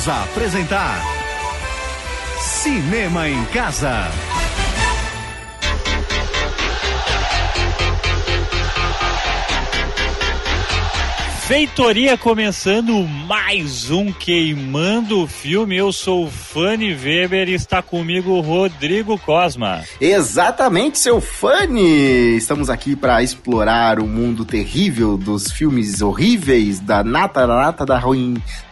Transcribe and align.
Voltamos 0.00 0.08
a 0.08 0.22
apresentar 0.22 1.02
Cinema 2.38 3.28
em 3.28 3.44
Casa. 3.46 4.08
Feitoria 11.46 12.16
começando 12.16 13.02
mais 13.26 13.90
um 13.90 14.12
Queimando 14.12 15.22
o 15.22 15.26
Filme. 15.26 15.76
Eu 15.76 15.92
sou 15.92 16.26
o 16.26 16.30
Fanny 16.30 16.94
Weber 16.94 17.48
e 17.48 17.54
está 17.54 17.82
comigo 17.82 18.40
Rodrigo 18.40 19.18
Cosma. 19.18 19.82
Exatamente, 20.00 20.98
seu 20.98 21.20
Fanny! 21.20 22.36
Estamos 22.36 22.70
aqui 22.70 22.94
para 22.94 23.22
explorar 23.22 23.98
o 23.98 24.06
mundo 24.06 24.44
terrível 24.44 25.18
dos 25.18 25.50
filmes 25.50 26.00
horríveis, 26.00 26.78
da 26.78 27.02
nata, 27.02 27.46
da 27.46 27.56
nata 27.56 27.84
da 27.84 27.98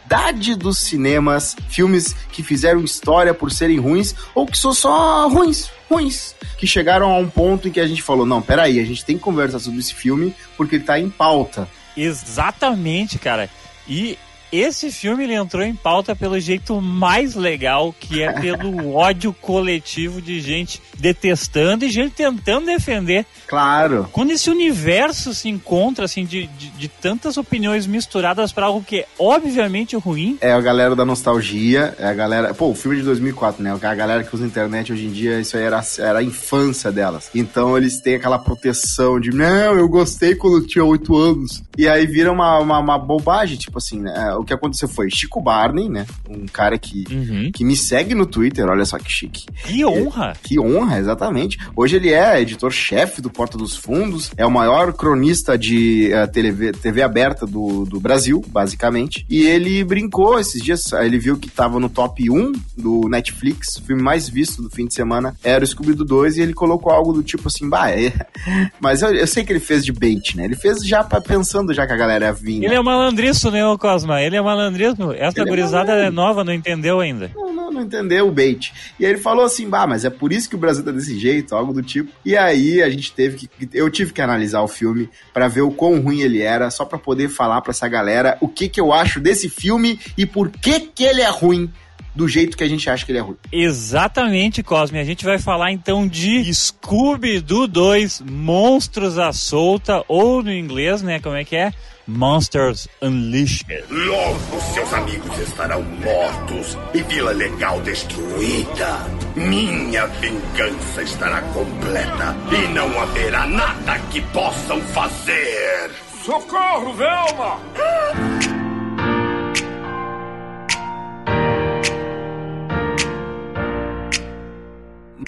ruindade 0.09 0.55
dos 0.55 0.79
cinemas, 0.79 1.55
filmes 1.69 2.15
que 2.33 2.43
fizeram 2.43 2.81
história 2.81 3.35
por 3.35 3.53
serem 3.53 3.79
ruins 3.79 4.15
ou 4.35 4.47
que 4.47 4.57
são 4.57 4.73
só 4.73 5.29
ruins, 5.29 5.71
ruins, 5.89 6.35
que 6.57 6.67
chegaram 6.67 7.11
a 7.11 7.19
um 7.19 7.29
ponto 7.29 7.69
em 7.69 7.71
que 7.71 7.81
a 7.81 7.87
gente 7.87 8.03
falou: 8.03 8.25
não, 8.25 8.41
peraí, 8.41 8.81
a 8.81 8.85
gente 8.85 9.05
tem 9.05 9.17
que 9.17 9.23
conversar 9.23 9.59
sobre 9.59 9.81
esse 9.81 9.95
filme 9.95 10.35
porque 10.57 10.77
ele 10.77 10.85
tá 10.85 10.99
em 10.99 11.11
pauta. 11.11 11.69
Exatamente, 11.97 13.19
cara. 13.19 13.51
E 13.87 14.19
esse 14.53 14.91
filme 14.91 15.25
ele 15.25 15.35
entrou 15.35 15.63
em 15.63 15.75
pauta 15.75 16.15
pelo 16.15 16.39
jeito 16.39 16.81
mais 16.81 17.35
legal, 17.35 17.95
que 17.99 18.23
é 18.23 18.33
pelo 18.33 18.95
ódio 18.97 19.33
coletivo 19.33 20.21
de 20.21 20.41
gente 20.41 20.81
detestando 20.99 21.85
e 21.85 21.91
gente 21.91 22.15
tentando 22.15 22.67
defender. 22.67 23.25
Claro. 23.47 24.09
Quando 24.13 24.31
esse 24.31 24.51
universo 24.51 25.35
se 25.35 25.49
encontra, 25.49 26.05
assim, 26.05 26.25
de, 26.25 26.47
de, 26.47 26.71
de 26.71 26.89
tantas 26.89 27.37
opiniões 27.37 27.87
misturadas 27.87 28.53
para 28.53 28.67
algo 28.67 28.83
que 28.83 29.01
é 29.01 29.07
obviamente 29.19 29.97
ruim. 29.97 30.39
É 30.41 30.53
a 30.53 30.61
galera 30.61 30.95
da 30.95 31.05
nostalgia, 31.05 31.95
é 31.99 32.07
a 32.07 32.15
galera. 32.15 32.55
Pô, 32.55 32.71
o 32.71 32.75
filme 32.75 32.97
de 32.99 33.03
2004, 33.03 33.63
né? 33.63 33.73
A 33.73 33.95
galera 33.95 34.25
que 34.25 34.35
usa 34.35 34.47
internet 34.47 34.93
hoje 34.93 35.07
em 35.07 35.11
dia, 35.11 35.41
isso 35.41 35.57
aí 35.57 35.63
era, 35.63 35.81
era 35.99 36.19
a 36.19 36.23
infância 36.23 36.91
delas. 36.91 37.31
Então 37.35 37.77
eles 37.77 38.01
têm 38.01 38.17
aquela 38.17 38.39
proteção 38.39 39.21
de, 39.21 39.31
não, 39.31 39.77
eu 39.77 39.89
gostei 39.89 40.35
quando 40.35 40.59
eu 40.59 40.67
tinha 40.67 40.85
8 40.85 41.17
anos. 41.17 41.63
E 41.77 41.89
aí 41.89 42.07
vira 42.07 42.33
uma, 42.33 42.59
uma, 42.59 42.79
uma 42.79 42.99
bobagem, 42.99 43.57
tipo 43.57 43.79
assim, 43.79 44.01
né? 44.01 44.13
O 44.39 44.45
que 44.45 44.53
aconteceu 44.55 44.89
foi 44.89 45.09
Chico 45.11 45.41
Barney, 45.41 45.89
né? 45.89 46.07
Um 46.29 46.47
cara 46.47 46.79
que, 46.79 47.05
Uhum. 47.11 47.51
que 47.53 47.65
me 47.65 47.77
segue 47.77 48.15
no 48.15 48.27
Twitter, 48.27 48.67
olha 48.69 48.85
só 48.85 48.99
que 48.99 49.11
chique. 49.11 49.47
Que 49.65 49.85
honra! 49.85 50.35
Que 50.43 50.59
honra, 50.61 50.99
exatamente. 50.99 51.59
Hoje 51.77 51.97
ele 51.97 52.13
é 52.13 52.41
editor-chefe 52.41 53.21
do 53.21 53.31
Porta 53.31 53.57
dos 53.59 53.77
Fundos, 53.77 54.31
é 54.37 54.45
o 54.47 54.51
maior 54.51 54.93
cronista 54.93 55.57
de 55.59 56.13
eh, 56.13 56.27
TV, 56.27 56.73
TV 56.73 57.03
aberta 57.03 57.47
do, 57.47 57.85
do 57.85 58.01
Brasil, 58.01 58.45
basicamente. 58.49 59.25
E 59.29 59.47
ele 59.47 59.83
brincou 59.85 60.39
esses 60.39 60.63
dias, 60.63 60.93
ele 60.93 61.19
viu 61.19 61.37
que 61.39 61.49
tava 61.51 61.79
no 61.81 61.89
top 61.89 62.31
1 62.31 62.53
do 62.77 63.09
Netflix, 63.09 63.77
o 63.77 63.83
filme 63.83 64.03
mais 64.03 64.29
visto 64.29 64.63
do 64.63 64.71
fim 64.71 64.87
de 64.87 64.95
semana 64.95 65.35
era 65.43 65.65
o 65.65 65.67
Scooby-Doo 65.67 66.07
2, 66.07 66.37
e 66.37 66.43
ele 66.43 66.55
colocou 66.55 66.93
algo 66.93 67.13
do 67.13 67.23
tipo 67.23 67.49
assim, 67.49 67.69
bah, 67.69 67.91
é... 67.91 68.13
mas 68.81 69.03
eu, 69.03 69.15
eu 69.15 69.27
sei 69.27 69.45
que 69.45 69.53
ele 69.53 69.61
fez 69.61 69.85
de 69.85 69.93
bait, 69.93 70.37
né? 70.37 70.45
Ele 70.45 70.57
fez 70.57 70.85
já 70.87 71.03
pra- 71.03 71.21
pensando 71.21 71.73
já 71.75 71.87
que 71.87 71.93
a 71.93 71.97
galera 71.97 72.33
vir. 72.33 72.57
Ele 72.59 72.69
né? 72.69 72.75
é 72.77 72.83
malandriço, 72.83 73.51
né, 73.51 73.61
Cosma? 73.79 74.21
Ele 74.29 74.37
é 74.37 74.41
malandrismo. 74.41 75.13
Essa 75.13 75.41
Ele 75.41 75.49
é 75.49 75.51
gurizada 75.51 75.87
malandro. 75.93 76.07
é 76.07 76.11
nova, 76.11 76.45
não 76.45 76.53
entendeu 76.53 77.01
ainda. 77.01 77.31
não, 77.35 77.53
não, 77.53 77.71
não 77.73 77.83
entendeu 77.83 78.29
o 78.29 78.33
bait. 78.33 78.73
E 78.99 79.05
aí 79.05 79.13
ele 79.13 79.19
falou 79.21 79.45
assim, 79.45 79.69
bah, 79.69 79.87
mas 79.87 80.05
é 80.05 80.11
por 80.11 80.33
isso 80.33 80.49
que 80.49 80.55
o 80.55 80.59
Brasil 80.59 80.85
tá 80.85 80.91
desse 80.91 81.19
jeito, 81.19 81.55
algo 81.55 81.73
do 81.73 81.83
tipo. 81.83 82.11
E 82.25 82.37
aí 82.37 82.83
a 82.83 82.89
gente 82.89 83.13
teve 83.13 83.37
que, 83.37 83.69
eu 83.75 83.91
tive 83.91 84.13
que 84.13 84.23
analisar 84.23 84.63
o 84.63 84.69
filme 84.69 85.09
pra 85.35 85.49
ver 85.49 85.63
o 85.63 85.71
quão 85.71 86.01
ruim 86.01 86.21
ele 86.21 86.41
era, 86.41 86.71
só 86.71 86.85
pra 86.85 86.99
poder 86.99 87.29
falar 87.29 87.61
pra 87.61 87.71
essa 87.73 87.89
galera 87.89 88.37
o 88.41 88.49
que 88.49 88.69
que 88.69 88.81
eu 88.81 88.93
acho 88.93 89.21
desse 89.21 89.49
filme 89.49 89.99
e 90.17 90.25
por 90.25 90.51
que 90.51 90.81
que 90.81 91.05
ele 91.05 91.21
é 91.21 91.29
ruim 91.31 91.71
do 92.19 92.27
jeito 92.27 92.57
que 92.57 92.65
a 92.65 92.69
gente 92.69 92.91
acha 92.91 93.07
que 93.07 93.13
ele 93.13 93.21
é 93.21 93.23
ruim. 93.23 93.37
Exatamente, 93.53 94.61
Cosme. 94.61 94.99
A 94.99 95.05
gente 95.05 95.25
vai 95.25 95.39
falar 95.39 95.71
então 95.71 96.05
de 96.09 96.53
Scooby-Doo 96.53 97.69
2, 97.69 98.23
Monstros 98.29 99.21
à 99.21 99.33
Solta, 99.33 100.05
ou 100.09 100.43
no 100.43 100.53
inglês, 100.53 101.01
né, 101.01 101.21
como 101.21 101.37
é 101.37 101.45
que 101.45 101.55
é? 101.55 101.73
Monsters 102.09 102.89
Unleashed. 103.01 103.85
Logo 103.89 104.61
seus 104.75 104.93
amigos 104.95 105.39
estarão 105.39 105.81
mortos 105.81 106.77
e 106.93 107.03
Vila 107.05 107.31
Legal 107.31 107.81
destruída. 107.83 109.07
Minha 109.37 110.07
vingança 110.07 111.03
estará 111.03 111.41
completa 111.43 112.35
e 112.51 112.75
não 112.75 113.01
haverá 113.01 113.47
nada 113.47 113.97
que 114.11 114.21
possam 114.33 114.81
fazer. 114.81 115.91
Socorro, 116.25 116.95
Velma! 116.95 118.58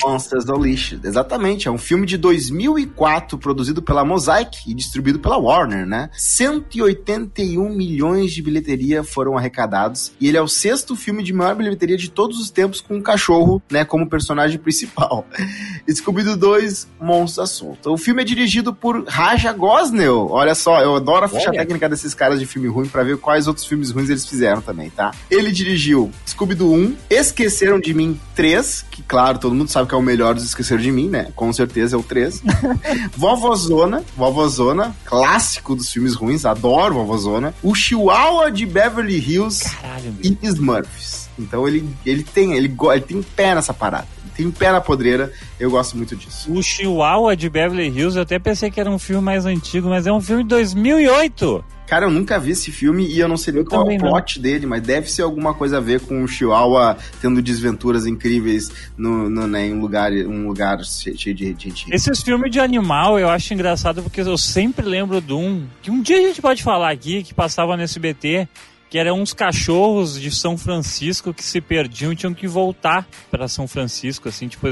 Monsters 0.03 0.47
Unleashed. 0.47 1.01
Exatamente, 1.05 1.69
é 1.69 1.71
um 1.71 1.79
filme 1.79 2.07
de 2.07 2.17
2004 2.17 3.39
produzido 3.39 3.83
pela 3.83 4.05
Mosaic 4.05 4.59
e 4.67 4.75
distribuído 4.75 5.19
pela 5.19 5.37
Warner, 5.39 5.87
né? 5.87 6.11
181 6.17 7.69
milhões 7.71 8.33
de 8.33 8.43
bilheteria 8.43 9.03
foram 9.03 9.37
arrecadados 9.37 10.13
e 10.21 10.29
ele 10.29 10.37
é 10.37 10.43
o 10.43 10.49
sexto 10.49 10.97
filme 10.97 11.23
de 11.23 11.33
maior 11.33 11.55
bilheteria 11.55 11.97
de 11.97 12.11
todos 12.11 12.39
os 12.39 12.51
tempos 12.51 12.81
com 12.81 12.97
um 12.97 13.03
cachorro, 13.03 13.63
né, 13.71 13.85
como 13.85 14.09
personagem 14.09 14.59
principal. 14.59 15.27
Scooby-Doo 15.91 16.37
2, 16.37 16.89
Monstros 17.01 17.39
à 17.39 17.47
Solta. 17.47 17.91
O 17.91 17.97
filme 17.97 18.23
é 18.23 18.25
dirigido 18.25 18.75
por 18.75 19.05
Raja 19.07 19.53
Gosnell. 19.53 20.29
Olha 20.31 20.55
só, 20.55 20.81
eu 20.81 20.97
adoro 20.97 21.25
a 21.25 21.29
ficha 21.29 21.51
Olha. 21.51 21.61
técnica 21.61 21.89
desses 21.89 22.15
caras 22.15 22.39
de 22.39 22.47
filme 22.47 22.69
ruim 22.69 22.89
pra 22.89 23.03
ver 23.03 23.17
quais 23.17 23.47
outros 23.47 23.67
filmes 23.67 23.91
ruins 23.91 24.09
eles 24.09 24.27
fizeram 24.27 24.61
também, 24.61 24.91
tá? 24.91 25.13
Ele 25.31 25.51
dirigiu 25.51 26.11
Scooby-Doo 26.27 26.73
1, 26.75 26.97
Esqueceram 27.11 27.81
de 27.81 27.93
Mim 27.93 28.19
3, 28.35 28.87
que 28.91 29.03
claro, 29.03 29.39
todo 29.39 29.55
mundo 29.55 29.69
sabe 29.69 29.89
que 29.91 29.95
é 29.95 29.99
o 29.99 30.03
melhor 30.03 30.35
dos 30.35 30.45
Esqueceram 30.45 30.81
de 30.81 30.93
Mim, 30.93 31.09
né? 31.09 31.33
Com 31.35 31.53
certeza 31.53 31.97
é 31.97 31.99
o 31.99 32.03
3. 32.03 32.43
Vovozona, 33.17 34.05
Vovozona, 34.17 34.95
clássico 35.05 35.75
dos 35.75 35.91
filmes 35.91 36.15
ruins, 36.15 36.45
adoro 36.45 36.95
Vovozona. 36.95 37.53
O 37.61 37.75
Chihuahua 37.75 38.53
de 38.53 38.65
Beverly 38.67 39.19
Hills 39.19 39.69
Caralho, 39.69 40.15
e 40.23 40.39
Smurfs. 40.43 41.29
Então 41.43 41.67
ele, 41.67 41.89
ele 42.05 42.23
tem 42.23 42.53
ele, 42.55 42.75
ele 42.93 43.01
tem 43.01 43.23
pé 43.23 43.55
nessa 43.55 43.73
parada. 43.75 44.07
Ele 44.25 44.33
tem 44.37 44.51
pé 44.51 44.71
na 44.73 44.81
podreira. 44.81 45.33
Eu 45.59 45.71
gosto 45.71 45.97
muito 45.97 46.15
disso. 46.17 46.51
O 46.53 46.63
Chihuahua 46.63 47.37
de 47.37 47.49
Beverly 47.49 47.89
Hills, 47.89 48.17
eu 48.17 48.23
até 48.23 48.39
pensei 48.39 48.71
que 48.71 48.81
era 48.81 48.91
um 48.91 48.99
filme 48.99 49.23
mais 49.23 49.45
antigo, 49.47 49.89
mas 49.89 50.07
é 50.07 50.13
um 50.13 50.21
filme 50.21 50.43
de 50.43 50.49
2008. 50.51 51.65
Cara, 51.87 52.07
eu 52.07 52.11
nunca 52.11 52.39
vi 52.39 52.53
esse 52.53 52.71
filme 52.71 53.05
e 53.05 53.19
eu 53.19 53.27
não 53.27 53.37
sei 53.37 53.53
nem 53.53 53.65
qual 53.65 53.81
é 53.81 53.83
o 53.83 53.85
também 53.87 53.99
não. 53.99 54.11
plot 54.11 54.39
dele, 54.39 54.65
mas 54.65 54.81
deve 54.81 55.11
ser 55.11 55.23
alguma 55.23 55.53
coisa 55.53 55.79
a 55.79 55.81
ver 55.81 55.99
com 56.01 56.23
o 56.23 56.29
Chihuahua 56.29 56.97
tendo 57.21 57.43
desventuras 57.43 58.07
incríveis 58.07 58.71
no, 58.97 59.29
no, 59.29 59.49
né, 59.49 59.67
em 59.67 59.75
um 59.75 59.81
lugar, 59.81 60.13
um 60.13 60.47
lugar 60.47 60.79
che- 60.85 61.17
cheio 61.19 61.35
de 61.35 61.47
gente. 61.59 61.87
Esses 61.93 62.23
filmes 62.23 62.49
de 62.53 62.61
animal 62.61 63.19
eu 63.19 63.29
acho 63.29 63.53
engraçado 63.53 64.05
porque 64.05 64.21
eu 64.21 64.39
sempre 64.39 64.87
lembro 64.87 65.21
de 65.21 65.33
um 65.33 65.67
que 65.83 65.91
um 65.91 66.01
dia 66.01 66.19
a 66.19 66.23
gente 66.23 66.41
pode 66.41 66.63
falar 66.63 66.91
aqui 66.93 67.25
que 67.25 67.35
passava 67.35 67.77
no 67.77 67.83
SBT, 67.83 68.47
que 68.91 68.99
eram 68.99 69.21
uns 69.21 69.33
cachorros 69.33 70.21
de 70.21 70.33
São 70.33 70.59
Francisco 70.59 71.33
que 71.33 71.45
se 71.45 71.61
perdiam 71.61 72.13
e 72.13 72.17
tinham 72.17 72.35
que 72.35 72.49
voltar 72.49 73.07
para 73.31 73.47
São 73.47 73.69
Francisco, 73.69 74.29
assim, 74.29 74.49
tipo, 74.49 74.67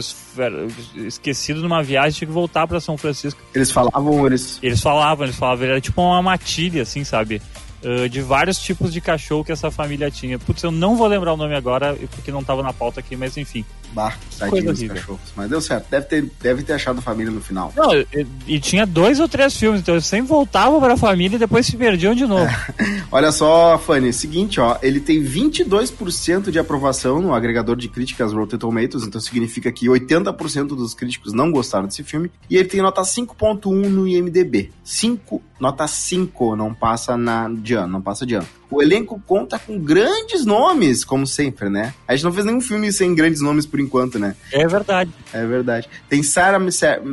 esquecido 1.06 1.62
numa 1.62 1.84
viagem, 1.84 2.18
tinha 2.18 2.26
que 2.26 2.34
voltar 2.34 2.66
para 2.66 2.80
São 2.80 2.98
Francisco. 2.98 3.40
Eles 3.54 3.70
falavam, 3.70 4.26
eles. 4.26 4.58
Eles 4.60 4.82
falavam, 4.82 5.24
eles 5.24 5.36
falavam, 5.36 5.66
era 5.66 5.80
tipo 5.80 6.02
uma 6.02 6.20
matilha, 6.20 6.82
assim, 6.82 7.04
sabe? 7.04 7.40
Ah, 7.84 8.08
de 8.08 8.20
vários 8.20 8.58
tipos 8.58 8.92
de 8.92 9.00
cachorro 9.00 9.44
que 9.44 9.52
essa 9.52 9.70
família 9.70 10.10
tinha. 10.10 10.38
Putz, 10.38 10.62
eu 10.62 10.70
não 10.70 10.96
vou 10.96 11.06
lembrar 11.06 11.32
o 11.32 11.36
nome 11.36 11.54
agora, 11.54 11.96
porque 12.10 12.32
não 12.32 12.42
tava 12.42 12.62
na 12.62 12.72
pauta 12.72 13.00
aqui, 13.00 13.16
mas 13.16 13.36
enfim. 13.36 13.64
Bah, 13.92 14.14
coisa 14.50 14.70
horrível. 14.70 14.96
cachorros. 14.96 15.32
Mas 15.34 15.48
deu 15.48 15.60
certo. 15.60 15.88
Deve 15.90 16.06
ter, 16.06 16.30
deve 16.42 16.62
ter 16.62 16.72
achado 16.74 16.98
a 16.98 17.02
família 17.02 17.32
no 17.32 17.40
final. 17.40 17.72
Não, 17.74 17.94
e, 17.94 18.26
e 18.46 18.60
tinha 18.60 18.84
dois 18.84 19.18
ou 19.18 19.28
três 19.28 19.56
filmes, 19.56 19.80
então 19.80 19.94
eles 19.94 20.06
sempre 20.06 20.28
voltavam 20.28 20.78
pra 20.80 20.96
família 20.96 21.36
e 21.36 21.38
depois 21.38 21.66
se 21.66 21.76
perdiam 21.76 22.14
de 22.14 22.26
novo. 22.26 22.50
Olha 23.10 23.32
só, 23.32 23.78
Fanny, 23.78 24.12
seguinte, 24.12 24.60
ó, 24.60 24.76
ele 24.82 25.00
tem 25.00 25.22
22% 25.22 26.50
de 26.50 26.58
aprovação 26.58 27.22
no 27.22 27.32
agregador 27.32 27.76
de 27.76 27.88
críticas 27.88 28.32
Rotten 28.32 28.58
Tomatoes, 28.58 29.04
então 29.04 29.20
significa 29.20 29.72
que 29.72 29.86
80% 29.86 30.68
dos 30.68 30.92
críticos 30.92 31.32
não 31.32 31.50
gostaram 31.50 31.86
desse 31.86 32.02
filme, 32.02 32.30
e 32.50 32.56
ele 32.56 32.68
tem 32.68 32.82
nota 32.82 33.00
5.1 33.00 33.88
no 33.88 34.06
IMDB. 34.06 34.70
5, 34.84 35.42
nota 35.58 35.86
5, 35.86 36.56
não 36.56 36.74
passa 36.74 37.16
na, 37.16 37.48
de 37.68 37.74
ano, 37.74 37.92
não 37.92 38.02
passa 38.02 38.26
de 38.26 38.34
ano. 38.34 38.46
O 38.70 38.82
elenco 38.82 39.22
conta 39.26 39.58
com 39.58 39.78
grandes 39.78 40.44
nomes, 40.44 41.04
como 41.04 41.26
sempre, 41.26 41.68
né? 41.68 41.94
A 42.06 42.14
gente 42.14 42.24
não 42.24 42.32
fez 42.32 42.44
nenhum 42.44 42.60
filme 42.60 42.92
sem 42.92 43.14
grandes 43.14 43.40
nomes 43.40 43.66
por 43.66 43.78
enquanto, 43.78 44.18
né? 44.18 44.34
É 44.52 44.66
verdade. 44.66 45.10
É 45.32 45.46
verdade. 45.46 45.88
Tem 46.08 46.22
Sarah, 46.22 46.58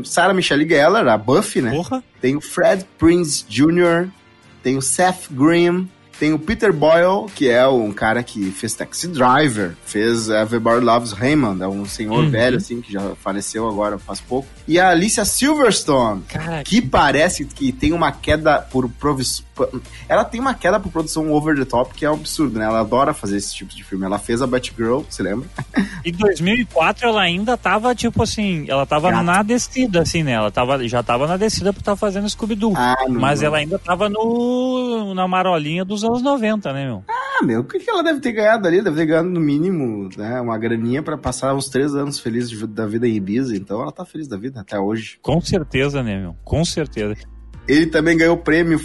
Sarah 0.04 0.34
Michelle 0.34 0.68
Gellar, 0.68 1.08
a 1.08 1.18
Buffy, 1.18 1.62
né? 1.62 1.72
Porra. 1.72 2.04
Tem 2.22 2.36
o 2.36 2.42
Fred 2.42 2.86
Prinze 2.98 3.46
Jr., 3.48 4.10
tem 4.64 4.78
o 4.78 4.82
Seth 4.82 5.30
Green, 5.30 5.88
Tem 6.20 6.32
o 6.34 6.40
Peter 6.40 6.72
Boyle, 6.72 7.30
que 7.36 7.50
é 7.50 7.68
um 7.68 7.92
cara 7.92 8.24
que 8.24 8.50
fez 8.52 8.74
Taxi 8.74 9.08
Driver, 9.08 9.76
fez 9.86 10.30
Everybody 10.30 10.84
Loves 10.84 11.12
Raymond, 11.12 11.62
é 11.62 11.68
um 11.68 11.86
senhor 11.86 12.24
Uhum. 12.24 12.30
velho, 12.30 12.58
assim, 12.58 12.82
que 12.82 12.94
já 12.94 13.02
faleceu 13.22 13.68
agora 13.68 13.98
faz 14.00 14.22
pouco. 14.22 14.48
E 14.68 14.80
a 14.80 14.90
Alicia 14.90 15.26
Silverstone, 15.26 16.22
Cara, 16.28 16.64
que 16.64 16.82
parece 16.82 17.46
que 17.46 17.72
tem 17.72 17.92
uma 17.94 18.12
queda 18.12 18.60
por 18.60 18.90
provis... 18.90 19.44
Ela 20.10 20.26
tem 20.26 20.40
uma 20.40 20.54
queda 20.54 20.80
por 20.80 20.92
produção 20.92 21.32
over 21.32 21.56
the 21.58 21.66
top, 21.66 21.94
que 21.94 22.06
é 22.06 22.10
um 22.12 22.16
absurdo, 22.16 22.60
né? 22.60 22.66
Ela 22.66 22.82
adora 22.82 23.14
fazer 23.14 23.38
esse 23.38 23.54
tipo 23.56 23.74
de 23.74 23.84
filme. 23.84 24.06
Ela 24.06 24.20
fez 24.20 24.42
a 24.42 24.48
Batgirl, 24.48 25.02
você 25.10 25.24
lembra? 25.24 25.48
Em 26.04 26.12
2004 26.12 27.08
ela 27.08 27.22
ainda 27.22 27.58
tava, 27.58 27.96
tipo 27.96 28.22
assim, 28.22 28.66
ela 28.68 28.86
tava 28.86 29.10
Gata. 29.12 29.24
na 29.24 29.44
descida, 29.44 30.02
assim, 30.02 30.24
né? 30.24 30.34
Ela 30.34 30.52
tava, 30.52 30.86
já 30.88 31.02
tava 31.02 31.26
na 31.28 31.38
descida 31.38 31.72
por 31.74 31.80
estar 31.80 31.96
fazendo 31.96 32.30
Scooby-Doo. 32.30 32.74
Ah. 32.76 32.96
Mas 33.10 33.42
ela 33.42 33.58
ainda 33.58 33.80
tava 33.80 34.08
no, 34.10 35.14
na 35.16 35.28
marolinha 35.28 35.84
dos 35.86 36.04
anos 36.06 36.22
90, 36.22 36.74
né, 36.74 36.86
meu? 36.86 37.04
Ah, 37.10 37.44
meu, 37.44 37.62
o 37.62 37.64
que, 37.64 37.80
que 37.80 37.90
ela 37.90 38.04
deve 38.04 38.20
ter 38.20 38.32
ganhado 38.32 38.68
ali? 38.68 38.82
Deve 38.82 38.96
ter 38.96 39.06
ganhado 39.06 39.30
no 39.30 39.40
mínimo, 39.40 40.10
né? 40.18 40.40
Uma 40.40 40.58
graninha 40.58 41.04
pra 41.04 41.18
passar 41.18 41.54
os 41.54 41.68
três 41.68 41.94
anos 41.94 42.20
felizes 42.20 42.60
da 42.68 42.86
vida 42.86 43.08
em 43.08 43.16
Ibiza. 43.16 43.56
Então 43.56 43.82
ela 43.82 43.92
tá 43.92 44.06
feliz 44.06 44.28
da 44.28 44.38
vida 44.38 44.62
até 44.62 44.80
hoje. 44.80 45.20
Com 45.22 45.42
certeza, 45.42 46.02
né, 46.02 46.20
meu? 46.20 46.36
Com 46.44 46.64
certeza. 46.64 47.16
Ele 47.68 47.88
também 47.88 48.16
ganhou 48.16 48.36
o 48.36 48.40
prêmio, 48.40 48.80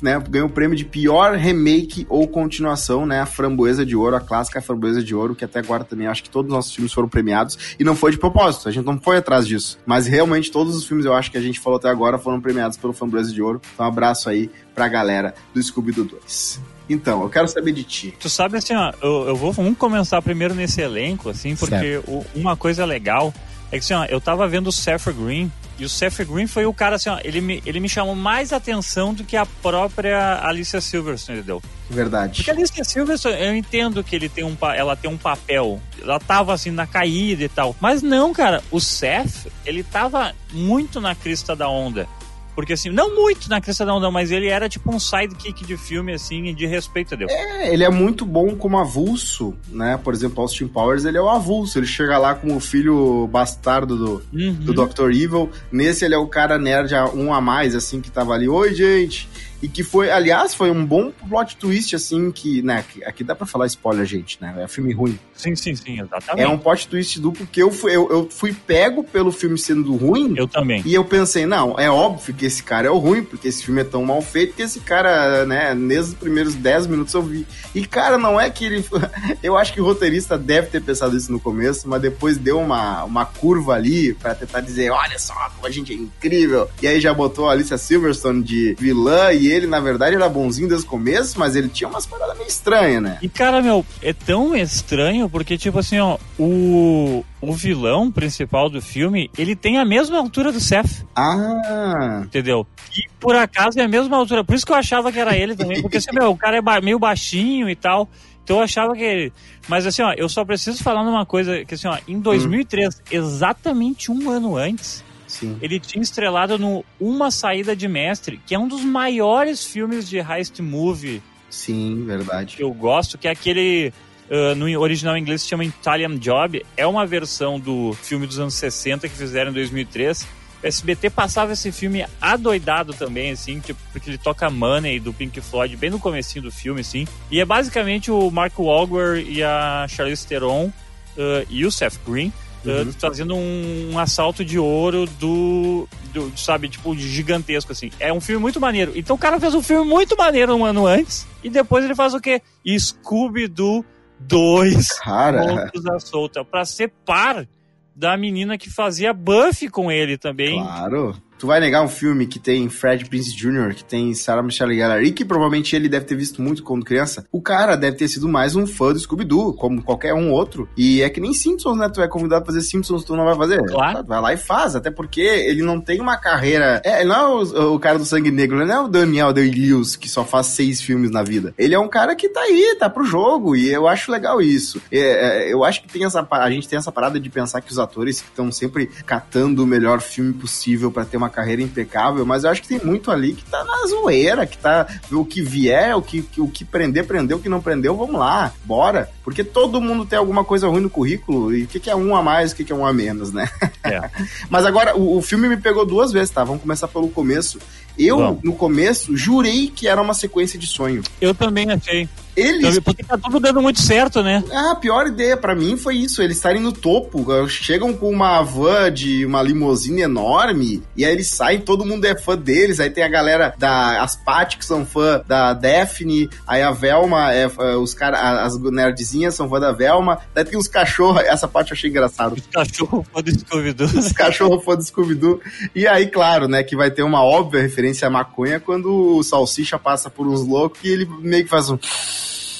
né? 0.00 0.18
Ganhou 0.28 0.48
o 0.48 0.50
prêmio 0.50 0.76
de 0.76 0.84
pior 0.84 1.34
remake 1.36 2.06
ou 2.08 2.26
continuação, 2.26 3.04
né? 3.04 3.20
A 3.20 3.26
Framboesa 3.26 3.84
de 3.84 3.94
Ouro, 3.94 4.16
a 4.16 4.20
clássica 4.20 4.60
Framboesa 4.62 5.02
de 5.02 5.14
Ouro, 5.14 5.34
que 5.34 5.44
até 5.44 5.58
agora 5.58 5.84
também 5.84 6.06
acho 6.06 6.22
que 6.22 6.30
todos 6.30 6.48
os 6.50 6.54
nossos 6.56 6.74
filmes 6.74 6.92
foram 6.92 7.08
premiados. 7.08 7.58
E 7.78 7.84
não 7.84 7.94
foi 7.94 8.10
de 8.10 8.18
propósito, 8.18 8.68
a 8.68 8.72
gente 8.72 8.86
não 8.86 8.98
foi 9.00 9.18
atrás 9.18 9.46
disso. 9.46 9.78
Mas 9.84 10.06
realmente 10.06 10.50
todos 10.50 10.74
os 10.76 10.86
filmes 10.86 11.04
eu 11.04 11.12
acho 11.12 11.30
que 11.30 11.36
a 11.36 11.42
gente 11.42 11.60
falou 11.60 11.78
até 11.78 11.88
agora 11.88 12.16
foram 12.18 12.40
premiados 12.40 12.78
pelo 12.78 12.92
Framboesa 12.92 13.32
de 13.32 13.42
Ouro. 13.42 13.60
Então 13.74 13.84
um 13.84 13.88
abraço 13.88 14.28
aí 14.30 14.50
pra 14.74 14.88
galera 14.88 15.34
do 15.54 15.62
Scooby-Doo 15.62 16.04
2. 16.06 16.60
Então, 16.88 17.22
eu 17.22 17.28
quero 17.28 17.46
saber 17.48 17.72
de 17.72 17.84
ti. 17.84 18.14
Tu 18.18 18.28
sabe 18.28 18.58
assim, 18.58 18.74
ó, 18.74 18.92
eu, 19.02 19.28
eu 19.28 19.36
vou 19.36 19.52
vamos 19.52 19.78
começar 19.78 20.20
primeiro 20.20 20.54
nesse 20.54 20.80
elenco, 20.80 21.28
assim, 21.30 21.54
porque 21.54 22.00
o- 22.06 22.24
uma 22.34 22.56
coisa 22.56 22.84
legal 22.84 23.32
é 23.70 23.78
que 23.78 23.84
assim, 23.84 23.94
ó, 23.94 24.04
eu 24.06 24.20
tava 24.20 24.46
vendo 24.48 24.66
o 24.66 24.72
Seth 24.72 25.04
Green 25.12 25.50
e 25.82 25.84
o 25.84 25.88
Seth 25.88 26.24
Green 26.24 26.46
foi 26.46 26.64
o 26.64 26.72
cara 26.72 26.94
assim, 26.94 27.10
ó, 27.10 27.18
ele 27.24 27.40
me, 27.40 27.60
ele 27.66 27.80
me 27.80 27.88
chamou 27.88 28.14
mais 28.14 28.52
atenção 28.52 29.12
do 29.12 29.24
que 29.24 29.36
a 29.36 29.44
própria 29.44 30.40
Alicia 30.46 30.80
Silverstone, 30.80 31.38
entendeu? 31.38 31.60
Verdade. 31.90 32.36
Porque 32.36 32.50
a 32.52 32.54
Alicia 32.54 32.84
Silverstone, 32.84 33.34
eu 33.42 33.56
entendo 33.56 34.04
que 34.04 34.14
ele 34.14 34.28
tem 34.28 34.44
um, 34.44 34.56
ela 34.76 34.94
tem 34.94 35.10
um 35.10 35.18
papel, 35.18 35.80
ela 36.00 36.20
tava 36.20 36.54
assim 36.54 36.70
na 36.70 36.86
caída 36.86 37.42
e 37.42 37.48
tal, 37.48 37.74
mas 37.80 38.00
não, 38.00 38.32
cara, 38.32 38.62
o 38.70 38.78
Seth, 38.78 39.48
ele 39.66 39.82
tava 39.82 40.32
muito 40.52 41.00
na 41.00 41.16
crista 41.16 41.56
da 41.56 41.68
onda. 41.68 42.08
Porque 42.54 42.74
assim, 42.74 42.90
não 42.90 43.14
muito 43.14 43.48
na 43.48 43.60
crista 43.60 43.86
da 43.86 43.94
onda, 43.94 44.10
mas 44.10 44.30
ele 44.30 44.46
era 44.48 44.68
tipo 44.68 44.94
um 44.94 44.98
sidekick 45.00 45.64
de 45.64 45.76
filme, 45.76 46.12
assim, 46.12 46.54
de 46.54 46.66
respeito, 46.66 47.14
entendeu? 47.14 47.28
É, 47.30 47.72
ele 47.72 47.82
é 47.82 47.88
muito 47.88 48.26
bom 48.26 48.54
como 48.54 48.78
avulso, 48.78 49.54
né? 49.68 49.98
Por 50.02 50.12
exemplo, 50.12 50.42
Austin 50.42 50.68
Powers, 50.68 51.04
ele 51.06 51.16
é 51.16 51.20
o 51.22 51.30
avulso. 51.30 51.78
Ele 51.78 51.86
chega 51.86 52.18
lá 52.18 52.34
como 52.34 52.56
o 52.56 52.60
filho 52.60 53.26
bastardo 53.28 53.96
do, 53.96 54.22
Uhum. 54.32 54.52
do 54.52 54.74
Dr. 54.74 55.10
Evil. 55.10 55.50
Nesse, 55.70 56.04
ele 56.04 56.14
é 56.14 56.18
o 56.18 56.26
cara 56.26 56.58
nerd, 56.58 56.94
a- 56.94 57.08
um 57.10 57.32
a 57.32 57.40
mais, 57.40 57.74
assim, 57.74 58.00
que 58.00 58.10
tava 58.10 58.34
ali. 58.34 58.48
Oi, 58.48 58.74
gente! 58.74 59.28
E 59.62 59.68
que 59.68 59.84
foi, 59.84 60.10
aliás, 60.10 60.54
foi 60.54 60.70
um 60.72 60.84
bom 60.84 61.12
plot 61.28 61.56
twist, 61.56 61.94
assim, 61.94 62.30
que, 62.32 62.60
né? 62.62 62.84
que- 62.92 63.04
Aqui 63.04 63.22
dá 63.22 63.34
pra 63.34 63.46
falar 63.46 63.66
spoiler, 63.66 64.04
gente, 64.04 64.36
né? 64.40 64.54
É 64.58 64.66
filme 64.66 64.92
ruim. 64.92 65.16
Sim, 65.34 65.54
sim, 65.54 65.74
sim, 65.76 66.00
exatamente. 66.00 66.44
É 66.44 66.48
um 66.48 66.58
plot 66.58 66.88
twist 66.88 67.20
duplo, 67.20 67.46
porque 67.46 67.62
eu 67.62 67.70
fui, 67.70 67.94
eu, 67.94 68.08
eu 68.10 68.28
fui 68.28 68.52
pego 68.52 69.04
pelo 69.04 69.30
filme 69.30 69.56
sendo 69.56 69.94
ruim. 69.94 70.34
Eu 70.36 70.48
também. 70.48 70.82
E 70.84 70.92
eu 70.92 71.04
pensei, 71.04 71.46
não, 71.46 71.78
é 71.78 71.88
óbvio 71.90 72.34
que 72.34 72.44
esse 72.46 72.62
cara 72.62 72.88
é 72.88 72.90
o 72.90 72.98
ruim, 72.98 73.22
porque 73.22 73.48
esse 73.48 73.64
filme 73.64 73.80
é 73.80 73.84
tão 73.84 74.04
mal 74.04 74.20
feito 74.20 74.54
que 74.54 74.62
esse 74.62 74.80
cara, 74.80 75.46
né, 75.46 75.74
nesses 75.74 76.12
primeiros 76.14 76.54
10 76.54 76.86
minutos 76.88 77.14
eu 77.14 77.22
vi. 77.22 77.46
E, 77.74 77.86
cara, 77.86 78.18
não 78.18 78.40
é 78.40 78.50
que 78.50 78.64
ele. 78.64 78.84
Eu 79.42 79.56
acho 79.56 79.72
que 79.72 79.80
o 79.80 79.84
roteirista 79.84 80.36
deve 80.36 80.68
ter 80.68 80.82
pensado 80.82 81.16
isso 81.16 81.30
no 81.30 81.38
começo, 81.40 81.88
mas 81.88 82.00
depois 82.02 82.36
deu 82.36 82.58
uma, 82.60 83.04
uma 83.04 83.24
curva 83.24 83.74
ali 83.74 84.14
pra 84.14 84.34
tentar 84.34 84.60
dizer: 84.60 84.90
olha 84.90 85.18
só 85.18 85.34
como 85.54 85.66
a 85.66 85.70
gente 85.70 85.92
é 85.92 85.96
incrível. 85.96 86.68
E 86.80 86.86
aí 86.86 87.00
já 87.00 87.12
botou 87.14 87.48
a 87.48 87.52
Alicia 87.52 87.78
Silverstone 87.78 88.42
de 88.42 88.76
vilã, 88.78 89.32
e 89.32 89.51
ele, 89.52 89.66
na 89.66 89.80
verdade, 89.80 90.16
era 90.16 90.28
bonzinho 90.28 90.68
desde 90.68 90.86
o 90.86 90.88
começo, 90.90 91.38
mas 91.38 91.54
ele 91.56 91.68
tinha 91.68 91.88
umas 91.88 92.06
paradas 92.06 92.36
meio 92.36 92.48
estranhas, 92.48 93.02
né? 93.02 93.18
E, 93.22 93.28
cara, 93.28 93.60
meu, 93.62 93.84
é 94.02 94.12
tão 94.12 94.54
estranho 94.56 95.28
porque, 95.28 95.56
tipo 95.58 95.78
assim, 95.78 95.98
ó, 95.98 96.18
o, 96.38 97.24
o 97.40 97.52
vilão 97.52 98.10
principal 98.10 98.68
do 98.68 98.80
filme, 98.80 99.30
ele 99.36 99.54
tem 99.56 99.78
a 99.78 99.84
mesma 99.84 100.18
altura 100.18 100.50
do 100.52 100.60
Seth, 100.60 101.04
Ah. 101.14 102.22
entendeu? 102.24 102.66
E 102.96 103.08
por 103.20 103.34
acaso 103.36 103.78
é 103.78 103.82
a 103.82 103.88
mesma 103.88 104.16
altura. 104.16 104.42
Por 104.44 104.54
isso 104.54 104.66
que 104.66 104.72
eu 104.72 104.76
achava 104.76 105.10
que 105.12 105.18
era 105.18 105.36
ele 105.36 105.54
também, 105.56 105.80
porque, 105.80 105.96
assim, 105.98 106.10
meu, 106.12 106.30
o 106.30 106.36
cara 106.36 106.56
é 106.58 106.80
meio 106.80 106.98
baixinho 106.98 107.68
e 107.68 107.76
tal. 107.76 108.08
Então 108.44 108.56
eu 108.56 108.62
achava 108.64 108.92
que 108.94 109.02
ele. 109.02 109.32
Mas 109.68 109.86
assim, 109.86 110.02
ó, 110.02 110.12
eu 110.16 110.28
só 110.28 110.44
preciso 110.44 110.82
falar 110.82 111.04
numa 111.04 111.24
coisa, 111.24 111.64
que 111.64 111.74
assim, 111.74 111.86
ó, 111.86 111.96
em 112.08 112.18
2003, 112.18 113.00
exatamente 113.08 114.10
um 114.10 114.28
ano 114.28 114.56
antes, 114.56 115.04
Sim. 115.32 115.56
ele 115.62 115.80
tinha 115.80 116.02
estrelado 116.02 116.58
no 116.58 116.84
Uma 117.00 117.30
Saída 117.30 117.74
de 117.74 117.88
Mestre, 117.88 118.38
que 118.46 118.54
é 118.54 118.58
um 118.58 118.68
dos 118.68 118.84
maiores 118.84 119.64
filmes 119.64 120.06
de 120.06 120.18
heist 120.18 120.60
movie 120.60 121.22
Sim, 121.48 122.04
verdade. 122.06 122.56
que 122.56 122.62
eu 122.62 122.72
gosto, 122.72 123.16
que 123.16 123.26
é 123.26 123.30
aquele. 123.30 123.92
ah, 124.30 124.54
no 124.54 124.66
original 124.78 125.16
inglês 125.16 125.42
se 125.42 125.48
chama 125.48 125.64
Italian 125.64 126.18
Job. 126.18 126.64
É 126.76 126.86
uma 126.86 127.06
versão 127.06 127.58
do 127.58 127.94
filme 128.02 128.26
dos 128.26 128.38
anos 128.38 128.54
60 128.54 129.08
que 129.08 129.16
fizeram 129.16 129.50
em 129.50 129.54
2003. 129.54 130.26
O 130.62 130.66
SBT 130.66 131.10
passava 131.10 131.54
esse 131.54 131.72
filme 131.72 132.06
adoidado 132.20 132.92
também, 132.94 133.32
assim, 133.32 133.58
tipo, 133.58 133.80
porque 133.90 134.10
ele 134.10 134.18
toca 134.18 134.48
Money 134.48 135.00
do 135.00 135.12
Pink 135.12 135.40
Floyd 135.40 135.76
bem 135.76 135.90
no 135.90 135.98
comecinho 135.98 136.44
do 136.44 136.52
filme, 136.52 136.82
assim. 136.82 137.06
E 137.30 137.40
é 137.40 137.44
basicamente 137.44 138.10
o 138.10 138.30
Mark 138.30 138.58
Wahlberg 138.58 139.28
e 139.28 139.42
a 139.42 139.86
Charlize 139.88 140.26
Theron 140.26 140.70
ah, 141.18 141.44
e 141.48 141.64
o 141.66 141.72
Seth 141.72 141.98
Green 142.06 142.32
Uhum. 142.64 142.92
fazendo 142.92 143.34
um, 143.34 143.90
um 143.92 143.98
assalto 143.98 144.44
de 144.44 144.58
ouro 144.58 145.06
do, 145.18 145.88
do, 146.12 146.32
sabe, 146.36 146.68
tipo, 146.68 146.94
gigantesco, 146.96 147.72
assim. 147.72 147.90
É 147.98 148.12
um 148.12 148.20
filme 148.20 148.40
muito 148.40 148.60
maneiro. 148.60 148.92
Então 148.94 149.16
o 149.16 149.18
cara 149.18 149.40
fez 149.40 149.54
um 149.54 149.62
filme 149.62 149.88
muito 149.88 150.16
maneiro 150.16 150.54
um 150.54 150.64
ano 150.64 150.86
antes, 150.86 151.26
e 151.42 151.50
depois 151.50 151.84
ele 151.84 151.94
faz 151.94 152.14
o 152.14 152.20
quê? 152.20 152.40
Scooby-Doo 152.66 153.84
2 154.20 155.00
Cara. 155.00 155.40
Pontos 155.40 155.86
à 155.86 155.98
Solta, 155.98 156.44
pra 156.44 156.64
ser 156.64 156.92
par 157.04 157.46
da 157.94 158.16
menina 158.16 158.56
que 158.56 158.70
fazia 158.70 159.12
Buffy 159.12 159.68
com 159.68 159.90
ele 159.90 160.16
também. 160.16 160.60
Claro. 160.60 161.16
Tu 161.42 161.46
vai 161.48 161.58
negar 161.58 161.82
um 161.82 161.88
filme 161.88 162.24
que 162.24 162.38
tem 162.38 162.68
Fred 162.68 163.04
Prince 163.06 163.34
Jr., 163.34 163.74
que 163.74 163.82
tem 163.82 164.14
Sarah 164.14 164.44
Michelle 164.44 164.76
Gellar, 164.76 165.02
e 165.02 165.10
que 165.10 165.24
provavelmente 165.24 165.74
ele 165.74 165.88
deve 165.88 166.04
ter 166.04 166.14
visto 166.14 166.40
muito 166.40 166.62
quando 166.62 166.84
criança. 166.84 167.26
O 167.32 167.42
cara 167.42 167.74
deve 167.74 167.96
ter 167.96 168.06
sido 168.06 168.28
mais 168.28 168.54
um 168.54 168.64
fã 168.64 168.92
do 168.92 169.00
Scooby-Doo, 169.00 169.52
como 169.54 169.82
qualquer 169.82 170.14
um 170.14 170.30
outro. 170.30 170.68
E 170.76 171.02
é 171.02 171.10
que 171.10 171.20
nem 171.20 171.34
Simpsons, 171.34 171.76
né? 171.76 171.88
Tu 171.88 172.00
é 172.00 172.06
convidado 172.06 172.44
a 172.44 172.46
fazer 172.46 172.60
Simpsons, 172.60 173.02
tu 173.02 173.16
não 173.16 173.24
vai 173.24 173.34
fazer. 173.34 173.60
Claro. 173.66 174.04
Vai 174.04 174.20
lá 174.20 174.32
e 174.32 174.36
faz, 174.36 174.76
até 174.76 174.88
porque 174.88 175.20
ele 175.20 175.62
não 175.62 175.80
tem 175.80 176.00
uma 176.00 176.16
carreira... 176.16 176.80
É, 176.84 177.00
ele 177.00 177.08
não 177.08 177.16
é 177.16 177.26
o, 177.26 177.74
o 177.74 177.80
cara 177.80 177.98
do 177.98 178.04
Sangue 178.04 178.30
Negro, 178.30 178.64
não 178.64 178.72
é 178.72 178.80
o 178.80 178.86
Daniel 178.86 179.32
Day-Lewis, 179.32 179.96
que 179.96 180.08
só 180.08 180.24
faz 180.24 180.46
seis 180.46 180.80
filmes 180.80 181.10
na 181.10 181.24
vida. 181.24 181.52
Ele 181.58 181.74
é 181.74 181.78
um 181.80 181.88
cara 181.88 182.14
que 182.14 182.28
tá 182.28 182.38
aí, 182.38 182.76
tá 182.78 182.88
pro 182.88 183.02
jogo, 183.02 183.56
e 183.56 183.68
eu 183.68 183.88
acho 183.88 184.12
legal 184.12 184.40
isso. 184.40 184.80
É, 184.92 185.48
é, 185.48 185.52
eu 185.52 185.64
acho 185.64 185.82
que 185.82 185.88
tem 185.88 186.04
essa, 186.04 186.24
a 186.30 186.50
gente 186.52 186.68
tem 186.68 186.76
essa 186.76 186.92
parada 186.92 187.18
de 187.18 187.28
pensar 187.28 187.60
que 187.60 187.72
os 187.72 187.80
atores 187.80 188.18
estão 188.18 188.52
sempre 188.52 188.86
catando 189.04 189.64
o 189.64 189.66
melhor 189.66 190.00
filme 190.00 190.32
possível 190.32 190.92
pra 190.92 191.04
ter 191.04 191.16
uma 191.16 191.31
carreira 191.32 191.62
impecável, 191.62 192.24
mas 192.24 192.44
eu 192.44 192.50
acho 192.50 192.62
que 192.62 192.68
tem 192.68 192.80
muito 192.84 193.10
ali 193.10 193.32
que 193.32 193.44
tá 193.44 193.64
na 193.64 193.86
zoeira, 193.86 194.46
que 194.46 194.58
tá 194.58 194.86
o 195.10 195.24
que 195.24 195.42
vier, 195.42 195.96
o 195.96 196.02
que, 196.02 196.24
o 196.38 196.48
que 196.48 196.64
prender, 196.64 197.06
prendeu, 197.06 197.38
o 197.38 197.40
que 197.40 197.48
não 197.48 197.60
prendeu, 197.60 197.96
vamos 197.96 198.18
lá, 198.18 198.52
bora. 198.64 199.10
Porque 199.24 199.42
todo 199.42 199.80
mundo 199.80 200.04
tem 200.06 200.18
alguma 200.18 200.44
coisa 200.44 200.68
ruim 200.68 200.82
no 200.82 200.90
currículo, 200.90 201.54
e 201.54 201.64
o 201.64 201.66
que, 201.66 201.80
que 201.80 201.90
é 201.90 201.96
um 201.96 202.14
a 202.14 202.22
mais, 202.22 202.52
o 202.52 202.56
que, 202.56 202.64
que 202.64 202.72
é 202.72 202.76
um 202.76 202.86
a 202.86 202.92
menos, 202.92 203.32
né? 203.32 203.48
É. 203.82 204.10
Mas 204.48 204.64
agora, 204.64 204.96
o, 204.96 205.18
o 205.18 205.22
filme 205.22 205.48
me 205.48 205.56
pegou 205.56 205.84
duas 205.84 206.12
vezes, 206.12 206.30
tá? 206.30 206.44
Vamos 206.44 206.62
começar 206.62 206.88
pelo 206.88 207.08
começo. 207.08 207.58
Eu, 207.98 208.18
Vamos. 208.18 208.42
no 208.42 208.52
começo, 208.54 209.16
jurei 209.16 209.68
que 209.74 209.86
era 209.88 210.00
uma 210.00 210.14
sequência 210.14 210.58
de 210.58 210.66
sonho. 210.66 211.02
Eu 211.20 211.34
também 211.34 211.70
achei. 211.70 212.08
Eles 212.34 212.78
Porque 212.78 213.02
tá 213.04 213.18
tudo 213.18 213.38
dando 213.38 213.60
muito 213.60 213.78
certo, 213.82 214.22
né? 214.22 214.42
ah, 214.50 214.70
a 214.70 214.76
pior 214.76 215.06
ideia 215.06 215.36
pra 215.36 215.54
mim 215.54 215.76
foi 215.76 215.96
isso, 215.96 216.22
eles 216.22 216.38
estarem 216.38 216.62
no 216.62 216.72
topo, 216.72 217.26
eh, 217.30 217.46
chegam 217.46 217.92
com 217.92 218.08
uma 218.08 218.40
van 218.42 218.90
de 218.90 219.26
uma 219.26 219.42
limusine 219.42 220.00
enorme, 220.00 220.82
e 220.96 221.04
aí 221.04 221.12
eles 221.12 221.28
saem, 221.28 221.60
todo 221.60 221.84
mundo 221.84 222.06
é 222.06 222.16
fã 222.18 222.34
deles, 222.34 222.80
aí 222.80 222.88
tem 222.88 223.04
a 223.04 223.08
galera 223.08 223.54
da 223.58 224.02
as 224.02 224.16
Paty 224.16 224.56
que 224.56 224.64
são 224.64 224.86
fã 224.86 225.22
da 225.28 225.52
Daphne, 225.52 226.30
aí 226.46 226.62
a 226.62 226.70
Velma, 226.70 227.30
é, 227.34 227.50
fã- 227.50 227.76
os 227.76 227.92
caras, 227.92 228.18
as 228.54 228.58
nerdzinhas 228.58 229.34
são 229.34 229.46
fã 229.46 229.60
da 229.60 229.70
Velma, 229.72 230.18
daí 230.34 230.46
tem 230.46 230.58
os 230.58 230.66
cachorros, 230.68 231.20
essa 231.28 231.46
parte 231.46 231.72
eu 231.72 231.74
achei 231.76 231.90
engraçado. 231.90 232.32
Os 232.34 232.46
cachorros 232.50 233.06
podem 233.12 233.38
Scooby-Doo. 233.38 233.86
Os 233.88 234.12
cachorros 234.12 234.64
fã 234.64 234.74
do 234.74 234.82
Scooby-Doo. 234.82 235.38
E 235.74 235.86
aí, 235.86 236.06
claro, 236.06 236.48
né, 236.48 236.62
que 236.62 236.74
vai 236.74 236.90
ter 236.90 237.02
uma 237.02 237.22
óbvia 237.22 237.60
referência 237.60 237.81
à 238.04 238.10
maconha 238.10 238.60
quando 238.60 239.16
o 239.16 239.22
Salsicha 239.22 239.78
passa 239.78 240.08
por 240.08 240.26
uns 240.26 240.46
loucos 240.46 240.80
e 240.84 240.88
ele 240.88 241.06
meio 241.20 241.44
que 241.44 241.50
faz 241.50 241.70
um. 241.70 241.78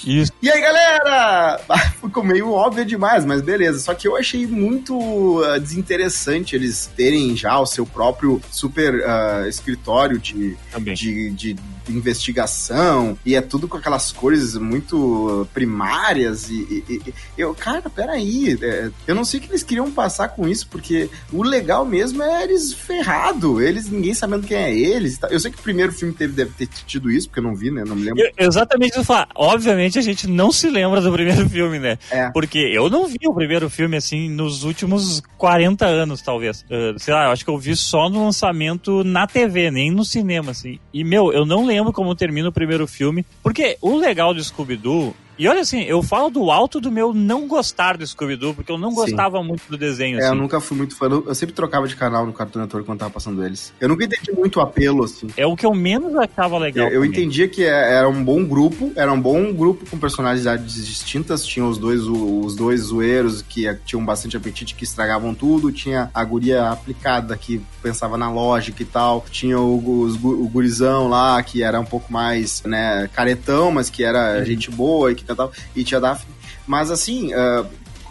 Isso. 0.05 0.33
E 0.43 0.51
aí, 0.51 0.61
galera? 0.61 1.61
Ficou 2.01 2.25
meio 2.25 2.51
óbvio 2.51 2.85
demais, 2.85 3.25
mas 3.25 3.41
beleza. 3.41 3.79
Só 3.79 3.95
que 3.95 4.09
eu 4.09 4.17
achei 4.17 4.47
muito 4.47 4.97
uh, 4.99 5.61
desinteressante 5.61 6.57
eles 6.57 6.91
terem 6.97 7.37
já 7.37 7.59
o 7.59 7.67
seu 7.67 7.87
próprio 7.87 8.41
super 8.51 8.95
uh, 8.95 9.49
escritório 9.49 10.19
de, 10.19 10.57
de, 10.95 11.31
de, 11.31 11.57
investigação 11.89 13.17
e 13.25 13.35
é 13.35 13.41
tudo 13.41 13.67
com 13.67 13.77
aquelas 13.77 14.13
cores 14.13 14.57
muito 14.57 15.47
primárias 15.53 16.49
e, 16.51 16.85
e, 16.89 17.03
e 17.07 17.15
eu, 17.37 17.55
cara, 17.55 17.89
peraí, 17.89 18.59
é, 18.63 18.91
eu 19.07 19.15
não 19.15 19.25
sei 19.25 19.41
o 19.41 19.43
que 19.43 19.51
eles 19.51 19.63
queriam 19.63 19.91
passar 19.91 20.29
com 20.29 20.49
isso, 20.49 20.69
porque 20.69 21.09
o 21.33 21.43
legal 21.43 21.85
mesmo 21.85 22.23
é 22.23 22.45
eles 22.45 22.73
ferrado, 22.73 23.61
eles, 23.61 23.89
ninguém 23.89 24.15
sabendo 24.15 24.47
quem 24.47 24.57
é 24.57 24.75
eles. 24.75 25.19
Eu 25.31 25.41
sei 25.41 25.51
que 25.51 25.59
o 25.59 25.63
primeiro 25.63 25.93
filme 25.93 26.15
teve, 26.15 26.33
deve 26.33 26.53
ter 26.53 26.69
tido 26.87 27.11
isso, 27.11 27.29
porque 27.29 27.41
eu 27.41 27.45
não 27.45 27.55
vi, 27.55 27.71
né, 27.71 27.85
não 27.87 27.97
me 27.97 28.05
lembro. 28.05 28.23
Eu, 28.23 28.31
exatamente 28.47 28.99
isso, 28.99 29.13
obviamente 29.35 29.99
a 29.99 30.03
gente 30.03 30.27
não 30.27 30.53
se 30.53 30.69
lembra 30.69 31.01
do 31.01 31.13
primeiro 31.13 31.49
filme, 31.51 31.79
né, 31.79 31.99
é. 32.11 32.31
porque 32.31 32.59
eu 32.59 32.89
não 32.89 33.07
vi 33.07 33.19
o 33.27 33.35
primeiro 33.35 33.69
filme, 33.69 33.97
assim, 33.97 34.29
nos 34.29 34.65
últimos 34.65 35.23
40 35.39 35.87
anos, 35.87 36.23
talvez, 36.23 36.63
uh, 36.63 36.99
sei 36.99 37.15
lá, 37.15 37.27
eu 37.27 37.31
acho 37.31 37.45
que 37.45 37.51
eu 37.51 37.59
vi 37.59 37.75
só 37.75 38.09
no 38.09 38.25
lançamento 38.25 39.03
na 39.05 39.27
TV, 39.27 39.71
nem 39.71 39.91
no 39.91 40.05
cinema, 40.05 40.51
assim, 40.51 40.79
e, 40.93 41.05
meu, 41.05 41.33
eu 41.33 41.45
não 41.45 41.65
lembro 41.65 41.72
como 41.93 42.15
termina 42.15 42.49
o 42.49 42.53
primeiro 42.53 42.87
filme, 42.87 43.25
porque 43.43 43.79
o 43.81 43.97
legal 43.97 44.35
do 44.35 44.43
Scooby-Doo 44.43 45.15
e 45.39 45.49
olha 45.49 45.61
assim, 45.61 45.83
eu 45.83 46.03
falo 46.03 46.31
do 46.31 46.51
alto 46.51 46.81
do 46.81 46.91
meu 46.91 47.13
não 47.15 47.49
gostar 47.49 47.97
do 47.97 48.07
Scooby-Doo, 48.07 48.55
porque 48.55 48.71
eu 48.71 48.79
não 48.79 48.93
gostava 48.93 49.39
Sim. 49.39 49.49
muito 49.49 49.63
do 49.69 49.79
desenho. 49.79 50.19
É, 50.19 50.21
assim. 50.21 50.29
eu 50.29 50.35
nunca 50.35 50.61
fui 50.61 50.77
muito 50.77 50.95
fã. 50.95 51.07
Eu 51.07 51.35
sempre 51.35 51.55
trocava 51.55 51.89
de 51.89 51.97
canal 51.97 52.27
no 52.27 52.33
Cartoon 52.33 52.61
Network 52.61 52.87
quando 52.87 52.99
tava 52.99 53.11
passando 53.11 53.45
eles. 53.45 53.73
Eu 53.81 53.89
nunca 53.89 54.05
entendi 54.05 54.31
muito 54.33 54.57
o 54.57 54.61
apelo, 54.61 55.05
assim. 55.05 55.29
É 55.37 55.47
o 55.47 55.57
que 55.57 55.65
eu 55.65 55.75
menos 55.75 56.15
achava 56.17 56.59
legal. 56.59 56.89
Eu, 56.89 56.97
eu 56.97 57.05
entendia 57.05 57.49
que 57.49 57.65
é, 57.65 57.95
era 57.95 58.09
um 58.09 58.23
bom 58.23 58.45
grupo, 58.45 58.93
era 58.95 59.13
um 59.13 59.21
bom 59.21 59.53
grupo 59.53 59.89
com 59.89 59.99
personalidades 59.99 60.87
distintas. 60.87 61.45
Tinha 61.45 61.65
os 61.65 61.79
dois, 61.79 62.03
os 62.03 62.55
dois 62.55 62.83
zoeiros 62.83 63.43
que 63.43 63.73
tinham 63.85 64.05
bastante 64.05 64.37
apetite, 64.37 64.75
que 64.75 64.85
estragavam 64.85 65.35
tudo. 65.35 65.73
Tinha 65.73 66.11
a 66.13 66.25
guria 66.25 66.69
aplicada 66.69 67.37
que 67.37 67.61
pensava 67.83 68.19
na 68.19 68.31
lógica 68.31 68.83
e 68.83 68.87
tal. 68.87 69.25
Tinha 69.31 69.59
o, 69.59 69.79
o, 69.79 70.45
o 70.45 70.49
gurizão 70.49 71.09
lá, 71.09 71.43
que 71.43 71.63
era 71.63 71.81
um 71.81 71.85
pouco 71.85 72.13
mais, 72.13 72.63
né, 72.65 73.09
caretão, 73.13 73.73
mas 73.73 73.89
que 73.89 74.05
era 74.05 74.39
uhum. 74.39 74.45
gente 74.45 74.71
boa 74.71 75.11
e 75.11 75.15
que 75.15 75.22
tentava. 75.25 75.53
E 75.75 75.85
tinha 75.85 76.01
Daphne. 76.01 76.35
Mas 76.67 76.91
assim, 76.91 77.35
uh, 77.35 77.67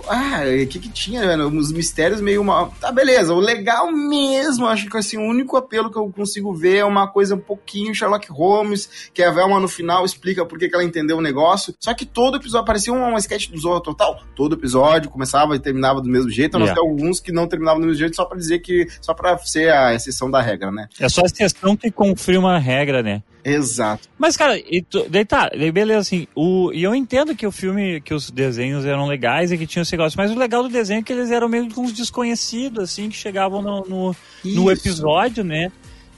ah, 0.08 0.41
o 0.63 0.68
que 0.68 0.80
que 0.80 0.89
tinha, 0.89 1.22
velho? 1.22 1.48
Os 1.48 1.72
mistérios 1.72 2.22
meio 2.22 2.44
mal. 2.44 2.74
Tá, 2.80 2.91
beleza. 2.91 3.34
O 3.34 3.39
legal 3.39 3.91
mesmo, 3.91 4.65
acho 4.65 4.89
que 4.89 4.98
assim, 4.98 5.18
o 5.18 5.22
único 5.22 5.58
apelo 5.58 5.91
que 5.91 5.98
eu 5.98 6.12
consigo 6.12 6.53
ver 6.53 6.77
é 6.77 6.86
uma 6.86 7.08
coisa 7.08 7.36
um 7.36 7.39
pouquinho 7.39 7.94
Sherlock 7.94 8.32
Holmes, 8.32 9.10
que 9.13 9.22
a 9.22 9.32
Velma 9.32 9.60
no 9.60 9.68
final 9.68 10.06
explica 10.06 10.46
por 10.46 10.58
que, 10.58 10.70
que 10.70 10.75
ela 10.75 10.84
entendeu 10.84 11.18
o 11.18 11.22
negócio. 11.22 11.74
Só 11.80 11.94
que 11.94 12.06
todo 12.06 12.38
episódio 12.38 12.65
parecia 12.65 12.94
uma, 12.94 13.08
uma 13.08 13.20
sketch 13.20 13.50
do 13.50 13.60
Zorro 13.60 13.82
Total. 13.82 14.22
Todo 14.36 14.56
episódio 14.56 15.10
começava 15.10 15.56
e 15.56 15.60
terminava 15.60 16.01
do 16.01 16.10
mesmo 16.10 16.30
jeito, 16.30 16.56
a 16.56 16.60
não 16.60 16.65
yeah. 16.65 16.82
alguns 16.82 17.20
que 17.20 17.32
não 17.32 17.48
terminavam 17.48 17.82
do 17.82 17.88
mesmo 17.88 18.00
jeito, 18.00 18.15
só 18.15 18.25
pra 18.25 18.38
dizer 18.38 18.60
que. 18.60 18.88
só 19.01 19.13
pra 19.13 19.38
ser 19.39 19.72
a 19.72 19.94
exceção 19.94 20.30
da 20.30 20.41
regra, 20.41 20.72
né? 20.72 20.88
É 21.00 21.10
só 21.10 21.22
a 21.22 21.25
exceção 21.25 21.75
que 21.75 21.91
confirma 21.91 22.56
a 22.56 22.60
regra, 22.60 23.03
né? 23.03 23.24
Exato. 23.44 24.08
Mas, 24.18 24.38
cara, 24.38 24.58
e 24.58 24.82
tu, 24.82 25.06
daí 25.10 25.26
tá, 25.26 25.50
daí 25.50 25.72
beleza, 25.72 26.00
assim, 26.00 26.28
o, 26.36 26.72
e 26.74 26.84
eu 26.84 26.94
entendo 26.94 27.36
que 27.36 27.46
o 27.46 27.52
filme, 27.52 28.02
que 28.02 28.14
os 28.14 28.30
desenhos 28.30 28.86
eram 28.86 29.08
legais 29.08 29.52
e 29.52 29.58
que 29.58 29.66
tinham 29.66 29.82
esse 29.82 29.92
negócio, 29.94 30.18
mas 30.18 30.32
o 30.32 30.38
legal 30.38 30.64
do 30.64 30.70
desenho 30.70 31.00
é 31.00 31.04
que 31.04 31.12
eles 31.12 31.32
eram 31.32 31.50
meio 31.50 31.68
que 31.68 31.80
uns 31.80 31.92
desconhecidos, 31.92 32.84
assim, 32.84 33.10
que 33.10 33.16
chegavam 33.16 33.62
no, 33.62 33.86
no, 33.86 34.16
no 34.44 34.72
episódio, 34.72 35.44
né? 35.44 35.72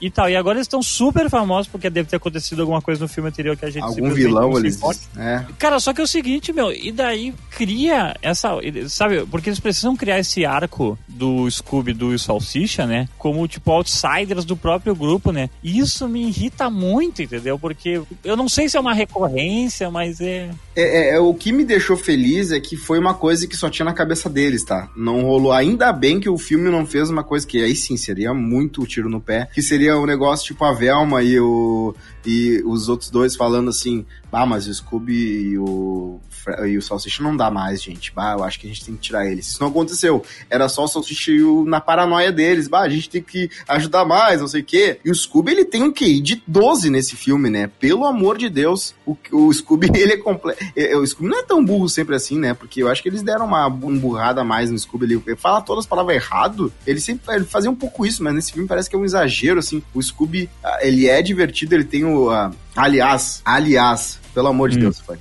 E 0.04 0.10
tal. 0.10 0.28
E 0.28 0.36
agora 0.36 0.58
eles 0.58 0.66
estão 0.66 0.82
super 0.82 1.30
famosos 1.30 1.66
porque 1.66 1.88
deve 1.88 2.10
ter 2.10 2.16
acontecido 2.16 2.60
alguma 2.60 2.82
coisa 2.82 3.00
no 3.00 3.08
filme 3.08 3.30
anterior 3.30 3.56
que 3.56 3.64
a 3.64 3.70
gente 3.70 3.82
Algum 3.82 4.10
vilão 4.10 4.58
eles. 4.58 4.78
É. 5.16 5.42
Cara, 5.58 5.80
só 5.80 5.94
que 5.94 6.00
é 6.02 6.04
o 6.04 6.06
seguinte, 6.06 6.52
meu, 6.52 6.70
e 6.70 6.92
daí 6.92 7.32
cria 7.50 8.14
essa. 8.20 8.50
Sabe, 8.88 9.24
porque 9.30 9.48
eles 9.48 9.60
precisam 9.60 9.96
criar 9.96 10.18
esse 10.18 10.44
arco 10.44 10.98
do 11.08 11.50
Scooby 11.50 11.94
do 11.94 12.18
Salsicha, 12.18 12.86
né? 12.86 13.08
Como 13.16 13.48
tipo 13.48 13.70
outsiders 13.70 14.44
do 14.44 14.58
próprio 14.58 14.94
grupo, 14.94 15.32
né? 15.32 15.48
E 15.62 15.78
isso 15.78 16.06
me 16.06 16.28
irrita 16.28 16.68
muito, 16.68 17.22
entendeu? 17.22 17.58
Porque 17.58 18.02
eu 18.22 18.36
não 18.36 18.48
sei 18.48 18.68
se 18.68 18.76
é 18.76 18.80
uma 18.80 18.92
recorrência, 18.92 19.90
mas 19.90 20.20
é. 20.20 20.50
É, 20.76 20.82
é, 20.82 21.14
é, 21.14 21.18
o 21.18 21.32
que 21.32 21.50
me 21.50 21.64
deixou 21.64 21.96
feliz 21.96 22.50
é 22.50 22.60
que 22.60 22.76
foi 22.76 22.98
uma 22.98 23.14
coisa 23.14 23.46
que 23.46 23.56
só 23.56 23.70
tinha 23.70 23.86
na 23.86 23.94
cabeça 23.94 24.28
deles, 24.28 24.64
tá? 24.64 24.90
Não 24.94 25.22
rolou. 25.22 25.52
Ainda 25.52 25.90
bem 25.92 26.20
que 26.20 26.28
o 26.28 26.36
filme 26.36 26.70
não 26.70 26.84
fez 26.84 27.08
uma 27.08 27.24
coisa 27.24 27.46
que 27.46 27.62
aí 27.62 27.74
sim 27.74 27.96
seria 27.96 28.34
muito 28.34 28.86
tiro 28.86 29.08
no 29.08 29.20
pé, 29.20 29.48
que 29.54 29.62
seria 29.62 29.93
um 29.96 30.06
negócio 30.06 30.46
tipo 30.46 30.64
a 30.64 30.72
Velma 30.72 31.22
e 31.22 31.38
o 31.38 31.94
e 32.26 32.62
os 32.64 32.88
outros 32.88 33.10
dois 33.10 33.36
falando 33.36 33.68
assim, 33.68 34.06
ah, 34.32 34.46
mas 34.46 34.66
o 34.66 34.72
Scooby 34.72 35.50
e 35.50 35.58
o, 35.58 36.20
e 36.66 36.76
o 36.76 36.82
Salsicha 36.82 37.22
não 37.22 37.36
dá 37.36 37.50
mais, 37.50 37.82
gente. 37.82 38.12
Bah, 38.12 38.34
eu 38.38 38.44
acho 38.44 38.58
que 38.58 38.66
a 38.66 38.70
gente 38.70 38.84
tem 38.84 38.94
que 38.94 39.00
tirar 39.00 39.26
eles. 39.26 39.48
Isso 39.48 39.60
não 39.60 39.68
aconteceu. 39.68 40.24
Era 40.48 40.68
só 40.68 40.84
o 40.84 40.88
Salsicha 40.88 41.30
e 41.30 41.42
o, 41.42 41.64
na 41.64 41.80
paranoia 41.80 42.32
deles. 42.32 42.68
Bah, 42.68 42.82
a 42.82 42.88
gente 42.88 43.08
tem 43.08 43.22
que 43.22 43.50
ajudar 43.68 44.04
mais, 44.04 44.40
não 44.40 44.48
sei 44.48 44.60
o 44.60 44.64
quê. 44.64 44.98
E 45.04 45.10
o 45.10 45.14
Scooby, 45.14 45.52
ele 45.52 45.64
tem 45.64 45.82
um 45.82 45.92
QI 45.92 46.20
de 46.20 46.42
12 46.46 46.90
nesse 46.90 47.16
filme, 47.16 47.50
né? 47.50 47.70
Pelo 47.78 48.04
amor 48.04 48.38
de 48.38 48.48
Deus. 48.48 48.94
O, 49.06 49.16
o 49.32 49.52
Scooby, 49.52 49.90
ele 49.94 50.12
é 50.12 50.16
completo. 50.16 50.62
É, 50.76 50.92
é, 50.92 50.96
o 50.96 51.06
Scooby 51.06 51.28
não 51.28 51.38
é 51.38 51.42
tão 51.42 51.64
burro 51.64 51.88
sempre 51.88 52.14
assim, 52.14 52.38
né? 52.38 52.54
Porque 52.54 52.82
eu 52.82 52.88
acho 52.88 53.02
que 53.02 53.08
eles 53.08 53.22
deram 53.22 53.46
uma 53.46 53.68
burrada 53.68 54.40
a 54.40 54.44
mais 54.44 54.70
no 54.70 54.78
Scooby. 54.78 55.04
Ele, 55.04 55.36
fala 55.36 55.60
todas 55.60 55.84
as 55.84 55.88
palavras 55.88 56.16
errado. 56.16 56.72
Ele 56.86 57.00
sempre 57.00 57.34
ele 57.34 57.44
fazia 57.44 57.70
um 57.70 57.76
pouco 57.76 58.06
isso, 58.06 58.22
mas 58.22 58.34
nesse 58.34 58.52
filme 58.52 58.68
parece 58.68 58.88
que 58.88 58.96
é 58.96 58.98
um 58.98 59.04
exagero, 59.04 59.58
assim. 59.58 59.82
O 59.94 60.02
Scooby, 60.02 60.48
ah, 60.62 60.78
ele 60.82 61.08
é 61.08 61.22
divertido, 61.22 61.74
ele 61.74 61.84
tem 61.84 62.04
o... 62.04 62.30
Uh, 62.30 62.54
aliás, 62.76 63.40
aliás, 63.44 64.18
pelo 64.32 64.48
amor 64.48 64.70
de 64.70 64.78
hum. 64.78 64.82
Deus, 64.82 65.00
pai. 65.00 65.18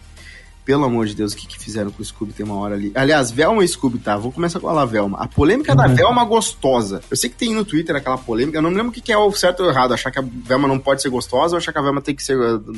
Pelo 0.65 0.85
amor 0.85 1.05
de 1.05 1.15
Deus, 1.15 1.33
o 1.33 1.37
que, 1.37 1.47
que 1.47 1.59
fizeram 1.59 1.91
com 1.91 2.01
o 2.01 2.05
Scooby 2.05 2.33
tem 2.33 2.45
uma 2.45 2.55
hora 2.55 2.75
ali? 2.75 2.91
Aliás, 2.95 3.31
Velma 3.31 3.63
e 3.63 3.67
Scooby, 3.67 3.99
tá? 3.99 4.15
Vou 4.17 4.31
começar 4.31 4.59
com 4.59 4.69
a 4.69 4.85
Velma. 4.85 5.17
A 5.19 5.27
polêmica 5.27 5.71
uhum. 5.71 5.77
da 5.77 5.87
Velma 5.87 6.23
gostosa. 6.23 7.01
Eu 7.09 7.17
sei 7.17 7.29
que 7.29 7.35
tem 7.35 7.53
no 7.53 7.65
Twitter 7.65 7.95
aquela 7.95 8.17
polêmica, 8.17 8.57
eu 8.57 8.61
não 8.61 8.69
me 8.69 8.77
lembro 8.77 8.91
o 8.91 8.93
que, 8.93 9.01
que 9.01 9.11
é 9.11 9.17
o 9.17 9.31
certo 9.33 9.63
ou 9.63 9.69
errado. 9.69 9.93
Achar 9.93 10.11
que 10.11 10.19
a 10.19 10.23
Velma 10.23 10.67
não 10.67 10.79
pode 10.79 11.01
ser 11.01 11.09
gostosa 11.09 11.55
ou 11.55 11.57
achar 11.57 11.71
que 11.71 11.79
a 11.79 11.81
Velma 11.81 12.01
tem 12.01 12.15
que 12.15 12.23
ser, 12.23 12.37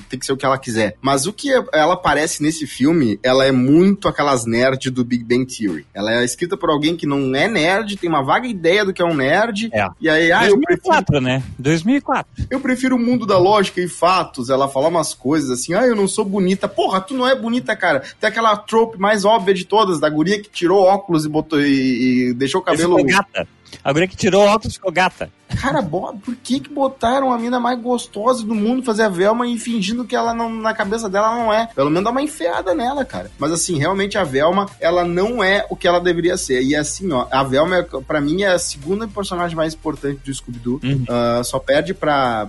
tem 0.10 0.20
que 0.20 0.26
ser 0.26 0.34
o 0.34 0.38
que 0.38 0.46
ela 0.46 0.58
quiser. 0.58 0.98
Mas 1.02 1.28
o 1.28 1.34
que 1.34 1.52
ela 1.74 1.94
aparece 1.94 2.42
nesse 2.42 2.66
filme, 2.66 3.20
ela 3.22 3.46
é 3.46 3.52
muito 3.52 4.08
aquelas 4.08 4.46
nerds 4.46 4.92
do 4.92 5.04
Big 5.04 5.24
Bang 5.24 5.46
Theory. 5.46 5.86
Ela 5.94 6.14
é 6.14 6.26
escrita 6.26 6.58
por 6.58 6.70
alguém 6.70 6.96
que 6.96 7.06
não 7.06 7.36
é 7.36 7.48
nerd, 7.48 7.98
tem 7.98 8.10
uma 8.10 8.24
vaga 8.24 8.48
ideia 8.48 8.84
do 8.84 8.94
que 8.94 9.02
é 9.02 9.06
um 9.06 9.14
nerd. 9.14 9.70
É. 9.72 9.88
E 10.00 10.10
aí, 10.10 10.32
ah, 10.32 10.48
2004, 10.48 11.06
prefiro... 11.06 11.22
né? 11.22 11.44
2004. 11.60 12.46
Eu 12.50 12.60
prefiro 12.60 12.96
o 12.96 13.00
mundo 13.00 13.26
da 13.26 13.38
lógica 13.38 13.82
e 13.82 13.88
fatos. 13.88 14.50
Ela 14.50 14.68
fala 14.68 14.88
umas 14.88 15.14
coisas 15.14 15.50
assim, 15.52 15.74
ah, 15.74 15.86
eu 15.86 15.96
não 15.96 16.08
sou 16.08 16.26
bonita. 16.26 16.68
Porra, 16.68 17.02
tu 17.02 17.14
não 17.14 17.28
é 17.28 17.36
bonita, 17.36 17.75
cara. 17.76 18.04
Tem 18.20 18.30
aquela 18.30 18.56
trope 18.58 18.98
mais 18.98 19.26
óbvia 19.26 19.54
de 19.54 19.66
todas, 19.66 20.00
da 20.00 20.10
guria 20.10 20.42
que 20.42 20.50
tirou 20.50 20.84
óculos 20.84 21.26
e 21.26 21.30
botou 21.30 21.60
e, 21.60 22.30
e 22.30 22.34
deixou 22.34 22.62
o 22.62 22.64
cabelo. 22.64 23.04
Gata. 23.04 23.48
A 23.84 23.92
guria 23.92 24.08
que 24.08 24.16
tirou 24.16 24.44
óculos 24.44 24.76
ficou 24.76 24.92
gata. 24.92 25.30
Cara, 25.50 25.82
por 25.84 26.36
que 26.44 26.60
que 26.60 26.70
botaram 26.70 27.32
a 27.32 27.38
mina 27.38 27.60
mais 27.60 27.80
gostosa 27.80 28.46
do 28.46 28.56
mundo 28.56 28.84
fazer 28.84 29.04
a 29.04 29.10
Velma 29.10 29.48
e 29.48 29.58
fingindo 29.60 30.04
que 30.04 30.16
ela 30.16 30.34
não, 30.34 30.50
na 30.50 30.74
cabeça 30.74 31.10
dela 31.10 31.36
não 31.36 31.54
é? 31.54 31.68
Pelo 31.76 31.90
menos 31.90 32.04
dá 32.04 32.12
uma 32.12 32.22
enfiada 32.22 32.74
nela, 32.74 33.06
cara. 33.06 33.30
Mas 33.38 33.52
assim, 33.52 33.78
realmente 33.78 34.18
a 34.18 34.24
Velma, 34.24 34.68
ela 34.80 35.06
não 35.06 35.44
é 35.44 35.66
o 35.70 35.76
que 35.76 35.88
ela 35.88 36.00
deveria 36.00 36.36
ser. 36.36 36.62
E 36.64 36.76
assim, 36.76 37.12
ó, 37.12 37.28
a 37.32 37.44
Velma, 37.44 37.84
para 38.08 38.20
mim, 38.20 38.42
é 38.42 38.48
a 38.48 38.60
segunda 38.60 39.08
personagem 39.08 39.56
mais 39.56 39.74
importante 39.74 40.20
do 40.26 40.34
Scooby-Doo. 40.34 40.80
Uhum. 40.84 41.06
Uh, 41.08 41.44
só 41.44 41.60
perde 41.60 41.94
pra. 41.94 42.48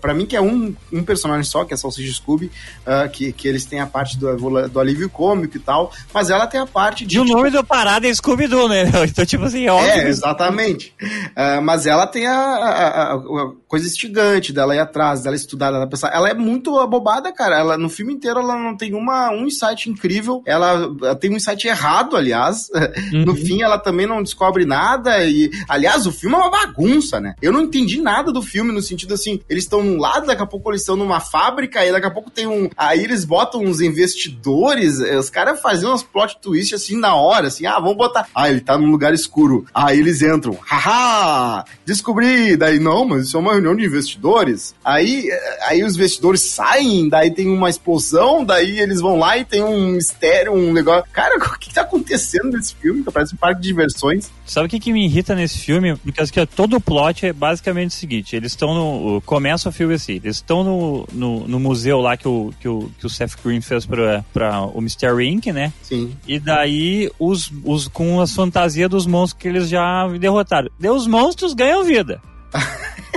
para 0.00 0.14
mim, 0.14 0.26
que 0.26 0.36
é 0.36 0.40
um, 0.40 0.74
um 0.92 1.02
personagem 1.02 1.44
só, 1.44 1.64
que 1.64 1.72
é 1.72 1.76
Salsicha 1.76 2.12
Scooby, 2.14 2.46
uh, 2.86 3.08
que, 3.10 3.32
que 3.32 3.48
eles 3.48 3.64
têm 3.64 3.80
a 3.80 3.86
parte 3.86 4.18
do, 4.18 4.68
do 4.68 4.80
alívio 4.80 5.08
cômico 5.08 5.56
e 5.56 5.60
tal. 5.60 5.90
Mas 6.12 6.30
ela 6.30 6.46
tem 6.46 6.60
a 6.60 6.66
parte 6.66 7.06
de. 7.06 7.16
E 7.16 7.20
o 7.20 7.24
nome 7.24 7.50
tipo... 7.50 7.62
do 7.62 7.66
parada 7.66 8.06
é 8.06 8.14
Scooby-Doo, 8.14 8.68
né? 8.68 8.84
Então, 9.14 9.24
tipo 9.24 9.44
assim, 9.44 9.66
é 9.66 9.72
óbvio. 9.72 9.90
É, 9.90 10.08
exatamente. 10.08 10.94
Uh, 11.02 11.62
mas 11.62 11.86
ela 11.86 12.06
tem 12.06 12.26
a 12.26 12.33
a, 12.34 13.12
a, 13.12 13.14
a, 13.14 13.52
coisa 13.66 13.86
instigante 13.86 14.52
dela 14.52 14.74
ir 14.74 14.78
atrás, 14.78 15.22
dela 15.22 15.36
estudar, 15.36 15.70
dela 15.70 15.86
pensar. 15.86 16.14
Ela 16.14 16.30
é 16.30 16.34
muito 16.34 16.78
abobada, 16.78 17.32
cara. 17.32 17.58
Ela, 17.58 17.78
no 17.78 17.88
filme 17.88 18.12
inteiro 18.12 18.40
ela 18.40 18.56
não 18.56 18.76
tem 18.76 18.94
uma, 18.94 19.30
um 19.30 19.46
insight 19.46 19.90
incrível. 19.90 20.42
Ela, 20.46 20.90
ela 21.02 21.16
tem 21.16 21.30
um 21.30 21.36
insight 21.36 21.66
errado, 21.66 22.16
aliás. 22.16 22.68
Uhum. 23.12 23.24
No 23.24 23.36
fim, 23.36 23.62
ela 23.62 23.78
também 23.78 24.06
não 24.06 24.22
descobre 24.22 24.64
nada. 24.64 25.24
E, 25.24 25.50
aliás, 25.68 26.06
o 26.06 26.12
filme 26.12 26.34
é 26.36 26.38
uma 26.38 26.50
bagunça, 26.50 27.20
né? 27.20 27.34
Eu 27.40 27.52
não 27.52 27.62
entendi 27.62 28.00
nada 28.00 28.32
do 28.32 28.40
filme, 28.40 28.72
no 28.72 28.80
sentido 28.80 29.14
assim, 29.14 29.40
eles 29.48 29.64
estão 29.64 29.82
num 29.82 29.98
lado, 29.98 30.26
daqui 30.26 30.42
a 30.42 30.46
pouco 30.46 30.70
eles 30.70 30.80
estão 30.80 30.96
numa 30.96 31.20
fábrica, 31.20 31.84
e 31.84 31.92
daqui 31.92 32.06
a 32.06 32.10
pouco 32.10 32.30
tem 32.30 32.46
um. 32.46 32.68
Aí 32.76 33.02
eles 33.02 33.24
botam 33.24 33.62
uns 33.62 33.80
investidores, 33.80 34.98
os 34.98 35.28
caras 35.28 35.60
faziam 35.60 35.90
umas 35.90 36.02
plot 36.02 36.38
twists 36.40 36.80
assim 36.80 36.98
na 36.98 37.14
hora, 37.14 37.48
assim, 37.48 37.66
ah, 37.66 37.78
vamos 37.78 37.96
botar. 37.96 38.28
Ah, 38.34 38.48
ele 38.48 38.60
tá 38.60 38.78
num 38.78 38.90
lugar 38.90 39.12
escuro. 39.12 39.66
Aí 39.74 39.98
eles 39.98 40.22
entram. 40.22 40.56
Haha! 40.60 41.64
Descobri 41.84 42.23
Scooby! 42.24 42.56
Daí, 42.56 42.78
não, 42.78 43.04
mas 43.04 43.26
isso 43.26 43.36
é 43.36 43.40
uma 43.40 43.52
reunião 43.52 43.76
de 43.76 43.84
investidores. 43.84 44.74
Aí, 44.84 45.28
aí 45.66 45.84
os 45.84 45.94
investidores 45.94 46.40
saem, 46.40 47.08
daí 47.08 47.30
tem 47.30 47.48
uma 47.48 47.68
explosão, 47.68 48.44
daí 48.44 48.80
eles 48.80 49.00
vão 49.00 49.18
lá 49.18 49.36
e 49.36 49.44
tem 49.44 49.62
um 49.62 49.88
mistério, 49.88 50.52
um 50.52 50.72
negócio. 50.72 51.04
Cara, 51.12 51.36
o 51.38 51.58
que 51.58 51.72
tá 51.72 51.82
acontecendo 51.82 52.56
nesse 52.56 52.74
filme? 52.74 53.02
Parece 53.02 53.34
um 53.34 53.38
parque 53.38 53.60
de 53.60 53.68
diversões. 53.68 54.30
Sabe 54.46 54.66
o 54.66 54.70
que, 54.70 54.80
que 54.80 54.92
me 54.92 55.04
irrita 55.04 55.34
nesse 55.34 55.58
filme? 55.58 55.96
Porque 55.96 56.20
assim, 56.20 56.32
todo 56.54 56.76
o 56.76 56.80
plot 56.80 57.26
é 57.26 57.32
basicamente 57.32 57.90
o 57.90 57.94
seguinte: 57.94 58.34
eles 58.34 58.52
estão 58.52 58.74
no. 58.74 59.20
Começa 59.22 59.68
o 59.68 59.72
filme 59.72 59.94
assim, 59.94 60.14
eles 60.14 60.36
estão 60.36 60.64
no, 60.64 61.08
no, 61.12 61.48
no, 61.48 61.60
museu 61.60 62.00
lá 62.00 62.16
que 62.16 62.28
o, 62.28 62.52
que 62.60 62.68
o, 62.68 62.90
que 62.98 63.06
o 63.06 63.10
Seth 63.10 63.32
Green 63.44 63.60
fez 63.60 63.86
pra, 63.86 64.24
pra 64.32 64.62
o 64.62 64.80
Mystery 64.80 65.28
Inc., 65.28 65.46
né? 65.52 65.72
Sim. 65.82 66.14
E 66.26 66.38
daí, 66.38 67.10
os, 67.18 67.50
os, 67.64 67.88
com 67.88 68.20
as 68.20 68.34
fantasias 68.34 68.90
dos 68.90 69.06
monstros 69.06 69.40
que 69.40 69.48
eles 69.48 69.68
já 69.68 70.06
derrotaram. 70.18 70.68
Os 70.80 71.06
monstros 71.06 71.54
ganham 71.54 71.84
vida. 71.84 72.13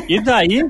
E 0.08 0.22
daí, 0.22 0.70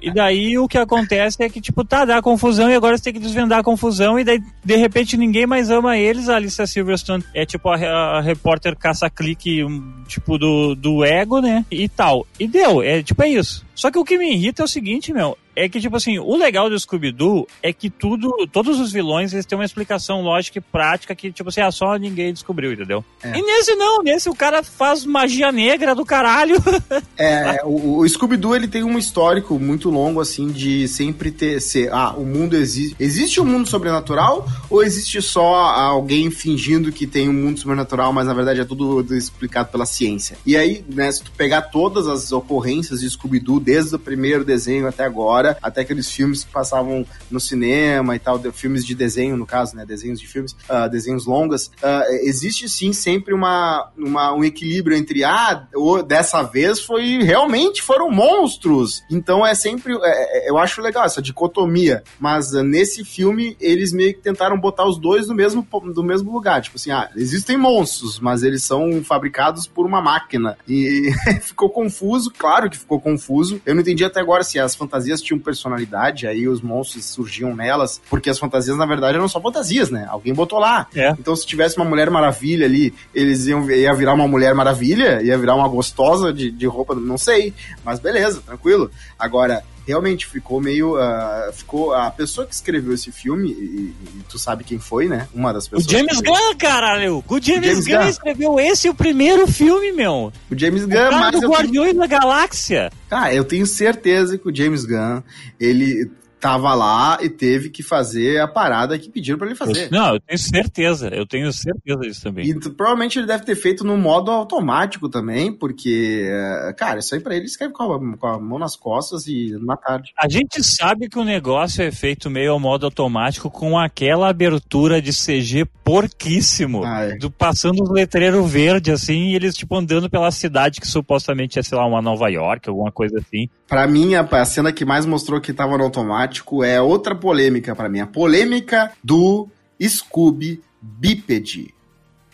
e 0.00 0.10
daí 0.10 0.58
o 0.58 0.68
que 0.68 0.78
acontece 0.78 1.42
é 1.42 1.48
que, 1.48 1.60
tipo, 1.60 1.84
tá, 1.84 2.04
dá 2.04 2.22
confusão 2.22 2.70
e 2.70 2.74
agora 2.74 2.96
você 2.96 3.04
tem 3.04 3.12
que 3.12 3.18
desvendar 3.18 3.58
a 3.58 3.62
confusão 3.62 4.18
e 4.18 4.24
daí, 4.24 4.40
de 4.64 4.76
repente, 4.76 5.16
ninguém 5.16 5.46
mais 5.46 5.70
ama 5.70 5.96
eles. 5.96 6.28
A 6.28 6.36
Alicia 6.36 6.66
Silverstone 6.66 7.24
é 7.34 7.44
tipo 7.44 7.68
a, 7.68 7.76
a 7.76 8.20
repórter 8.20 8.76
caça-clique, 8.76 9.64
tipo, 10.06 10.38
do, 10.38 10.74
do 10.74 11.04
ego, 11.04 11.40
né? 11.40 11.64
E 11.70 11.88
tal. 11.88 12.26
E 12.38 12.46
deu, 12.46 12.82
é 12.82 13.02
tipo, 13.02 13.22
é 13.22 13.28
isso. 13.28 13.66
Só 13.74 13.90
que 13.90 13.98
o 13.98 14.04
que 14.04 14.18
me 14.18 14.32
irrita 14.32 14.62
é 14.62 14.64
o 14.64 14.68
seguinte, 14.68 15.12
meu, 15.12 15.36
é 15.58 15.68
que, 15.68 15.80
tipo 15.80 15.96
assim, 15.96 16.20
o 16.20 16.36
legal 16.36 16.70
do 16.70 16.78
Scooby-Doo 16.78 17.46
é 17.60 17.72
que 17.72 17.90
tudo, 17.90 18.32
todos 18.52 18.78
os 18.78 18.92
vilões, 18.92 19.32
eles 19.32 19.44
têm 19.44 19.58
uma 19.58 19.64
explicação 19.64 20.22
lógica 20.22 20.58
e 20.58 20.60
prática 20.60 21.14
que, 21.16 21.32
tipo 21.32 21.48
assim, 21.48 21.60
ah, 21.60 21.72
só 21.72 21.96
ninguém 21.96 22.32
descobriu, 22.32 22.72
entendeu? 22.72 23.04
É. 23.20 23.36
E 23.36 23.42
nesse 23.42 23.74
não, 23.74 24.00
nesse 24.00 24.30
o 24.30 24.34
cara 24.34 24.62
faz 24.62 25.04
magia 25.04 25.50
negra 25.50 25.94
do 25.94 26.06
caralho. 26.06 26.56
É, 27.16 27.62
o, 27.64 27.98
o 27.98 28.08
Scooby-Doo, 28.08 28.54
ele 28.54 28.68
tem 28.68 28.84
um 28.84 28.96
histórico 28.96 29.58
muito 29.58 29.90
longo, 29.90 30.20
assim, 30.20 30.48
de 30.48 30.86
sempre 30.86 31.32
ter, 31.32 31.60
ser, 31.60 31.92
ah, 31.92 32.12
o 32.12 32.24
mundo 32.24 32.56
existe, 32.56 32.94
existe 32.98 33.40
um 33.40 33.44
mundo 33.44 33.68
sobrenatural 33.68 34.46
ou 34.70 34.84
existe 34.84 35.20
só 35.20 35.54
alguém 35.54 36.30
fingindo 36.30 36.92
que 36.92 37.06
tem 37.06 37.28
um 37.28 37.32
mundo 37.32 37.58
sobrenatural, 37.58 38.12
mas 38.12 38.26
na 38.26 38.34
verdade 38.34 38.60
é 38.60 38.64
tudo 38.64 39.04
explicado 39.16 39.70
pela 39.70 39.84
ciência? 39.84 40.38
E 40.46 40.56
aí, 40.56 40.84
né, 40.88 41.10
se 41.10 41.24
tu 41.24 41.32
pegar 41.32 41.62
todas 41.62 42.06
as 42.06 42.30
ocorrências 42.30 43.00
de 43.00 43.10
Scooby-Doo, 43.10 43.58
desde 43.58 43.96
o 43.96 43.98
primeiro 43.98 44.44
desenho 44.44 44.86
até 44.86 45.04
agora, 45.04 45.47
até 45.62 45.82
aqueles 45.82 46.10
filmes 46.10 46.44
que 46.44 46.50
passavam 46.50 47.06
no 47.30 47.40
cinema 47.40 48.16
e 48.16 48.18
tal, 48.18 48.38
de, 48.38 48.50
filmes 48.52 48.84
de 48.84 48.94
desenho, 48.94 49.36
no 49.36 49.46
caso, 49.46 49.76
né? 49.76 49.84
Desenhos 49.86 50.20
de 50.20 50.26
filmes, 50.26 50.52
uh, 50.68 50.88
desenhos 50.90 51.26
longas. 51.26 51.66
Uh, 51.66 52.04
existe 52.22 52.68
sim 52.68 52.92
sempre 52.92 53.32
uma, 53.32 53.90
uma, 53.96 54.32
um 54.34 54.44
equilíbrio 54.44 54.96
entre, 54.96 55.24
ah, 55.24 55.66
dessa 56.06 56.42
vez 56.42 56.80
foi 56.80 57.22
realmente 57.22 57.82
foram 57.82 58.10
monstros. 58.10 59.02
Então 59.10 59.46
é 59.46 59.54
sempre, 59.54 59.94
é, 59.94 60.46
é, 60.46 60.50
eu 60.50 60.58
acho 60.58 60.80
legal 60.80 61.04
essa 61.04 61.22
dicotomia. 61.22 62.02
Mas 62.18 62.52
uh, 62.52 62.62
nesse 62.62 63.04
filme, 63.04 63.56
eles 63.60 63.92
meio 63.92 64.14
que 64.14 64.20
tentaram 64.20 64.58
botar 64.58 64.86
os 64.86 64.98
dois 64.98 65.28
no 65.28 65.34
mesmo, 65.34 65.66
no 65.94 66.02
mesmo 66.02 66.32
lugar. 66.32 66.60
Tipo 66.62 66.76
assim, 66.76 66.90
ah, 66.90 67.10
existem 67.16 67.56
monstros, 67.56 68.18
mas 68.18 68.42
eles 68.42 68.62
são 68.62 69.02
fabricados 69.04 69.66
por 69.66 69.86
uma 69.86 70.00
máquina. 70.00 70.56
E 70.68 71.10
ficou 71.40 71.70
confuso, 71.70 72.32
claro 72.36 72.70
que 72.70 72.78
ficou 72.78 73.00
confuso. 73.00 73.60
Eu 73.64 73.74
não 73.74 73.82
entendi 73.82 74.04
até 74.04 74.20
agora 74.20 74.42
se 74.42 74.58
as 74.58 74.74
fantasias 74.74 75.22
tinham 75.22 75.37
personalidade, 75.38 76.26
aí 76.26 76.48
os 76.48 76.60
monstros 76.60 77.04
surgiam 77.04 77.54
nelas, 77.54 78.00
porque 78.08 78.30
as 78.30 78.38
fantasias, 78.38 78.76
na 78.76 78.86
verdade, 78.86 79.16
eram 79.16 79.28
só 79.28 79.40
fantasias, 79.40 79.90
né? 79.90 80.06
Alguém 80.08 80.34
botou 80.34 80.58
lá. 80.58 80.86
É. 80.94 81.10
Então, 81.18 81.34
se 81.34 81.46
tivesse 81.46 81.76
uma 81.76 81.84
Mulher 81.84 82.10
Maravilha 82.10 82.66
ali, 82.66 82.94
eles 83.14 83.46
iam 83.46 83.68
ia 83.70 83.94
virar 83.94 84.14
uma 84.14 84.28
Mulher 84.28 84.54
Maravilha, 84.54 85.22
ia 85.22 85.36
virar 85.38 85.54
uma 85.54 85.68
gostosa 85.68 86.32
de, 86.32 86.50
de 86.50 86.66
roupa, 86.66 86.94
não 86.94 87.18
sei. 87.18 87.52
Mas 87.84 87.98
beleza, 87.98 88.42
tranquilo. 88.44 88.90
Agora, 89.18 89.62
realmente 89.88 90.26
ficou 90.26 90.60
meio. 90.60 90.96
Uh, 90.96 91.50
ficou. 91.52 91.94
A 91.94 92.10
pessoa 92.10 92.46
que 92.46 92.54
escreveu 92.54 92.92
esse 92.92 93.10
filme, 93.10 93.50
e, 93.50 93.94
e, 94.18 94.22
tu 94.28 94.38
sabe 94.38 94.62
quem 94.62 94.78
foi, 94.78 95.08
né? 95.08 95.26
Uma 95.32 95.50
das 95.50 95.66
pessoas. 95.66 95.86
O 95.86 95.90
James 95.90 96.20
Gunn, 96.20 96.56
caralho! 96.58 97.24
O 97.26 97.40
James, 97.40 97.60
o 97.60 97.64
James 97.64 97.86
Gunn, 97.86 97.98
Gunn, 97.98 98.08
escreveu 98.08 98.60
esse 98.60 98.88
o 98.90 98.94
primeiro 98.94 99.46
filme, 99.48 99.90
meu. 99.92 100.30
O 100.50 100.58
James 100.58 100.84
Gunn, 100.84 101.06
o 101.06 101.10
cara 101.10 101.40
do 101.40 101.48
Guardiões 101.48 101.90
tenho... 101.92 102.00
da 102.00 102.06
Galáxia. 102.06 102.92
Ah, 103.10 103.32
eu 103.32 103.44
tenho 103.44 103.66
certeza 103.66 104.36
que 104.36 104.46
o 104.46 104.54
James 104.54 104.84
Gunn, 104.84 105.22
ele 105.58 106.10
tava 106.40 106.74
lá 106.74 107.18
e 107.20 107.28
teve 107.28 107.70
que 107.70 107.82
fazer 107.82 108.40
a 108.40 108.48
parada 108.48 108.98
que 108.98 109.10
pediram 109.10 109.38
para 109.38 109.48
ele 109.48 109.56
fazer. 109.56 109.90
Não, 109.90 110.14
eu 110.14 110.20
tenho 110.20 110.38
certeza, 110.38 111.08
eu 111.08 111.26
tenho 111.26 111.52
certeza 111.52 112.00
disso 112.00 112.22
também. 112.22 112.46
E 112.46 112.58
provavelmente 112.70 113.18
ele 113.18 113.26
deve 113.26 113.44
ter 113.44 113.56
feito 113.56 113.84
no 113.84 113.96
modo 113.96 114.30
automático 114.30 115.08
também, 115.08 115.52
porque, 115.52 116.28
eh, 116.30 116.74
cara, 116.76 117.00
isso 117.00 117.14
aí 117.14 117.20
pra 117.20 117.34
ele 117.34 117.46
escreve 117.46 117.72
com 117.72 117.82
a, 117.82 118.16
com 118.16 118.26
a 118.26 118.38
mão 118.38 118.58
nas 118.58 118.76
costas 118.76 119.26
e 119.26 119.52
numa 119.52 119.76
tarde. 119.76 120.12
A 120.18 120.28
gente 120.28 120.62
sabe 120.62 121.08
que 121.08 121.18
o 121.18 121.24
negócio 121.24 121.82
é 121.82 121.90
feito 121.90 122.30
meio 122.30 122.52
ao 122.52 122.60
modo 122.60 122.86
automático 122.86 123.50
com 123.50 123.78
aquela 123.78 124.28
abertura 124.28 125.02
de 125.02 125.12
CG 125.12 125.64
porquíssimo, 125.82 126.84
ah, 126.84 127.04
é. 127.04 127.16
do, 127.16 127.30
passando 127.30 127.82
os 127.82 127.90
letreiros 127.90 128.50
verdes 128.50 128.94
assim, 128.94 129.28
e 129.28 129.34
eles 129.34 129.56
tipo 129.56 129.74
andando 129.76 130.08
pela 130.08 130.30
cidade 130.30 130.80
que 130.80 130.86
supostamente 130.86 131.58
é, 131.58 131.62
sei 131.62 131.76
lá, 131.76 131.86
uma 131.86 132.02
Nova 132.02 132.28
York, 132.28 132.68
alguma 132.68 132.92
coisa 132.92 133.18
assim. 133.18 133.48
Pra 133.68 133.86
mim, 133.86 134.14
a, 134.14 134.22
a 134.22 134.44
cena 134.46 134.72
que 134.72 134.84
mais 134.84 135.04
mostrou 135.04 135.40
que 135.42 135.52
tava 135.52 135.76
no 135.76 135.84
automático 135.84 136.64
é 136.64 136.80
outra 136.80 137.14
polêmica 137.14 137.76
para 137.76 137.88
mim. 137.88 138.00
A 138.00 138.06
polêmica 138.06 138.92
do 139.04 139.46
Scooby 139.80 140.62
bípede. 140.80 141.74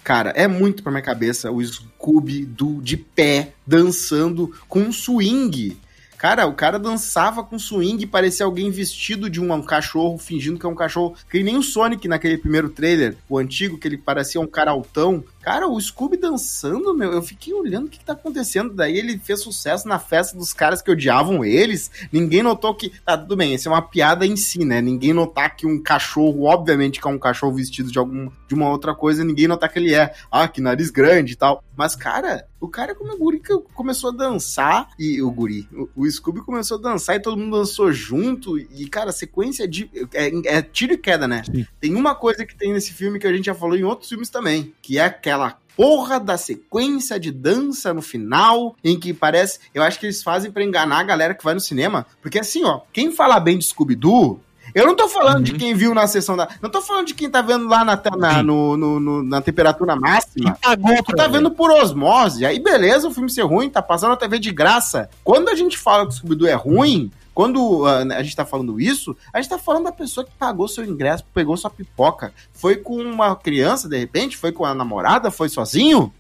Cara, 0.05 0.31
é 0.37 0.47
muito 0.47 0.83
pra 0.83 0.93
minha 0.93 1.03
cabeça 1.03 1.51
o 1.51 1.65
Scooby 1.65 2.45
do 2.45 2.81
de 2.81 2.97
pé 2.97 3.53
dançando 3.67 4.53
com 4.69 4.81
um 4.81 4.93
swing. 4.93 5.77
Cara, 6.25 6.47
o 6.47 6.55
cara 6.55 6.79
dançava 6.79 7.45
com 7.45 7.59
swing 7.59 8.07
parecia 8.07 8.47
alguém 8.47 8.71
vestido 8.71 9.29
de 9.29 9.43
um, 9.43 9.53
um, 9.53 9.61
cachorro, 9.61 10.17
fingindo 10.17 10.59
que 10.59 10.65
é 10.65 10.69
um 10.71 10.75
cachorro. 10.75 11.15
Que 11.31 11.43
nem 11.43 11.59
o 11.59 11.63
Sonic 11.63 12.09
naquele 12.09 12.39
primeiro 12.39 12.71
trailer, 12.71 13.19
o 13.29 13.37
antigo, 13.37 13.77
que 13.77 13.87
ele 13.87 13.99
parecia 13.99 14.41
um 14.41 14.47
cara 14.47 14.71
altão. 14.71 15.23
Cara, 15.43 15.69
o 15.69 15.79
Scooby 15.79 16.17
dançando, 16.17 16.95
meu, 16.95 17.13
eu 17.13 17.21
fiquei 17.21 17.53
olhando 17.53 17.89
o 17.89 17.91
que, 17.91 17.99
que 17.99 18.05
tá 18.07 18.15
acontecendo. 18.15 18.73
Daí 18.73 18.97
ele 18.97 19.19
fez 19.19 19.43
sucesso 19.43 19.87
na 19.87 19.99
festa 19.99 20.35
dos 20.35 20.55
caras 20.55 20.81
que 20.81 20.91
odiavam 20.91 21.45
eles. 21.45 21.91
Ninguém 22.11 22.43
notou 22.43 22.75
que. 22.75 22.91
Tá, 23.05 23.19
tudo 23.19 23.37
bem, 23.37 23.53
isso 23.53 23.69
é 23.69 23.73
uma 23.73 23.83
piada 23.83 24.27
em 24.27 24.35
si, 24.35 24.65
né? 24.65 24.81
Ninguém 24.81 25.13
notar 25.13 25.55
que 25.55 25.67
um 25.67 25.79
cachorro, 25.79 26.45
obviamente 26.45 27.03
que 27.03 27.07
é 27.07 27.11
um 27.11 27.19
cachorro 27.19 27.53
vestido 27.53 27.93
de 27.93 27.99
algum 27.99 28.31
de 28.49 28.55
uma 28.55 28.71
outra 28.71 28.95
coisa, 28.95 29.23
ninguém 29.23 29.47
notar 29.47 29.71
que 29.71 29.79
ele 29.79 29.95
é. 29.95 30.15
Ah, 30.33 30.49
que 30.49 30.63
nariz 30.63 30.89
grande 30.89 31.35
e 31.35 31.37
tal. 31.37 31.63
Mas, 31.77 31.95
cara, 31.95 32.47
o 32.59 32.69
cara 32.69 32.95
como 32.95 33.13
o 33.13 33.19
guri 33.19 33.43
começou 33.75 34.11
a 34.11 34.15
dançar. 34.15 34.89
E 34.99 35.21
o 35.21 35.31
guri, 35.31 35.69
o, 35.73 35.89
o 36.03 36.11
Scooby 36.11 36.41
começou 36.41 36.79
a 36.79 36.81
dançar 36.81 37.17
e 37.17 37.21
todo 37.21 37.37
mundo 37.37 37.59
dançou 37.59 37.93
junto. 37.93 38.59
E, 38.59 38.89
cara, 38.89 39.13
sequência 39.13 39.69
de. 39.69 39.91
É, 40.15 40.57
é 40.57 40.63
tiro 40.63 40.95
e 40.95 40.99
queda, 40.99 41.29
né? 41.29 41.43
Sim. 41.45 41.67
Tem 41.81 41.95
uma 41.95 42.15
coisa 42.15 42.47
que 42.47 42.57
tem 42.57 42.73
nesse 42.73 42.93
filme 42.93 43.19
que 43.19 43.27
a 43.27 43.33
gente 43.33 43.47
já 43.47 43.55
falou 43.55 43.77
em 43.77 43.85
outros 43.85 44.09
filmes 44.09 44.31
também, 44.31 44.73
que 44.81 44.99
é 44.99 45.05
aquela 45.05 45.35
aquela 45.35 45.59
porra 45.77 46.21
da 46.21 46.39
sequência 46.39 47.19
de 47.19 47.33
dança 47.33 47.93
no 47.93 48.01
final, 48.01 48.77
em 48.83 48.99
que 48.99 49.13
parece. 49.13 49.59
Eu 49.75 49.83
acho 49.83 49.99
que 49.99 50.07
eles 50.07 50.23
fazem 50.23 50.51
para 50.51 50.63
enganar 50.63 51.01
a 51.01 51.05
galera 51.05 51.35
que 51.35 51.45
vai 51.45 51.55
no 51.55 51.61
cinema. 51.61 52.07
Porque 52.23 52.39
assim, 52.39 52.65
ó, 52.65 52.83
quem 52.93 53.11
fala 53.13 53.41
bem 53.41 53.59
de 53.59 53.65
Scooby-Doo. 53.65 54.41
Eu 54.75 54.87
não 54.87 54.97
tô 54.97 55.09
falando 55.09 55.37
uhum. 55.37 55.43
de 55.43 55.55
quem 55.55 55.73
viu 55.75 55.95
na 55.95 56.07
sessão 56.07 56.37
da. 56.37 56.49
Não 56.61 56.69
tô 56.69 56.83
falando 56.83 57.07
de 57.07 57.15
quem 57.15 57.31
tá 57.31 57.41
vendo 57.41 57.69
lá 57.69 57.85
na, 57.85 58.01
na, 58.17 58.43
no, 58.43 58.77
no, 58.77 58.99
no, 58.99 59.23
na 59.23 59.41
temperatura 59.41 59.95
máxima. 59.95 60.59
Tu 61.05 61.15
tá 61.15 61.29
vendo 61.29 61.51
por 61.51 61.71
osmose. 61.71 62.45
Aí 62.45 62.59
beleza 62.59 63.07
o 63.07 63.15
filme 63.15 63.31
ser 63.31 63.43
ruim, 63.43 63.71
tá 63.71 63.81
passando 63.81 64.13
a 64.13 64.17
TV 64.17 64.39
de 64.39 64.51
graça. 64.51 65.09
Quando 65.23 65.49
a 65.49 65.55
gente 65.55 65.79
fala 65.79 66.05
que 66.05 66.13
o 66.13 66.17
Scooby-Doo 66.17 66.49
é 66.49 66.55
ruim, 66.55 67.11
quando 67.33 67.83
uh, 67.83 67.87
a 67.87 68.23
gente 68.23 68.35
tá 68.35 68.45
falando 68.45 68.81
isso, 68.81 69.17
a 69.33 69.41
gente 69.41 69.51
tá 69.51 69.59
falando 69.59 69.85
da 69.85 69.93
pessoa 69.93 70.25
que 70.25 70.33
pagou 70.39 70.67
seu 70.67 70.85
ingresso, 70.85 71.25
pegou 71.33 71.57
sua 71.57 71.71
pipoca. 71.71 72.33
Foi 72.53 72.77
com 72.77 72.97
uma 72.97 73.37
criança, 73.37 73.89
de 73.89 73.99
repente? 73.99 74.37
Foi 74.37 74.51
com 74.51 74.65
a 74.65 74.75
namorada? 74.75 75.31
Foi 75.31 75.49
sozinho? 75.49 76.13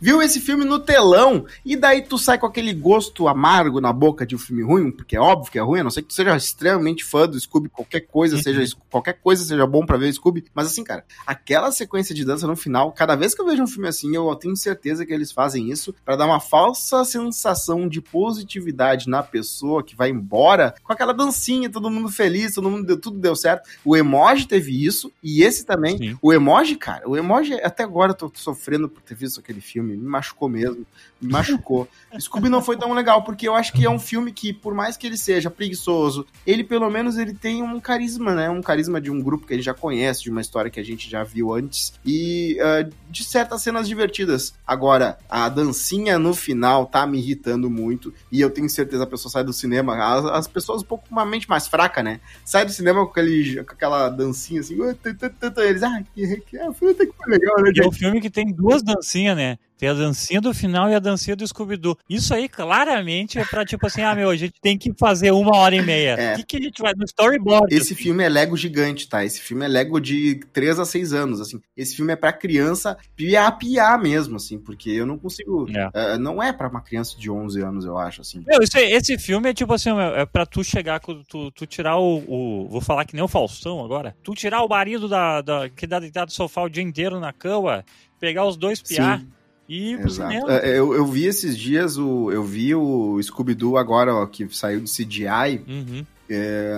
Viu 0.00 0.22
esse 0.22 0.40
filme 0.40 0.64
no 0.64 0.78
telão, 0.78 1.46
e 1.64 1.76
daí 1.76 2.02
tu 2.02 2.18
sai 2.18 2.38
com 2.38 2.46
aquele 2.46 2.72
gosto 2.72 3.28
amargo 3.28 3.80
na 3.80 3.92
boca 3.92 4.26
de 4.26 4.34
um 4.34 4.38
filme 4.38 4.62
ruim, 4.62 4.90
porque 4.90 5.16
é 5.16 5.20
óbvio 5.20 5.50
que 5.50 5.58
é 5.58 5.62
ruim, 5.62 5.80
a 5.80 5.84
não 5.84 5.90
ser 5.90 6.02
que 6.02 6.08
tu 6.08 6.14
seja 6.14 6.36
extremamente 6.36 7.04
fã 7.04 7.26
do 7.26 7.38
Scooby, 7.38 7.68
qualquer 7.68 8.00
coisa 8.00 8.38
seja 8.38 8.60
uhum. 8.60 8.82
qualquer 8.90 9.14
coisa 9.14 9.44
seja 9.44 9.66
bom 9.66 9.84
para 9.84 9.96
ver 9.96 10.12
Scooby, 10.12 10.44
mas 10.54 10.66
assim, 10.66 10.84
cara, 10.84 11.04
aquela 11.26 11.70
sequência 11.70 12.14
de 12.14 12.24
dança 12.24 12.46
no 12.46 12.56
final, 12.56 12.92
cada 12.92 13.14
vez 13.14 13.34
que 13.34 13.40
eu 13.40 13.46
vejo 13.46 13.62
um 13.62 13.66
filme 13.66 13.88
assim, 13.88 14.14
eu 14.14 14.34
tenho 14.36 14.56
certeza 14.56 15.04
que 15.04 15.12
eles 15.12 15.32
fazem 15.32 15.70
isso 15.70 15.94
para 16.04 16.16
dar 16.16 16.26
uma 16.26 16.40
falsa 16.40 17.04
sensação 17.04 17.88
de 17.88 18.00
positividade 18.00 19.08
na 19.08 19.22
pessoa 19.22 19.82
que 19.82 19.96
vai 19.96 20.10
embora 20.10 20.74
com 20.82 20.92
aquela 20.92 21.12
dancinha, 21.12 21.70
todo 21.70 21.90
mundo 21.90 22.08
feliz, 22.08 22.54
todo 22.54 22.70
mundo 22.70 22.86
deu, 22.86 23.00
tudo 23.00 23.18
deu 23.18 23.34
certo. 23.36 23.68
O 23.84 23.96
emoji 23.96 24.46
teve 24.46 24.84
isso 24.84 25.12
e 25.22 25.42
esse 25.42 25.64
também. 25.64 25.98
Sim. 25.98 26.18
O 26.20 26.32
emoji, 26.32 26.76
cara, 26.76 27.08
o 27.08 27.16
emoji 27.16 27.54
até 27.54 27.82
agora 27.82 28.12
eu 28.12 28.16
tô 28.16 28.30
sofrendo 28.34 28.88
por 28.88 29.02
ter 29.02 29.14
visto 29.14 29.40
aquele 29.40 29.60
filme, 29.66 29.96
me 29.96 30.06
machucou 30.06 30.48
mesmo, 30.48 30.86
me 31.20 31.32
machucou. 31.32 31.88
Scooby 32.18 32.48
não 32.48 32.62
foi 32.62 32.76
tão 32.76 32.92
legal, 32.92 33.22
porque 33.22 33.48
eu 33.48 33.54
acho 33.54 33.72
que 33.72 33.84
é 33.84 33.90
um 33.90 33.98
filme 33.98 34.32
que, 34.32 34.52
por 34.52 34.74
mais 34.74 34.96
que 34.96 35.06
ele 35.06 35.16
seja 35.16 35.50
preguiçoso, 35.50 36.26
ele 36.46 36.62
pelo 36.62 36.88
menos 36.90 37.18
ele 37.18 37.34
tem 37.34 37.62
um 37.62 37.80
carisma, 37.80 38.34
né? 38.34 38.48
Um 38.48 38.62
carisma 38.62 39.00
de 39.00 39.10
um 39.10 39.20
grupo 39.20 39.46
que 39.46 39.52
a 39.52 39.56
gente 39.56 39.66
já 39.66 39.74
conhece, 39.74 40.22
de 40.22 40.30
uma 40.30 40.40
história 40.40 40.70
que 40.70 40.80
a 40.80 40.84
gente 40.84 41.10
já 41.10 41.24
viu 41.24 41.52
antes, 41.52 41.92
e 42.04 42.58
uh, 42.60 42.90
de 43.10 43.24
certas 43.24 43.62
cenas 43.62 43.88
divertidas. 43.88 44.54
Agora, 44.66 45.18
a 45.28 45.48
dancinha 45.48 46.18
no 46.18 46.34
final 46.34 46.86
tá 46.86 47.06
me 47.06 47.18
irritando 47.18 47.68
muito, 47.68 48.12
e 48.30 48.40
eu 48.40 48.50
tenho 48.50 48.68
certeza 48.68 49.04
a 49.04 49.06
pessoa 49.06 49.30
sai 49.30 49.44
do 49.44 49.52
cinema, 49.52 49.96
as, 49.96 50.24
as 50.26 50.48
pessoas 50.48 50.82
um 50.82 50.86
pouco 50.86 51.08
com 51.08 51.14
uma 51.14 51.26
mente 51.26 51.48
mais 51.48 51.66
fraca, 51.66 52.02
né? 52.02 52.20
Sai 52.44 52.64
do 52.64 52.72
cinema 52.72 53.04
com, 53.04 53.10
aquele, 53.10 53.64
com 53.64 53.72
aquela 53.72 54.08
dancinha 54.08 54.60
assim, 54.60 54.76
eles, 54.76 55.82
ah, 55.82 56.02
que, 56.14 56.36
que, 56.40 56.58
que 56.58 56.72
foi 56.78 56.94
legal, 57.28 57.62
né? 57.62 57.70
É 57.76 57.86
um 57.86 57.92
filme 57.92 58.20
que 58.20 58.30
tem 58.30 58.52
duas 58.52 58.82
dancinhas, 58.82 59.36
né? 59.36 59.55
Tem 59.78 59.90
a 59.90 59.94
dancinha 59.94 60.40
do 60.40 60.54
final 60.54 60.88
e 60.88 60.94
a 60.94 60.98
dancinha 60.98 61.36
do 61.36 61.46
Scooby-Doo. 61.46 61.98
Isso 62.08 62.32
aí, 62.32 62.48
claramente, 62.48 63.38
é 63.38 63.44
pra 63.44 63.64
tipo 63.64 63.86
assim, 63.86 64.00
ah, 64.00 64.14
meu, 64.14 64.30
a 64.30 64.36
gente 64.36 64.54
tem 64.60 64.78
que 64.78 64.90
fazer 64.98 65.32
uma 65.32 65.54
hora 65.58 65.76
e 65.76 65.82
meia. 65.82 66.16
O 66.16 66.20
é. 66.20 66.36
que, 66.36 66.44
que 66.44 66.56
a 66.56 66.60
gente 66.60 66.80
vai 66.80 66.94
no 66.94 67.04
storyboard? 67.04 67.74
Esse 67.74 67.92
assim. 67.92 68.02
filme 68.02 68.24
é 68.24 68.28
Lego 68.28 68.56
gigante, 68.56 69.06
tá? 69.06 69.22
Esse 69.22 69.40
filme 69.40 69.66
é 69.66 69.68
Lego 69.68 70.00
de 70.00 70.40
3 70.52 70.78
a 70.78 70.86
6 70.86 71.12
anos, 71.12 71.40
assim. 71.42 71.60
Esse 71.76 71.94
filme 71.94 72.12
é 72.12 72.16
pra 72.16 72.32
criança 72.32 72.96
piar, 73.14 73.58
piar 73.58 73.98
mesmo, 73.98 74.36
assim, 74.36 74.58
porque 74.58 74.90
eu 74.90 75.04
não 75.04 75.18
consigo... 75.18 75.66
É. 75.70 76.14
Uh, 76.14 76.18
não 76.18 76.42
é 76.42 76.54
pra 76.54 76.68
uma 76.68 76.80
criança 76.80 77.18
de 77.18 77.30
11 77.30 77.60
anos, 77.60 77.84
eu 77.84 77.98
acho, 77.98 78.22
assim. 78.22 78.42
Meu, 78.46 78.62
esse, 78.62 78.78
esse 78.78 79.18
filme 79.18 79.50
é 79.50 79.54
tipo 79.54 79.74
assim, 79.74 79.90
é 80.14 80.24
pra 80.24 80.46
tu 80.46 80.64
chegar, 80.64 81.00
tu, 81.00 81.50
tu 81.50 81.66
tirar 81.66 81.98
o, 81.98 82.24
o, 82.26 82.68
Vou 82.68 82.80
falar 82.80 83.04
que 83.04 83.14
nem 83.14 83.22
o 83.22 83.28
Faustão 83.28 83.84
agora. 83.84 84.16
Tu 84.22 84.34
tirar 84.34 84.62
o 84.62 84.68
marido 84.68 85.06
da, 85.06 85.42
da 85.42 85.68
que 85.68 85.86
dá 85.86 86.00
deitado 86.00 86.28
no 86.28 86.32
sofá 86.32 86.62
o 86.62 86.68
dia 86.70 86.82
inteiro 86.82 87.20
na 87.20 87.32
cama, 87.32 87.84
pegar 88.18 88.46
os 88.46 88.56
dois 88.56 88.80
piar... 88.80 89.20
Sim 89.20 89.35
e 89.68 89.96
pro 89.96 90.08
Exato. 90.08 90.30
cinema. 90.30 90.52
É, 90.52 90.78
eu, 90.78 90.94
eu 90.94 91.06
vi 91.06 91.24
esses 91.26 91.56
dias, 91.56 91.96
o, 91.96 92.30
eu 92.30 92.42
vi 92.42 92.74
o 92.74 93.20
Scooby-Doo 93.22 93.76
agora, 93.76 94.14
ó, 94.14 94.26
que 94.26 94.48
saiu 94.54 94.80
de 94.80 94.90
CGI. 94.90 95.62
Uhum. 95.66 96.06
É, 96.28 96.74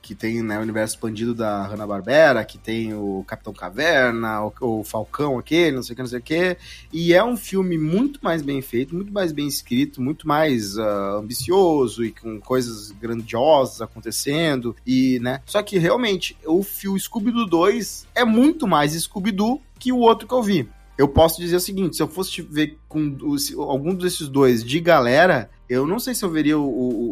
que 0.00 0.14
tem 0.14 0.42
né, 0.42 0.58
o 0.58 0.62
universo 0.62 0.94
expandido 0.94 1.34
da 1.34 1.66
Hanna-Barbera, 1.66 2.42
que 2.42 2.56
tem 2.56 2.94
o 2.94 3.22
Capitão 3.26 3.52
Caverna, 3.52 4.46
o, 4.46 4.52
o, 4.62 4.82
Falcão 4.82 5.38
aquele, 5.38 5.76
não 5.76 5.82
sei 5.82 5.92
o 5.92 5.96
que, 5.96 6.02
não 6.02 6.08
sei 6.08 6.18
o 6.18 6.22
que. 6.22 6.56
E 6.90 7.12
é 7.12 7.22
um 7.22 7.36
filme 7.36 7.76
muito 7.76 8.18
mais 8.22 8.40
bem 8.40 8.62
feito, 8.62 8.94
muito 8.94 9.12
mais 9.12 9.30
bem 9.30 9.46
escrito, 9.46 10.00
muito 10.00 10.26
mais 10.26 10.78
uh, 10.78 11.18
ambicioso 11.18 12.02
e 12.02 12.12
com 12.12 12.40
coisas 12.40 12.92
grandiosas 12.92 13.82
acontecendo. 13.82 14.74
e 14.86 15.18
né 15.20 15.42
Só 15.44 15.62
que 15.62 15.76
realmente, 15.76 16.34
o, 16.46 16.60
o 16.60 16.98
Scooby-Doo 16.98 17.46
2 17.46 18.08
é 18.14 18.24
muito 18.24 18.66
mais 18.66 18.94
Scooby-Doo 18.94 19.60
que 19.78 19.92
o 19.92 19.98
outro 19.98 20.26
que 20.26 20.32
eu 20.32 20.42
vi 20.42 20.66
eu 20.96 21.08
posso 21.08 21.40
dizer 21.40 21.56
o 21.56 21.60
seguinte: 21.60 21.96
se 21.96 22.02
eu 22.02 22.08
fosse 22.08 22.42
ver 22.42 22.78
com 22.88 23.16
algum 23.58 23.94
desses 23.94 24.28
dois 24.28 24.64
de 24.64 24.80
galera, 24.80 25.50
eu 25.68 25.86
não 25.86 25.98
sei 25.98 26.14
se 26.14 26.24
eu 26.24 26.30
veria 26.30 26.58
o, 26.58 26.64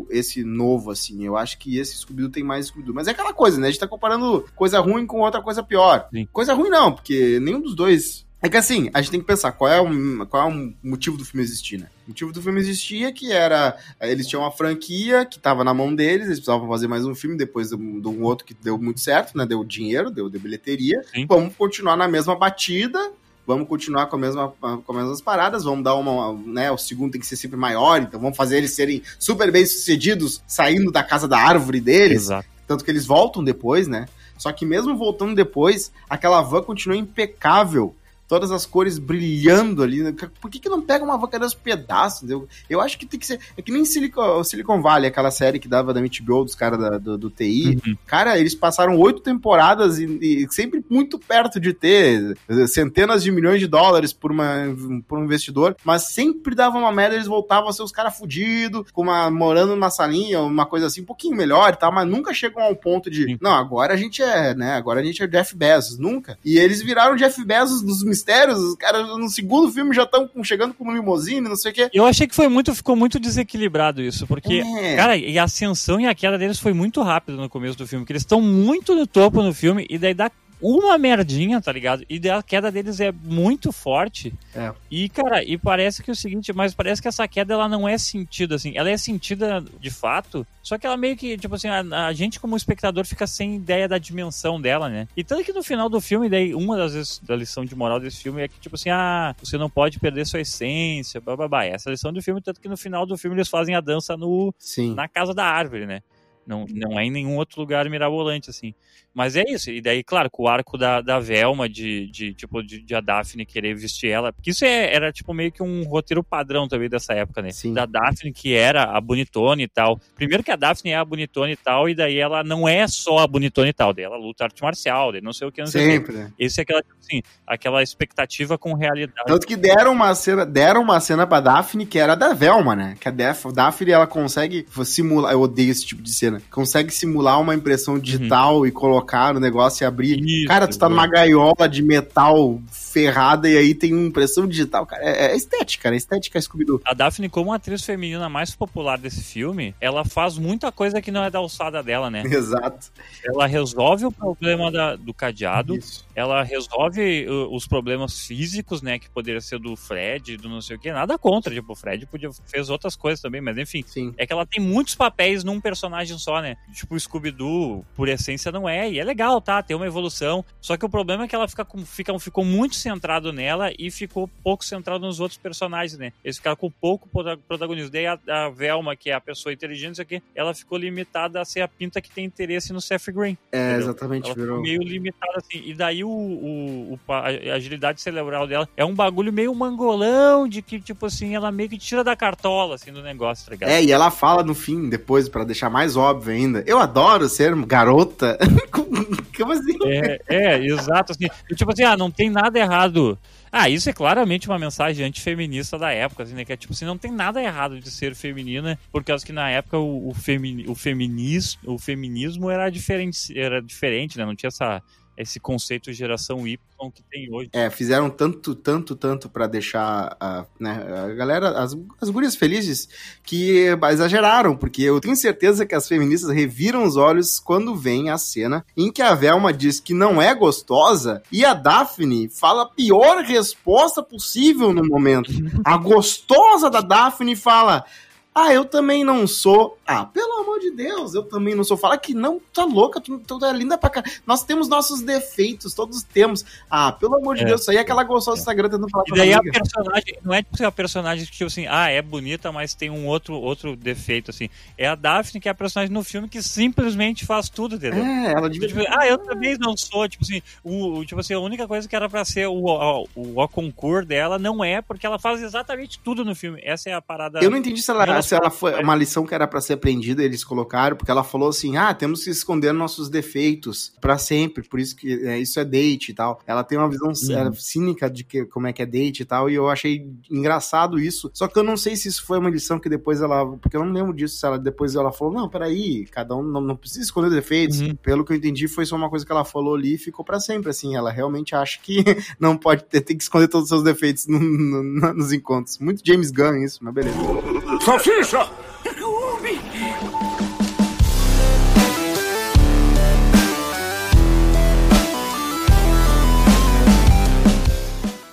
o 0.03 0.07
esse 0.11 0.45
novo, 0.45 0.91
assim. 0.91 1.25
Eu 1.25 1.37
acho 1.37 1.59
que 1.59 1.79
esse 1.79 1.97
Scooby-Doo 1.97 2.31
tem 2.31 2.45
mais 2.45 2.67
Scooby-Doo. 2.67 2.95
Mas 2.95 3.09
é 3.09 3.13
aquela 3.13 3.33
coisa, 3.33 3.59
né? 3.59 3.69
A 3.69 3.71
gente 3.71 3.81
tá 3.81 3.89
comparando 3.89 4.45
coisa 4.55 4.79
ruim 4.81 5.07
com 5.07 5.21
outra 5.21 5.41
coisa 5.41 5.63
pior. 5.63 6.09
Sim. 6.13 6.29
Coisa 6.33 6.55
ruim 6.55 6.69
não, 6.69 6.93
porque 6.93 7.41
nenhum 7.41 7.61
dos 7.61 7.75
dois. 7.75 8.29
É 8.43 8.49
que 8.49 8.57
assim, 8.57 8.89
a 8.95 9.03
gente 9.03 9.11
tem 9.11 9.21
que 9.21 9.27
pensar 9.27 9.53
qual 9.53 9.71
é 9.71 9.79
o, 9.79 10.27
qual 10.27 10.51
é 10.51 10.55
o 10.55 10.73
motivo 10.83 11.19
do 11.19 11.27
filme 11.27 11.45
existir, 11.45 11.79
né? 11.79 11.89
O 12.07 12.11
motivo 12.11 12.33
do 12.33 12.41
filme 12.41 12.59
existir 12.59 13.05
é 13.05 13.13
que 13.13 13.33
era. 13.33 13.77
Eles 14.01 14.27
tinham 14.27 14.43
uma 14.43 14.51
franquia 14.51 15.27
que 15.27 15.39
tava 15.39 15.63
na 15.63 15.75
mão 15.75 15.95
deles, 15.95 16.27
eles 16.27 16.39
precisavam 16.39 16.67
fazer 16.69 16.89
mais 16.89 17.05
um 17.05 17.15
filme 17.15 17.37
depois 17.37 17.69
de 17.69 17.77
um 17.77 18.23
outro 18.23 18.47
que 18.47 18.55
deu 18.55 18.79
muito 18.79 19.01
certo, 19.01 19.37
né? 19.37 19.45
Deu 19.45 19.63
dinheiro, 19.63 20.11
deu, 20.11 20.31
deu 20.31 20.41
bilheteria. 20.41 21.03
Sim. 21.15 21.27
Vamos 21.27 21.55
continuar 21.55 21.97
na 21.97 22.09
mesma 22.09 22.35
batida 22.35 23.13
vamos 23.47 23.69
continuar 23.69 24.07
com, 24.07 24.17
a 24.17 24.19
mesma, 24.19 24.49
com 24.61 24.93
as 24.93 24.97
mesmas 24.97 25.21
paradas, 25.21 25.65
vamos 25.65 25.85
dar 25.85 25.95
uma, 25.95 26.33
né, 26.47 26.71
o 26.71 26.79
segundo 26.79 27.13
tem 27.13 27.21
que 27.21 27.27
ser 27.27 27.37
sempre 27.37 27.57
maior, 27.57 28.01
então 28.01 28.21
vamos 28.21 28.37
fazer 28.37 28.59
eles 28.59 28.73
serem 28.73 29.03
super 29.19 29.51
bem 29.51 29.67
sucedidos 29.67 30.43
saindo 30.47 30.91
da 30.93 31.03
casa 31.03 31.27
da 31.27 31.39
árvore 31.39 31.81
deles. 31.81 32.23
Exato. 32.23 32.49
Tanto 32.67 32.85
que 32.85 32.91
eles 32.91 33.05
voltam 33.05 33.43
depois, 33.43 33.89
né? 33.89 34.07
Só 34.39 34.53
que 34.53 34.65
mesmo 34.65 34.97
voltando 34.97 35.35
depois, 35.35 35.93
aquela 36.09 36.41
van 36.41 36.63
continua 36.63 36.97
impecável 36.97 37.95
todas 38.31 38.53
as 38.53 38.65
cores 38.65 38.97
brilhando 38.97 39.83
ali. 39.83 40.05
Né? 40.05 40.15
Por 40.41 40.49
que, 40.49 40.61
que 40.61 40.69
não 40.69 40.81
pega 40.81 41.05
uma 41.05 41.19
vaca 41.19 41.37
dos 41.37 41.53
pedaços? 41.53 42.31
Eu, 42.31 42.47
eu 42.69 42.81
acho 42.81 42.97
que 42.97 43.05
tem 43.05 43.19
que 43.19 43.27
ser. 43.27 43.41
É 43.57 43.61
que 43.61 43.73
nem 43.73 43.85
Silicon, 43.85 44.45
Silicon 44.45 44.81
Valley, 44.81 45.09
aquela 45.09 45.33
série 45.33 45.59
que 45.59 45.67
dava 45.67 45.93
da 45.93 46.01
HBO 46.01 46.45
dos 46.45 46.55
caras 46.55 47.03
do, 47.03 47.19
do 47.19 47.29
TI. 47.29 47.81
Uhum. 47.85 47.97
Cara, 48.07 48.39
eles 48.39 48.55
passaram 48.55 48.97
oito 48.97 49.19
temporadas 49.21 49.99
e, 49.99 50.05
e, 50.05 50.47
sempre 50.53 50.85
muito 50.89 51.19
perto 51.19 51.59
de 51.59 51.73
ter 51.73 52.39
centenas 52.69 53.25
de 53.25 53.33
milhões 53.33 53.59
de 53.59 53.67
dólares 53.67 54.13
por, 54.13 54.31
uma, 54.31 54.77
por 55.09 55.19
um 55.19 55.25
investidor, 55.25 55.77
mas 55.85 56.05
sempre 56.05 56.55
dava 56.55 56.79
uma 56.79 56.93
merda, 56.93 57.17
eles 57.17 57.27
voltavam 57.27 57.69
a 57.69 57.73
ser 57.73 57.83
os 57.83 57.91
caras 57.91 58.17
fudidos, 58.17 58.93
com 58.93 59.03
uma, 59.03 59.29
morando 59.29 59.75
numa 59.75 59.91
salinha, 59.91 60.41
uma 60.41 60.67
coisa 60.67 60.87
assim, 60.87 61.01
um 61.01 61.07
pouquinho 61.07 61.37
melhor 61.37 61.73
e 61.73 61.77
tal, 61.77 61.91
mas 61.91 62.07
nunca 62.07 62.33
chegam 62.33 62.63
ao 62.63 62.77
ponto 62.77 63.11
de, 63.11 63.37
não, 63.41 63.53
agora 63.53 63.95
a 63.95 63.97
gente 63.97 64.23
é, 64.23 64.55
né, 64.55 64.75
agora 64.75 65.01
a 65.01 65.03
gente 65.03 65.21
é 65.21 65.27
Jeff 65.27 65.57
Bezos, 65.57 65.99
nunca. 65.99 66.39
E 66.45 66.59
eles 66.59 66.81
viraram 66.81 67.17
Jeff 67.17 67.45
Bezos 67.45 67.83
dos 67.83 68.05
mistérios, 68.21 68.59
os 68.59 68.75
caras 68.77 69.09
no 69.09 69.29
segundo 69.29 69.73
filme 69.73 69.95
já 69.95 70.03
estão 70.03 70.29
chegando 70.45 70.75
com 70.75 70.93
limousine, 70.93 71.41
não 71.41 71.57
sei 71.57 71.73
o 71.73 71.75
quê. 71.75 71.91
Eu 71.93 72.07
achei 72.07 72.27
que 72.27 72.35
foi 72.35 72.49
muito, 72.49 72.75
ficou 72.75 72.95
muito 72.95 73.19
desequilibrado 73.19 74.03
isso, 74.03 74.27
porque, 74.27 74.63
é. 74.81 74.97
cara, 74.97 75.17
e 75.17 75.39
a 75.39 75.45
ascensão 75.45 76.01
e 76.01 76.07
a 76.07 76.15
queda 76.15 76.39
deles 76.39 76.59
foi 76.59 76.73
muito 76.73 77.03
rápido 77.03 77.39
no 77.39 77.49
começo 77.49 77.79
do 77.79 77.87
filme, 77.87 78.05
que 78.05 78.13
eles 78.13 78.23
estão 78.23 78.41
muito 78.41 78.95
no 78.95 79.07
topo 79.07 79.43
no 79.43 79.55
filme, 79.55 79.87
e 79.89 79.99
daí 79.99 80.15
dá 80.15 80.31
uma 80.61 80.99
merdinha, 80.99 81.61
tá 81.61 81.73
ligado? 81.73 82.05
E 82.09 82.29
a 82.29 82.43
queda 82.43 82.71
deles 82.71 83.01
é 83.01 83.13
muito 83.13 83.73
forte. 83.73 84.33
É. 84.55 84.73
E, 84.91 85.09
cara, 85.09 85.43
e 85.43 85.57
parece 85.57 86.03
que 86.03 86.11
é 86.11 86.13
o 86.13 86.17
seguinte, 86.17 86.53
mas 86.53 86.75
parece 86.75 87.01
que 87.01 87.09
essa 87.09 87.27
queda 87.27 87.55
ela 87.55 87.69
não 87.69 87.89
é 87.89 87.97
sentida, 87.97 88.55
assim. 88.55 88.73
Ela 88.77 88.91
é 88.91 88.97
sentida 88.97 89.65
de 89.81 89.91
fato, 89.91 90.47
só 90.63 90.79
que 90.79 90.87
ela 90.87 90.97
meio 90.97 91.17
que, 91.17 91.37
tipo 91.37 91.55
assim, 91.55 91.69
a, 91.69 92.07
a 92.07 92.13
gente 92.13 92.39
como 92.39 92.57
espectador 92.57 93.05
fica 93.05 93.27
sem 93.27 93.57
ideia 93.57 93.89
da 93.89 93.99
dimensão 93.99 94.61
dela, 94.61 94.89
né? 94.89 95.09
E 95.17 95.25
tanto 95.25 95.45
que 95.45 95.53
no 95.53 95.63
final 95.63 95.89
do 95.89 96.01
filme, 96.01 96.29
daí, 96.29 96.55
uma 96.55 96.77
das 96.77 96.95
vezes 96.95 97.19
da 97.19 97.35
lição 97.35 97.65
de 97.65 97.75
moral 97.75 97.99
desse 97.99 98.23
filme 98.23 98.43
é 98.43 98.49
que, 98.49 98.61
tipo 98.61 98.77
assim, 98.77 98.91
ah, 98.91 99.35
você 99.43 99.57
não 99.57 99.71
pode 99.71 99.99
perder 99.99 100.27
sua 100.27 100.41
essência, 100.41 101.21
bababá. 101.21 101.65
Essa 101.65 101.91
lição 101.91 102.13
do 102.13 102.23
filme, 102.23 102.41
tanto 102.41 102.61
que 102.61 102.69
no 102.69 102.77
final 102.77 103.07
do 103.07 103.17
filme 103.17 103.37
eles 103.37 103.49
fazem 103.49 103.75
a 103.75 103.81
dança 103.81 104.17
no, 104.17 104.55
Sim. 104.59 104.95
na 104.95 105.09
casa 105.09 105.33
da 105.33 105.45
árvore, 105.45 105.87
né? 105.87 106.03
Não, 106.47 106.67
não 106.69 106.99
é 106.99 107.05
em 107.05 107.11
nenhum 107.11 107.37
outro 107.37 107.61
lugar 107.61 107.89
mirabolante, 107.89 108.51
assim. 108.51 108.75
Mas 109.13 109.37
é 109.37 109.43
isso. 109.49 109.71
E 109.71 109.81
daí, 109.81 110.05
claro, 110.05 110.31
com 110.31 110.45
o 110.45 110.49
arco 110.49 110.79
da, 110.79 111.01
da 111.01 111.19
Velma, 111.19 111.69
de, 111.69 112.07
de 112.09 112.33
tipo, 112.33 112.63
de, 112.63 112.81
de, 112.81 112.95
a 112.95 113.01
Daphne 113.01 113.45
querer 113.45 113.75
vestir 113.75 114.09
ela. 114.09 114.33
Porque 114.33 114.51
isso 114.51 114.65
é, 114.65 114.95
era, 114.95 115.13
tipo, 115.13 115.35
meio 115.35 115.51
que 115.51 115.63
um 115.63 115.83
roteiro 115.83 116.23
padrão 116.23 116.69
também 116.69 116.89
dessa 116.89 117.13
época, 117.13 117.43
né? 117.43 117.51
Sim. 117.51 117.75
Da 117.75 117.87
Daphne, 117.87 118.33
que 118.33 118.55
era 118.55 118.85
a 118.85 119.01
bonitona 119.01 119.63
e 119.63 119.69
tal. 119.69 120.01
Primeiro 120.15 120.45
que 120.45 120.51
a 120.51 120.57
Daphne 120.57 120.93
é 120.93 120.97
a 120.97 121.05
bonitona 121.05 121.51
e 121.51 121.57
tal, 121.57 121.89
e 121.89 121.95
daí 121.95 122.19
ela 122.19 122.45
não 122.45 122.69
é 122.69 122.87
só 122.87 123.19
a 123.19 123.27
bonitona 123.27 123.69
e 123.69 123.73
tal. 123.73 123.93
Daí 123.93 124.05
ela 124.05 124.17
luta 124.17 124.45
arte 124.45 124.63
marcial, 124.63 125.13
daí 125.13 125.21
não 125.21 125.33
sei 125.33 125.49
o 125.49 125.53
que, 125.53 125.61
não 125.61 125.67
sei 125.67 125.91
Sempre. 125.91 126.15
o 126.15 126.27
que. 126.27 126.33
Esse 126.39 126.61
é 126.61 126.63
aquela, 126.63 126.83
tipo 126.83 126.97
assim, 127.01 127.23
aquela 127.47 127.83
expectativa 127.83 128.57
com 128.57 128.75
realidade. 128.75 129.27
Tanto 129.27 129.47
que 129.47 129.57
deram 129.57 129.93
uma 129.93 130.15
cena, 130.15 130.47
deram 130.47 130.83
uma 130.83 131.01
cena 131.01 131.27
pra 131.27 131.41
Daphne 131.41 131.85
que 131.85 131.99
era 131.99 132.15
da 132.15 132.33
Velma, 132.33 132.77
né? 132.77 132.97
Que 133.01 133.09
a 133.09 133.11
Daphne, 133.11 133.91
ela 133.91 134.07
consegue 134.07 134.67
simular, 134.85 135.33
eu 135.33 135.41
odeio 135.41 135.71
esse 135.71 135.85
tipo 135.85 136.03
de 136.03 136.13
cena, 136.13 136.41
consegue 136.51 136.93
simular 136.93 137.41
uma 137.41 137.55
impressão 137.55 137.99
digital 137.99 138.59
uhum. 138.59 138.67
e 138.67 138.71
colocar 138.71 139.00
no 139.35 139.41
negócio 139.41 139.85
e 139.85 139.87
abrir. 139.87 140.21
Isso, 140.21 140.49
cara, 140.49 140.67
tu 140.67 140.79
tá 140.79 140.89
numa 140.89 141.07
gaiola 141.07 141.69
de 141.69 141.83
metal 141.83 142.61
ferrada 142.91 143.49
e 143.49 143.57
aí 143.57 143.75
tem 143.75 143.93
impressão 143.93 144.47
digital, 144.47 144.85
cara. 144.85 145.03
É, 145.05 145.33
é 145.33 145.37
estética, 145.37 145.91
né? 145.91 145.97
Estética 145.97 146.41
Scooby-Doo. 146.41 146.81
A 146.85 146.93
Daphne, 146.93 147.29
como 147.29 147.53
atriz 147.53 147.85
feminina 147.85 148.29
mais 148.29 148.55
popular 148.55 148.99
desse 148.99 149.23
filme, 149.23 149.75
ela 149.81 150.05
faz 150.05 150.37
muita 150.37 150.73
coisa 150.73 151.01
que 151.01 151.11
não 151.11 151.23
é 151.23 151.31
da 151.31 151.39
alçada 151.39 151.83
dela, 151.83 152.11
né? 152.11 152.23
Exato. 152.27 152.91
Ela 153.25 153.47
resolve 153.47 154.07
o 154.07 154.13
problema 154.13 154.71
da, 154.71 154.97
do 154.97 155.15
cadeado, 155.15 155.77
Isso. 155.77 156.05
ela 156.15 156.43
resolve 156.43 157.27
uh, 157.29 157.55
os 157.55 157.67
problemas 157.67 158.27
físicos, 158.27 158.83
né? 158.83 158.99
Que 158.99 159.09
poderia 159.09 159.41
ser 159.41 159.59
do 159.59 159.77
Fred, 159.77 160.37
do 160.37 160.49
não 160.49 160.61
sei 160.61 160.77
o 160.77 160.79
que. 160.79 160.91
Nada 160.93 161.17
contra, 161.19 161.55
tipo, 161.55 161.73
o 161.73 161.77
Fred 161.77 162.07
podia, 162.07 162.31
fez 162.47 162.69
outras 162.69 162.97
coisas 162.97 163.21
também, 163.21 163.41
mas 163.41 163.57
enfim. 163.57 163.85
Sim. 163.87 164.13
É 164.17 164.27
que 164.27 164.33
ela 164.33 164.47
tem 164.47 164.63
muitos 164.63 164.95
papéis 164.95 165.45
num 165.45 165.61
personagem 165.61 166.19
só, 166.19 166.41
né? 166.41 166.57
Tipo, 166.75 166.95
o 166.95 167.01
Scooby-Doo, 167.01 167.85
por 167.95 168.09
essência, 168.09 168.51
não 168.51 168.69
é. 168.69 168.91
E 168.91 168.99
é 168.99 169.05
legal, 169.05 169.41
tá? 169.41 169.63
Tem 169.63 169.77
uma 169.77 169.87
evolução. 169.87 170.45
Só 170.61 170.77
que 170.77 170.85
o 170.85 170.89
problema 170.89 171.25
é 171.25 171.29
que 171.29 171.35
ela 171.35 171.47
fica, 171.47 171.67
fica, 171.85 172.19
ficou 172.19 172.45
muito 172.45 172.80
centrado 172.81 173.33
nela 173.33 173.73
e 173.79 173.91
ficou 173.91 174.29
pouco 174.43 174.65
centrado 174.65 175.07
nos 175.07 175.21
outros 175.21 175.39
personagens, 175.39 175.99
né? 175.99 176.13
Eles 176.25 176.37
ficaram 176.37 176.57
com 176.57 176.71
pouco 176.71 177.09
protagonismo. 177.47 177.91
Daí 177.91 178.07
a, 178.07 178.19
a 178.29 178.49
Velma, 178.49 178.97
que 178.97 179.11
é 179.11 179.15
a 179.15 179.21
pessoa 179.21 179.53
inteligente, 179.53 179.95
isso 179.95 180.03
aqui, 180.03 180.23
ela 180.35 180.55
ficou 180.55 180.79
limitada 180.79 181.41
a 181.41 181.45
ser 181.45 181.61
a 181.61 181.69
pinta 181.69 182.01
que 182.01 182.11
tem 182.11 182.25
interesse 182.25 182.73
no 182.73 182.81
Seth 182.81 183.11
Green. 183.11 183.37
É, 183.53 183.71
entendeu? 183.71 183.81
exatamente. 183.81 184.27
Ela 184.27 184.35
virou... 184.35 184.61
meio 184.61 184.83
limitada 184.83 185.35
assim. 185.37 185.63
E 185.65 185.75
daí 185.75 186.03
o, 186.05 186.09
o, 186.09 186.95
o, 186.95 187.13
a 187.13 187.55
agilidade 187.55 188.01
cerebral 188.01 188.47
dela 188.47 188.69
é 188.77 188.85
um 188.85 188.95
bagulho 188.95 189.33
meio 189.33 189.55
mangolão 189.55 190.49
de 190.49 190.63
que, 190.63 190.81
tipo 190.81 191.07
assim, 191.07 191.35
ela 191.35 191.53
meio 191.53 191.69
que 191.69 191.79
tira 191.79 192.03
da 192.03 192.17
cartola, 192.17 192.75
assim, 192.75 192.93
do 192.93 193.03
negócio, 193.03 193.45
tá 193.47 193.53
ligado? 193.53 193.71
É, 193.71 193.83
e 193.83 193.93
ela 193.93 194.11
fala 194.11 194.43
no 194.43 194.55
fim, 194.55 194.89
depois, 194.89 195.29
para 195.29 195.45
deixar 195.45 195.71
mais 195.71 195.97
óbvio 195.97 196.33
ainda. 196.33 196.65
Eu 196.67 196.79
adoro 196.79 197.29
ser 197.29 197.55
garota. 197.67 198.39
Como 199.41 199.53
assim? 199.53 199.77
É, 199.87 200.21
é 200.29 200.65
exato. 200.65 201.13
Assim. 201.13 201.27
tipo 201.55 201.73
assim, 201.73 201.83
ah, 201.83 201.97
não 201.97 202.11
tem 202.11 202.29
nada 202.29 202.59
errado 202.59 203.19
Ah, 203.51 203.69
isso 203.69 203.89
é 203.89 203.93
claramente 203.93 204.49
uma 204.49 204.59
mensagem 204.59 205.05
antifeminista 205.07 205.79
da 205.79 205.91
época, 205.91 206.23
assim, 206.23 206.35
né? 206.35 206.45
Que 206.45 206.53
é 206.53 206.57
tipo 206.57 206.73
assim, 206.73 206.85
não 206.85 206.99
tem 206.99 207.11
nada 207.11 207.43
errado 207.43 207.81
de 207.81 207.91
ser 207.91 208.15
feminina, 208.15 208.79
por 208.93 209.03
causa 209.03 209.25
que 209.25 209.33
na 209.33 209.49
época 209.51 209.79
o, 209.79 210.09
o, 210.09 210.15
femini, 210.15 210.67
o, 210.69 210.75
feminismo, 210.75 211.61
o 211.67 211.79
feminismo 211.79 212.51
era 212.51 212.69
diferente, 212.69 213.39
era 213.39 213.63
diferente, 213.63 214.19
né? 214.19 214.25
Não 214.25 214.37
tinha 214.37 214.49
essa 214.49 214.83
esse 215.23 215.39
conceito 215.39 215.93
geração 215.93 216.47
Y 216.47 216.59
que 216.91 217.03
tem 217.03 217.29
hoje. 217.31 217.51
É, 217.53 217.69
fizeram 217.69 218.09
tanto, 218.09 218.55
tanto, 218.55 218.97
tanto 218.97 219.29
para 219.29 219.47
deixar 219.47 220.17
a, 220.19 220.47
né, 220.59 220.83
a 221.05 221.09
galera, 221.15 221.51
as, 221.63 221.77
as 222.01 222.09
gurias 222.09 222.35
felizes, 222.35 222.89
que 223.23 223.67
exageraram, 223.91 224.57
porque 224.57 224.83
eu 224.83 225.01
tenho 225.01 225.17
certeza 225.17 225.67
que 225.67 225.75
as 225.75 225.87
feministas 225.87 226.31
reviram 226.31 226.85
os 226.85 226.97
olhos 226.97 227.39
quando 227.39 227.77
vem 227.77 228.09
a 228.09 228.17
cena 228.17 228.65
em 228.77 228.91
que 228.91 229.03
a 229.03 229.15
Velma 229.15 229.53
diz 229.53 229.81
que 229.81 229.93
não 229.93 230.23
é 230.23 230.35
gostosa 230.35 231.23
e 231.31 231.45
a 231.45 231.53
Daphne 231.53 232.29
fala 232.29 232.63
a 232.63 232.69
pior 232.69 233.23
resposta 233.23 234.03
possível 234.03 234.73
no 234.73 234.87
momento. 234.87 235.31
A 235.65 235.77
gostosa 235.77 236.71
da 236.71 236.81
Daphne 236.81 237.37
fala. 237.37 237.85
Ah, 238.33 238.53
eu 238.53 238.65
também 238.65 239.03
não 239.03 239.27
sou. 239.27 239.77
Ah, 239.85 240.05
pelo 240.05 240.41
amor 240.41 240.61
de 240.61 240.71
Deus, 240.71 241.15
eu 241.15 241.23
também 241.25 241.55
não 241.55 241.65
sou. 241.65 241.77
Fala 241.77 241.99
que 241.99 242.15
não, 242.15 242.41
tá 242.55 242.65
louca, 242.65 243.01
tu, 243.01 243.19
tu 243.19 243.45
é 243.45 243.53
linda 243.53 243.77
pra 243.77 243.91
cá. 243.91 244.05
Nós 244.25 244.45
temos 244.45 244.69
nossos 244.69 245.03
defeitos, 245.03 245.75
todos 245.75 246.05
temos. 246.05 246.45
Ah, 246.71 246.93
pelo 246.93 247.17
amor 247.17 247.35
de 247.35 247.43
é, 247.43 247.47
Deus, 247.47 247.63
isso 247.63 247.71
aí 247.73 247.77
é 247.77 247.81
aquela 247.81 248.05
gostosa 248.05 248.39
é. 248.39 248.41
Instagram 248.41 248.69
tentando 248.69 248.89
falar 248.89 249.05
e 249.09 249.17
daí 249.17 249.33
a 249.33 249.43
personagem, 249.43 250.19
não 250.23 250.33
é 250.33 250.43
tipo 250.43 250.65
a 250.65 250.71
personagem 250.71 251.27
que, 251.27 251.33
tipo 251.33 251.47
assim, 251.47 251.67
ah, 251.67 251.89
é 251.89 252.01
bonita, 252.01 252.53
mas 252.53 252.73
tem 252.73 252.89
um 252.89 253.07
outro, 253.07 253.35
outro 253.35 253.75
defeito, 253.75 254.31
assim. 254.31 254.49
É 254.79 254.87
a 254.87 254.95
Daphne, 254.95 255.41
que 255.41 255.49
é 255.49 255.53
a 255.53 255.55
personagem 255.55 255.93
no 255.93 256.05
filme 256.05 256.29
que 256.29 256.41
simplesmente 256.41 257.27
faz 257.27 257.49
tudo, 257.49 257.75
entendeu? 257.75 258.05
É, 258.05 258.33
ela 258.33 258.49
devia... 258.49 258.69
Tipo, 258.69 258.81
ah, 258.89 259.09
eu 259.09 259.19
também 259.19 259.59
não 259.59 259.77
sou, 259.77 260.09
tipo 260.09 260.23
assim, 260.23 260.41
o, 260.63 261.05
tipo 261.05 261.21
assim, 261.21 261.35
a 261.35 261.41
única 261.41 261.67
coisa 261.67 261.89
que 261.89 261.97
era 261.97 262.09
pra 262.09 262.25
ser 262.25 262.47
o, 262.47 262.65
o, 262.65 263.09
o, 263.17 263.43
o 263.43 263.49
concurso 263.49 264.07
dela 264.07 264.39
não 264.39 264.63
é, 264.63 264.81
porque 264.81 265.05
ela 265.05 265.19
faz 265.19 265.43
exatamente 265.43 265.99
tudo 265.99 266.25
no 266.25 266.35
filme. 266.35 266.61
Essa 266.65 266.91
é 266.91 266.95
a 266.95 267.03
parada. 267.03 267.41
Eu 267.43 267.51
não 267.51 267.59
entendi 267.59 267.83
se 267.83 267.91
ela 267.91 268.20
se 268.23 268.35
ela 268.35 268.51
foi 268.51 268.81
uma 268.83 268.95
lição 268.95 269.27
que 269.27 269.35
era 269.35 269.47
para 269.47 269.61
ser 269.61 269.75
aprendida, 269.75 270.23
eles 270.23 270.45
colocaram, 270.45 270.97
porque 270.97 271.11
ela 271.11 271.25
falou 271.25 271.49
assim: 271.49 271.77
ah, 271.77 271.93
temos 271.95 272.25
que 272.25 272.31
esconder 272.31 272.73
nossos 272.73 273.09
defeitos 273.09 273.93
para 274.01 274.19
sempre, 274.19 274.67
por 274.69 274.81
isso 274.81 274.97
que 274.97 275.13
é, 275.27 275.39
isso 275.39 275.59
é 275.61 275.65
date 275.65 276.11
e 276.11 276.15
tal. 276.15 276.41
Ela 276.47 276.65
tem 276.65 276.79
uma 276.79 276.89
visão 276.89 277.09
uhum. 277.09 277.53
cínica 277.53 278.11
de 278.11 278.25
que, 278.25 278.45
como 278.47 278.67
é 278.67 278.73
que 278.73 278.83
é 278.83 278.87
date 278.87 279.21
e 279.21 279.25
tal, 279.25 279.51
e 279.51 279.55
eu 279.55 279.69
achei 279.69 280.07
engraçado 280.31 280.99
isso. 280.99 281.31
Só 281.33 281.49
que 281.49 281.59
eu 281.59 281.63
não 281.63 281.77
sei 281.77 281.97
se 281.97 282.09
isso 282.09 282.25
foi 282.25 282.39
uma 282.39 282.51
lição 282.51 282.79
que 282.79 282.89
depois 282.89 283.21
ela. 283.21 283.47
Porque 283.59 283.77
eu 283.77 283.85
não 283.85 283.93
lembro 283.93 284.15
disso, 284.15 284.37
se 284.39 284.47
ela 284.47 284.59
depois 284.59 284.95
ela 284.95 285.13
falou: 285.13 285.33
não, 285.33 285.49
peraí, 285.49 286.07
cada 286.07 286.37
um 286.37 286.43
não, 286.43 286.61
não 286.61 286.77
precisa 286.77 287.05
esconder 287.05 287.31
defeitos. 287.31 287.81
Uhum. 287.81 287.97
Pelo 287.97 288.25
que 288.25 288.33
eu 288.33 288.37
entendi, 288.37 288.69
foi 288.69 288.87
só 288.87 288.97
uma 288.97 289.11
coisa 289.11 289.25
que 289.25 289.33
ela 289.33 289.45
falou 289.45 289.75
ali 289.75 289.95
e 289.95 289.99
ficou 289.99 290.25
para 290.25 290.41
sempre, 290.41 290.71
assim. 290.71 290.97
Ela 290.97 291.11
realmente 291.11 291.55
acha 291.55 291.79
que 291.83 292.05
não 292.39 292.57
pode 292.57 292.85
ter, 292.85 293.01
tem 293.01 293.17
que 293.17 293.23
esconder 293.23 293.49
todos 293.49 293.65
os 293.65 293.69
seus 293.69 293.83
defeitos 293.83 294.27
no, 294.27 294.39
no, 294.39 295.15
nos 295.15 295.33
encontros. 295.33 295.79
Muito 295.79 296.03
James 296.05 296.31
Gunn 296.31 296.65
isso, 296.65 296.79
mas 296.83 296.95
beleza. 296.95 297.60
Salsicha! 297.79 298.49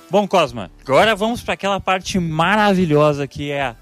Bom, 0.10 0.28
Cosma, 0.28 0.72
agora 0.82 1.16
vamos 1.16 1.42
para 1.42 1.54
aquela 1.54 1.80
parte 1.80 2.18
maravilhosa 2.18 3.28
que 3.28 3.52
é 3.52 3.76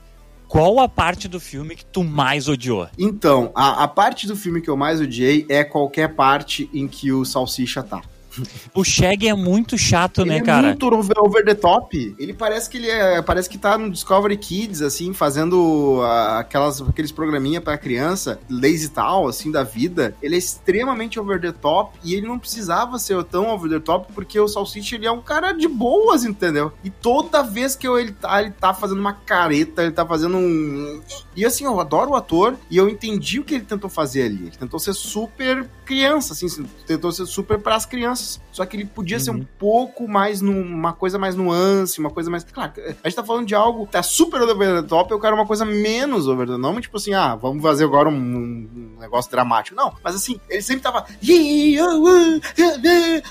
qual 0.47 0.79
a 0.79 0.89
parte 0.89 1.27
do 1.27 1.39
filme 1.39 1.75
que 1.75 1.85
tu 1.85 2.03
mais 2.03 2.47
odiou? 2.47 2.87
Então, 2.97 3.51
a, 3.55 3.83
a 3.83 3.87
parte 3.87 4.27
do 4.27 4.35
filme 4.35 4.61
que 4.61 4.69
eu 4.69 4.75
mais 4.75 4.99
odiei 4.99 5.45
é 5.47 5.63
qualquer 5.63 6.15
parte 6.15 6.69
em 6.73 6.87
que 6.87 7.11
o 7.11 7.23
Salsicha 7.23 7.81
tá. 7.81 8.01
O 8.73 8.83
Shag 8.83 9.27
é 9.27 9.33
muito 9.33 9.77
chato, 9.77 10.21
ele 10.21 10.31
né, 10.31 10.37
é 10.37 10.41
cara? 10.41 10.67
muito 10.67 10.85
over 10.87 11.45
the 11.45 11.55
top. 11.55 12.15
Ele 12.17 12.33
parece 12.33 12.69
que 12.69 12.77
ele 12.77 12.89
é, 12.89 13.21
parece 13.21 13.49
que 13.49 13.57
tá 13.57 13.77
no 13.77 13.89
Discovery 13.89 14.37
Kids, 14.37 14.81
assim, 14.81 15.13
fazendo 15.13 16.01
aquelas, 16.37 16.81
aqueles 16.81 17.11
programinha 17.11 17.61
pra 17.61 17.77
criança, 17.77 18.39
lazy 18.49 18.89
tal, 18.89 19.27
assim, 19.27 19.51
da 19.51 19.63
vida. 19.63 20.15
Ele 20.21 20.35
é 20.35 20.37
extremamente 20.37 21.19
over 21.19 21.39
the 21.39 21.51
top 21.51 21.97
e 22.03 22.13
ele 22.13 22.27
não 22.27 22.39
precisava 22.39 22.99
ser 22.99 23.23
tão 23.25 23.49
over 23.49 23.69
the 23.69 23.79
top 23.79 24.11
porque 24.13 24.39
o 24.39 24.47
Salsicha, 24.47 24.95
ele 24.95 25.05
é 25.05 25.11
um 25.11 25.21
cara 25.21 25.51
de 25.51 25.67
boas, 25.67 26.23
entendeu? 26.23 26.71
E 26.83 26.89
toda 26.89 27.41
vez 27.41 27.75
que 27.75 27.87
eu, 27.87 27.97
ele, 27.99 28.11
tá, 28.11 28.41
ele 28.41 28.51
tá 28.51 28.73
fazendo 28.73 28.99
uma 28.99 29.13
careta, 29.13 29.83
ele 29.83 29.91
tá 29.91 30.05
fazendo 30.05 30.37
um... 30.37 31.01
E 31.35 31.45
assim, 31.45 31.65
eu 31.65 31.79
adoro 31.79 32.11
o 32.11 32.15
ator 32.15 32.55
e 32.69 32.77
eu 32.77 32.89
entendi 32.89 33.39
o 33.39 33.43
que 33.43 33.55
ele 33.55 33.65
tentou 33.65 33.89
fazer 33.89 34.23
ali. 34.23 34.43
Ele 34.43 34.57
tentou 34.57 34.79
ser 34.79 34.93
super 34.93 35.69
criança, 35.85 36.33
assim, 36.33 36.47
tentou 36.85 37.11
ser 37.11 37.25
super 37.25 37.59
pras 37.59 37.85
crianças 37.85 38.41
só 38.55 38.65
que 38.65 38.77
ele 38.77 38.85
podia 38.85 39.17
uhum. 39.17 39.23
ser 39.23 39.31
um 39.31 39.33
uhum. 39.33 39.45
pouco 39.59 40.07
mais 40.07 40.39
numa 40.39 40.93
coisa 40.93 41.19
mais 41.19 41.35
nuance, 41.35 41.99
uma 41.99 42.09
coisa 42.09 42.31
mais. 42.31 42.41
Claro, 42.45 42.71
a 43.03 43.09
gente 43.09 43.15
tá 43.17 43.21
falando 43.21 43.45
de 43.45 43.53
algo 43.53 43.85
que 43.85 43.91
tá 43.91 44.01
super 44.01 44.41
over 44.41 44.81
the 44.81 44.87
top, 44.87 45.11
eu 45.11 45.19
quero 45.19 45.35
uma 45.35 45.45
coisa 45.45 45.65
menos 45.65 46.25
over 46.25 46.47
the 46.47 46.57
top. 46.57 46.81
Tipo 46.81 46.95
assim, 46.95 47.13
ah, 47.13 47.35
vamos 47.35 47.61
fazer 47.61 47.83
agora 47.83 48.07
um, 48.07 48.13
um 48.13 48.95
negócio 48.97 49.29
dramático. 49.29 49.75
Não, 49.75 49.93
mas 50.01 50.15
assim, 50.15 50.39
ele 50.49 50.61
sempre 50.61 50.83
tava. 50.83 51.05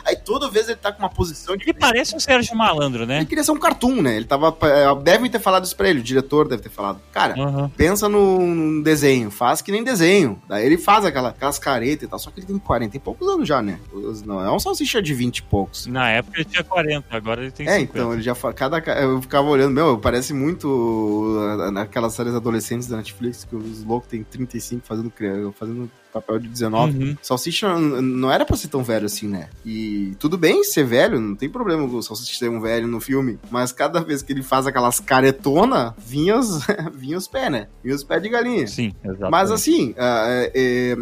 Aí 0.04 0.16
toda 0.22 0.50
vez 0.50 0.68
ele 0.68 0.76
tá 0.76 0.92
com 0.92 0.98
uma 0.98 1.08
posição. 1.08 1.54
Ele 1.54 1.72
parece 1.72 2.14
um 2.14 2.20
Sérgio 2.20 2.54
Malandro, 2.54 3.06
né? 3.06 3.20
Ele 3.20 3.26
queria 3.26 3.44
ser 3.44 3.52
um 3.52 3.58
cartoon, 3.58 4.02
né? 4.02 4.16
Ele 4.16 4.26
tava. 4.26 4.54
É, 4.60 4.94
devem 5.02 5.30
ter 5.30 5.38
falado 5.38 5.64
isso 5.64 5.74
pra 5.74 5.88
ele, 5.88 6.00
o 6.00 6.02
diretor 6.02 6.46
deve 6.46 6.60
ter 6.60 6.68
falado. 6.68 7.00
Cara, 7.10 7.34
uhum. 7.34 7.66
pensa 7.70 8.10
num 8.10 8.82
desenho, 8.82 9.30
faz 9.30 9.62
que 9.62 9.72
nem 9.72 9.82
desenho. 9.82 10.38
Daí 10.46 10.66
ele 10.66 10.76
faz 10.76 11.06
aquela, 11.06 11.30
aquelas 11.30 11.58
caretas 11.58 12.02
e 12.02 12.08
tal. 12.08 12.18
Só 12.18 12.30
que 12.30 12.43
ele 12.44 12.52
tem 12.52 12.58
40 12.58 12.96
e 12.96 13.00
poucos 13.00 13.26
anos 13.26 13.48
já, 13.48 13.62
né? 13.62 13.78
Não 14.24 14.40
é 14.40 14.50
um 14.50 14.58
salsicha 14.58 15.00
de 15.02 15.14
20 15.14 15.38
e 15.38 15.42
poucos. 15.42 15.86
Na 15.86 16.10
época 16.10 16.38
ele 16.38 16.44
tinha 16.44 16.62
40, 16.62 17.16
agora 17.16 17.42
ele 17.42 17.50
tem 17.50 17.66
é, 17.66 17.78
50. 17.78 17.98
É, 17.98 18.00
então, 18.00 18.12
ele 18.12 18.22
já 18.22 18.34
cada 18.52 18.78
Eu 19.00 19.20
ficava 19.22 19.48
olhando, 19.48 19.72
meu, 19.72 19.98
parece 19.98 20.32
muito 20.32 21.36
naquelas 21.72 22.12
séries 22.12 22.34
adolescentes 22.34 22.86
da 22.86 22.96
Netflix 22.96 23.44
que 23.44 23.56
os 23.56 23.82
loucos 23.82 24.08
têm 24.08 24.22
35 24.22 24.86
fazendo, 24.86 25.12
fazendo 25.58 25.90
papel 26.14 26.38
de 26.38 26.48
19. 26.48 26.98
Uhum. 26.98 27.16
Salsicha 27.20 27.76
não 27.76 28.30
era 28.30 28.44
pra 28.44 28.56
ser 28.56 28.68
tão 28.68 28.84
velho 28.84 29.06
assim, 29.06 29.26
né? 29.26 29.48
E 29.66 30.14
tudo 30.20 30.38
bem 30.38 30.62
ser 30.62 30.84
velho, 30.84 31.20
não 31.20 31.34
tem 31.34 31.50
problema 31.50 31.84
o 31.84 32.02
Salsicha 32.02 32.38
ser 32.38 32.48
um 32.48 32.60
velho 32.60 32.86
no 32.86 33.00
filme, 33.00 33.38
mas 33.50 33.72
cada 33.72 34.00
vez 34.00 34.22
que 34.22 34.32
ele 34.32 34.42
faz 34.42 34.66
aquelas 34.66 35.00
caretona, 35.00 35.94
vinha 35.98 36.38
os, 36.38 36.64
vinha 36.94 37.18
os 37.18 37.26
pés, 37.26 37.50
né? 37.50 37.66
Vinha 37.82 37.96
os 37.96 38.04
pés 38.04 38.22
de 38.22 38.28
galinha. 38.28 38.66
Sim, 38.66 38.94
exato. 39.04 39.30
Mas 39.30 39.50
assim, 39.50 39.90
uh, 39.90 40.50
é, 40.54 40.96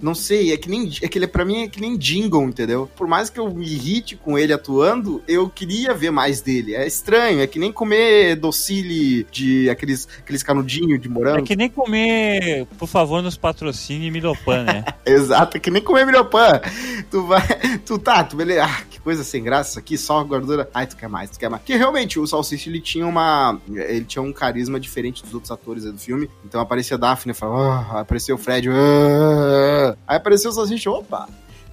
não 0.00 0.14
sei, 0.14 0.52
é 0.52 0.56
que 0.56 0.70
nem, 0.70 0.90
é 1.02 1.08
que 1.08 1.18
ele 1.18 1.26
pra 1.26 1.44
mim 1.44 1.62
é 1.62 1.68
que 1.68 1.80
nem 1.80 1.96
jingle, 1.96 2.44
entendeu? 2.44 2.88
Por 2.96 3.06
mais 3.06 3.28
que 3.28 3.38
eu 3.38 3.52
me 3.52 3.66
irrite 3.66 4.16
com 4.16 4.38
ele 4.38 4.52
atuando, 4.52 5.22
eu 5.28 5.48
queria 5.48 5.92
ver 5.92 6.10
mais 6.10 6.40
dele. 6.40 6.74
É 6.74 6.86
estranho, 6.86 7.40
é 7.40 7.46
que 7.46 7.58
nem 7.58 7.70
comer 7.70 8.36
docile 8.36 9.26
de 9.30 9.68
aqueles, 9.68 10.08
aqueles 10.20 10.42
canudinhos 10.42 11.00
de 11.00 11.08
morango. 11.08 11.40
É 11.40 11.42
que 11.42 11.56
nem 11.56 11.68
comer, 11.68 12.66
por 12.78 12.88
favor, 12.88 13.22
nos 13.22 13.36
patrocine 13.36 14.10
Milo 14.10 14.37
Milhopan, 14.38 14.64
né? 14.64 14.84
Exato, 15.04 15.60
que 15.60 15.70
nem 15.70 15.82
comer 15.82 16.06
Milhopan. 16.06 16.60
Tu 17.10 17.26
vai. 17.26 17.42
Tu 17.84 17.98
tá, 17.98 18.24
tu 18.24 18.36
beleza. 18.36 18.64
Ah, 18.64 18.82
que 18.88 19.00
coisa 19.00 19.24
sem 19.24 19.42
graça 19.42 19.80
aqui, 19.80 19.96
só 19.96 20.22
gordura. 20.24 20.68
Ai, 20.72 20.86
tu 20.86 20.96
quer 20.96 21.08
mais, 21.08 21.30
tu 21.30 21.38
quer 21.38 21.48
mais. 21.48 21.62
Porque 21.62 21.76
realmente 21.76 22.18
o 22.18 22.26
Salsicha 22.26 22.68
ele 22.68 22.80
tinha 22.80 23.06
uma. 23.06 23.58
Ele 23.68 24.04
tinha 24.04 24.22
um 24.22 24.32
carisma 24.32 24.78
diferente 24.80 25.22
dos 25.22 25.34
outros 25.34 25.50
atores 25.50 25.84
do 25.84 25.98
filme. 25.98 26.28
Então 26.44 26.60
aparecia 26.60 26.96
a 26.96 27.00
Daphne, 27.00 27.34
falava, 27.34 27.94
oh, 27.94 27.98
apareceu 27.98 28.36
o 28.36 28.38
Fred, 28.38 28.68
oh. 28.68 29.96
aí 30.06 30.16
apareceu 30.16 30.50
o 30.50 30.54
Salsicha, 30.54 30.90
opa. 30.90 31.28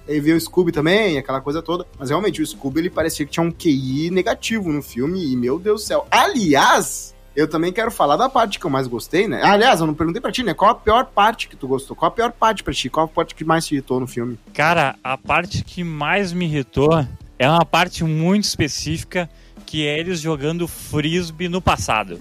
Aí 0.08 0.20
veio 0.20 0.36
o 0.36 0.40
Scooby 0.40 0.70
também, 0.70 1.18
aquela 1.18 1.40
coisa 1.40 1.60
toda. 1.60 1.84
Mas 1.98 2.10
realmente, 2.10 2.40
o 2.40 2.46
Scooby, 2.46 2.78
ele 2.78 2.90
parecia 2.90 3.26
que 3.26 3.32
tinha 3.32 3.44
um 3.44 3.50
QI 3.50 4.08
negativo 4.10 4.70
no 4.72 4.80
filme. 4.80 5.32
E, 5.32 5.36
meu 5.36 5.58
Deus 5.58 5.82
do 5.82 5.86
céu. 5.86 6.06
Aliás, 6.08 7.15
eu 7.36 7.46
também 7.46 7.72
quero 7.72 7.90
falar 7.90 8.16
da 8.16 8.28
parte 8.28 8.58
que 8.58 8.64
eu 8.64 8.70
mais 8.70 8.86
gostei, 8.86 9.28
né? 9.28 9.42
Aliás, 9.44 9.78
eu 9.78 9.86
não 9.86 9.94
perguntei 9.94 10.20
pra 10.20 10.32
ti, 10.32 10.42
né? 10.42 10.54
Qual 10.54 10.70
a 10.70 10.74
pior 10.74 11.04
parte 11.04 11.48
que 11.48 11.54
tu 11.54 11.68
gostou? 11.68 11.94
Qual 11.94 12.08
a 12.08 12.12
pior 12.12 12.32
parte 12.32 12.64
pra 12.64 12.72
ti? 12.72 12.88
Qual 12.88 13.04
a 13.04 13.08
parte 13.08 13.34
que 13.34 13.44
mais 13.44 13.66
te 13.66 13.74
irritou 13.74 14.00
no 14.00 14.06
filme? 14.06 14.38
Cara, 14.54 14.96
a 15.04 15.18
parte 15.18 15.62
que 15.62 15.84
mais 15.84 16.32
me 16.32 16.46
irritou 16.46 17.06
é 17.38 17.48
uma 17.48 17.64
parte 17.64 18.02
muito 18.02 18.44
específica 18.44 19.28
que 19.66 19.86
é 19.86 19.98
eles 19.98 20.20
jogando 20.20 20.66
frisbee 20.66 21.48
no 21.48 21.60
passado. 21.60 22.20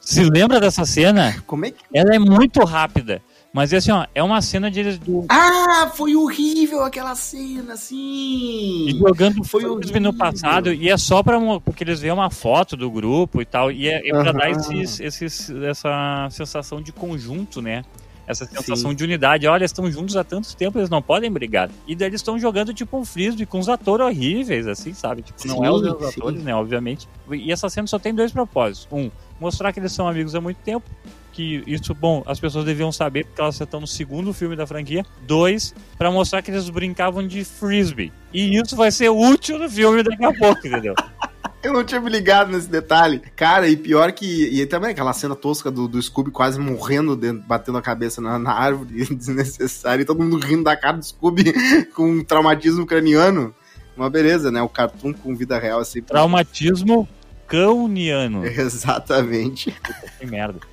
Se 0.00 0.22
lembra 0.24 0.58
dessa 0.58 0.86
cena? 0.86 1.42
Como 1.46 1.66
é 1.66 1.70
que... 1.72 1.84
Ela 1.92 2.14
é 2.14 2.18
muito 2.18 2.64
rápida. 2.64 3.20
Mas 3.52 3.74
assim, 3.74 3.90
ó, 3.90 4.06
é 4.14 4.22
uma 4.22 4.40
cena 4.40 4.70
de 4.70 4.78
eles. 4.78 4.98
Do... 4.98 5.24
Ah, 5.28 5.90
foi 5.94 6.14
horrível 6.14 6.84
aquela 6.84 7.16
cena, 7.16 7.76
sim! 7.76 8.86
E 8.88 8.96
jogando 8.96 9.42
foi 9.42 9.66
horrível 9.66 10.00
no 10.00 10.14
passado, 10.14 10.72
e 10.72 10.88
é 10.88 10.96
só 10.96 11.20
pra. 11.20 11.38
Porque 11.60 11.82
eles 11.82 12.00
veem 12.00 12.12
uma 12.12 12.30
foto 12.30 12.76
do 12.76 12.88
grupo 12.88 13.42
e 13.42 13.44
tal, 13.44 13.72
e 13.72 13.88
é, 13.88 14.08
é 14.08 14.10
pra 14.10 14.30
uhum. 14.30 14.38
dar 14.38 14.50
esses, 14.50 15.00
esses, 15.00 15.50
essa 15.50 16.28
sensação 16.30 16.80
de 16.80 16.92
conjunto, 16.92 17.60
né? 17.60 17.84
Essa 18.24 18.46
sensação 18.46 18.90
Sim. 18.90 18.96
de 18.96 19.02
unidade. 19.02 19.48
Olha, 19.48 19.62
eles 19.62 19.72
estão 19.72 19.90
juntos 19.90 20.16
há 20.16 20.22
tanto 20.22 20.54
tempo, 20.54 20.78
eles 20.78 20.88
não 20.88 21.02
podem 21.02 21.28
brigar. 21.28 21.68
E 21.88 21.96
daí 21.96 22.06
eles 22.06 22.20
estão 22.20 22.38
jogando 22.38 22.72
tipo 22.72 22.96
um 22.96 23.04
frisbee 23.04 23.44
com 23.44 23.58
uns 23.58 23.68
atores 23.68 24.06
horríveis, 24.06 24.68
assim, 24.68 24.94
sabe? 24.94 25.22
Tipo, 25.22 25.48
não 25.48 25.64
é 25.64 25.70
os 25.72 25.82
mesmos 25.82 26.16
atores, 26.16 26.44
né? 26.44 26.54
Obviamente. 26.54 27.08
E 27.28 27.50
essa 27.50 27.68
cena 27.68 27.88
só 27.88 27.98
tem 27.98 28.14
dois 28.14 28.30
propósitos. 28.30 28.86
Um, 28.92 29.10
mostrar 29.40 29.72
que 29.72 29.80
eles 29.80 29.90
são 29.90 30.06
amigos 30.06 30.36
há 30.36 30.40
muito 30.40 30.58
tempo 30.58 30.88
que 31.30 31.62
isso, 31.66 31.94
bom, 31.94 32.22
as 32.26 32.38
pessoas 32.38 32.64
deviam 32.64 32.90
saber 32.92 33.24
porque 33.24 33.40
elas 33.40 33.60
estão 33.60 33.80
no 33.80 33.86
segundo 33.86 34.32
filme 34.32 34.56
da 34.56 34.66
franquia. 34.66 35.04
Dois, 35.26 35.74
para 35.96 36.10
mostrar 36.10 36.42
que 36.42 36.50
eles 36.50 36.68
brincavam 36.68 37.26
de 37.26 37.44
frisbee. 37.44 38.12
E 38.32 38.58
isso 38.58 38.76
vai 38.76 38.90
ser 38.90 39.08
útil 39.08 39.58
no 39.58 39.68
filme 39.68 40.02
daqui 40.02 40.24
a 40.24 40.32
pouco, 40.32 40.66
entendeu? 40.66 40.94
Eu 41.62 41.74
não 41.74 41.84
tinha 41.84 42.00
me 42.00 42.08
ligado 42.08 42.50
nesse 42.50 42.68
detalhe. 42.68 43.20
Cara, 43.36 43.68
e 43.68 43.76
pior 43.76 44.12
que. 44.12 44.44
E 44.46 44.64
também 44.64 44.90
aquela 44.90 45.12
cena 45.12 45.36
tosca 45.36 45.70
do, 45.70 45.86
do 45.86 46.00
Scooby 46.00 46.30
quase 46.30 46.58
morrendo, 46.58 47.14
dentro, 47.14 47.42
batendo 47.46 47.76
a 47.76 47.82
cabeça 47.82 48.20
na, 48.20 48.38
na 48.38 48.52
árvore, 48.52 49.04
desnecessário, 49.14 50.02
e 50.02 50.04
todo 50.06 50.22
mundo 50.22 50.38
rindo 50.38 50.64
da 50.64 50.74
cara 50.74 50.96
do 50.96 51.04
Scooby 51.04 51.52
com 51.94 52.10
um 52.10 52.24
traumatismo 52.24 52.86
craniano. 52.86 53.54
Uma 53.94 54.08
beleza, 54.08 54.50
né? 54.50 54.62
O 54.62 54.68
cartoon 54.68 55.12
com 55.12 55.36
vida 55.36 55.58
real 55.58 55.80
assim. 55.80 56.00
Traumatismo 56.00 57.06
cauniano. 57.50 58.44
Exatamente. 58.46 59.74
Que 60.18 60.26
merda. 60.26 60.60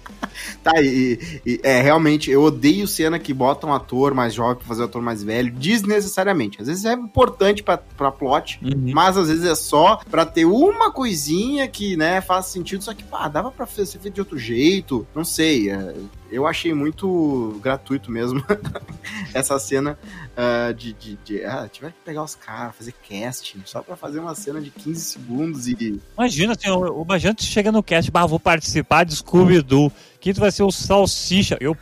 Tá, 0.63 0.71
e, 0.81 1.19
e, 1.45 1.59
é, 1.63 1.81
realmente, 1.81 2.29
eu 2.31 2.43
odeio 2.43 2.87
cena 2.87 3.17
que 3.19 3.33
bota 3.33 3.65
um 3.67 3.73
ator 3.73 4.13
mais 4.13 4.33
jovem 4.33 4.55
pra 4.55 4.65
fazer 4.67 4.81
um 4.81 4.85
ator 4.85 5.01
mais 5.01 5.23
velho, 5.23 5.51
desnecessariamente. 5.51 6.61
Às 6.61 6.67
vezes 6.67 6.85
é 6.85 6.93
importante 6.93 7.63
pra, 7.63 7.77
pra 7.77 8.11
plot, 8.11 8.59
Uhum. 8.63 8.91
mas 8.93 9.17
às 9.17 9.27
vezes 9.29 9.45
é 9.45 9.55
só 9.55 9.99
pra 10.09 10.25
ter 10.25 10.45
uma 10.45 10.91
coisinha 10.91 11.67
que, 11.67 11.95
né, 11.97 12.21
faz 12.21 12.47
sentido, 12.47 12.83
só 12.83 12.93
que, 12.93 13.03
pá, 13.03 13.27
dava 13.27 13.51
pra 13.51 13.65
ser 13.65 13.85
feito 13.85 14.11
de 14.15 14.21
outro 14.21 14.37
jeito, 14.37 15.05
não 15.15 15.23
sei, 15.25 15.69
é, 15.69 15.93
eu 16.31 16.47
achei 16.47 16.73
muito 16.73 17.59
gratuito 17.61 18.11
mesmo 18.11 18.43
essa 19.33 19.57
cena 19.59 19.97
ah, 20.35 20.71
de, 20.71 20.93
de, 20.93 21.15
de, 21.23 21.45
ah, 21.45 21.67
tiver 21.71 21.91
que 21.91 21.97
pegar 22.03 22.23
os 22.23 22.35
caras, 22.35 22.75
fazer 22.75 22.93
casting, 23.07 23.61
só 23.65 23.81
pra 23.81 23.95
fazer 23.95 24.19
uma 24.19 24.35
cena 24.35 24.61
de 24.61 24.69
15 24.69 25.01
segundos 25.01 25.67
e... 25.67 26.01
Imagina, 26.17 26.53
assim, 26.53 26.69
o 26.69 27.03
Bajante 27.05 27.43
chega 27.43 27.71
no 27.71 27.83
cast, 27.83 28.11
bah, 28.11 28.25
vou 28.25 28.39
participar 28.39 29.03
de 29.05 29.15
Scooby-Doo. 29.15 29.91
Quem 30.19 30.33
tu 30.33 30.39
vai 30.39 30.51
ser 30.51 30.63
o 30.63 30.71
Salsicha? 30.71 31.57
Eu, 31.59 31.75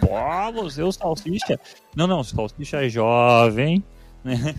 vou 0.54 0.70
ser 0.70 0.84
o 0.84 0.92
Salsicha. 0.92 1.60
Não, 1.96 2.08
não, 2.08 2.24
Salsicha 2.24 2.86
é 2.86 2.90
jovem. 2.90 3.84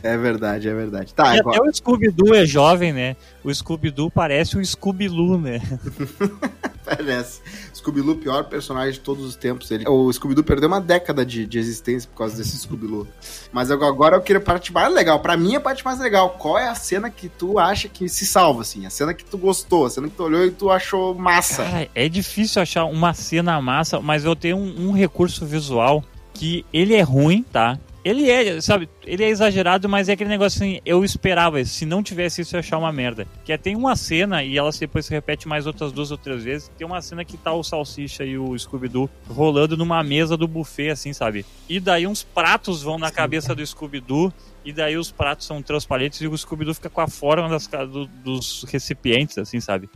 É 0.03 0.17
verdade, 0.17 0.69
é 0.69 0.75
verdade. 0.75 1.13
Tá, 1.13 1.35
e 1.35 1.41
agora... 1.41 1.59
até 1.59 1.69
o 1.69 1.75
Scooby-Doo 1.75 2.35
é 2.35 2.47
jovem, 2.47 2.93
né? 2.93 3.17
O 3.43 3.53
Scooby-Doo 3.53 4.11
parece 4.11 4.57
o 4.57 4.65
Scooby-Loo, 4.65 5.39
né? 5.39 5.61
Parece. 6.87 7.41
Scooby-Doo, 7.75 8.15
pior 8.15 8.45
personagem 8.45 8.93
de 8.93 9.01
todos 9.01 9.25
os 9.25 9.35
tempos. 9.35 9.69
Ele, 9.73 9.85
o 9.89 10.13
Scooby-Doo 10.13 10.45
perdeu 10.45 10.69
uma 10.69 10.81
década 10.81 11.27
de, 11.27 11.45
de 11.45 11.59
existência 11.59 12.09
por 12.09 12.19
causa 12.19 12.37
desse 12.37 12.57
Scooby-Doo. 12.59 13.09
Mas 13.53 13.73
agora 13.73 14.17
eu 14.17 14.21
queria 14.21 14.39
a 14.39 14.45
parte 14.45 14.73
mais 14.73 14.95
legal. 14.95 15.19
Pra 15.19 15.37
mim, 15.37 15.57
a 15.57 15.61
parte 15.61 15.85
mais 15.85 15.99
legal. 15.99 16.31
Qual 16.39 16.57
é 16.57 16.69
a 16.69 16.77
cena 16.77 17.11
que 17.11 17.29
tu 17.29 17.59
acha 17.59 17.89
que 17.89 18.09
se 18.09 18.25
salva, 18.25 18.63
assim? 18.63 18.87
A 18.87 18.91
cena 18.91 19.13
que 19.13 19.25
tu 19.25 19.37
gostou, 19.37 19.87
a 19.87 19.91
cena 19.91 20.09
que 20.09 20.15
tu 20.15 20.23
olhou 20.23 20.47
e 20.47 20.51
tu 20.53 20.71
achou 20.71 21.13
massa. 21.13 21.65
Cara, 21.65 21.89
é 21.93 22.09
difícil 22.09 22.63
achar 22.63 22.85
uma 22.85 23.13
cena 23.13 23.61
massa, 23.61 24.01
mas 24.01 24.25
eu 24.25 24.37
tenho 24.37 24.57
um, 24.57 24.89
um 24.89 24.93
recurso 24.93 25.45
visual 25.45 26.05
que 26.33 26.65
ele 26.73 26.95
é 26.95 27.03
ruim, 27.03 27.43
tá? 27.43 27.79
Ele 28.09 28.31
é, 28.31 28.61
sabe, 28.61 28.89
ele 29.05 29.25
é 29.25 29.29
exagerado, 29.29 29.89
mas 29.89 30.09
é 30.09 30.13
aquele 30.13 30.31
negócio 30.31 30.63
assim, 30.63 30.79
eu 30.87 31.05
esperava. 31.05 31.65
Se 31.65 31.85
não 31.85 32.05
tivesse 32.05 32.41
isso, 32.41 32.55
eu 32.55 32.59
ia 32.59 32.61
achar 32.61 32.79
uma 32.79 32.93
merda. 32.93 33.27
Que 33.45 33.53
é, 33.53 33.59
tem 33.59 33.75
uma 33.75 33.97
cena, 33.97 34.45
e 34.45 34.57
ela 34.57 34.71
depois 34.79 35.07
se 35.07 35.11
repete 35.13 35.49
mais 35.49 35.67
outras 35.67 35.91
duas 35.91 36.13
ou 36.13 36.17
três 36.17 36.45
vezes, 36.45 36.71
tem 36.79 36.87
uma 36.87 37.03
cena 37.03 37.25
que 37.25 37.37
tá 37.37 37.53
o 37.53 37.65
Salsicha 37.65 38.25
e 38.25 38.39
o 38.39 38.57
Scooby-Doo 38.57 39.11
rolando 39.29 39.77
numa 39.77 40.01
mesa 40.05 40.37
do 40.37 40.47
buffet, 40.47 40.91
assim, 40.91 41.13
sabe? 41.13 41.45
E 41.69 41.81
daí 41.81 42.07
uns 42.07 42.23
pratos 42.23 42.81
vão 42.81 42.97
na 42.97 43.11
cabeça 43.11 43.57
do 43.57 43.67
Scooby-Doo, 43.67 44.33
e 44.65 44.73
daí 44.73 44.97
os 44.97 45.11
pratos 45.11 45.45
são 45.45 45.61
transparentes 45.61 46.21
e 46.21 46.29
o 46.29 46.39
Scooby-Doo 46.39 46.75
fica 46.75 46.89
com 46.89 47.01
a 47.01 47.09
forma 47.09 47.49
das, 47.49 47.67
do- 47.67 48.07
dos 48.07 48.65
recipientes, 48.69 49.37
assim, 49.37 49.59
sabe? 49.59 49.91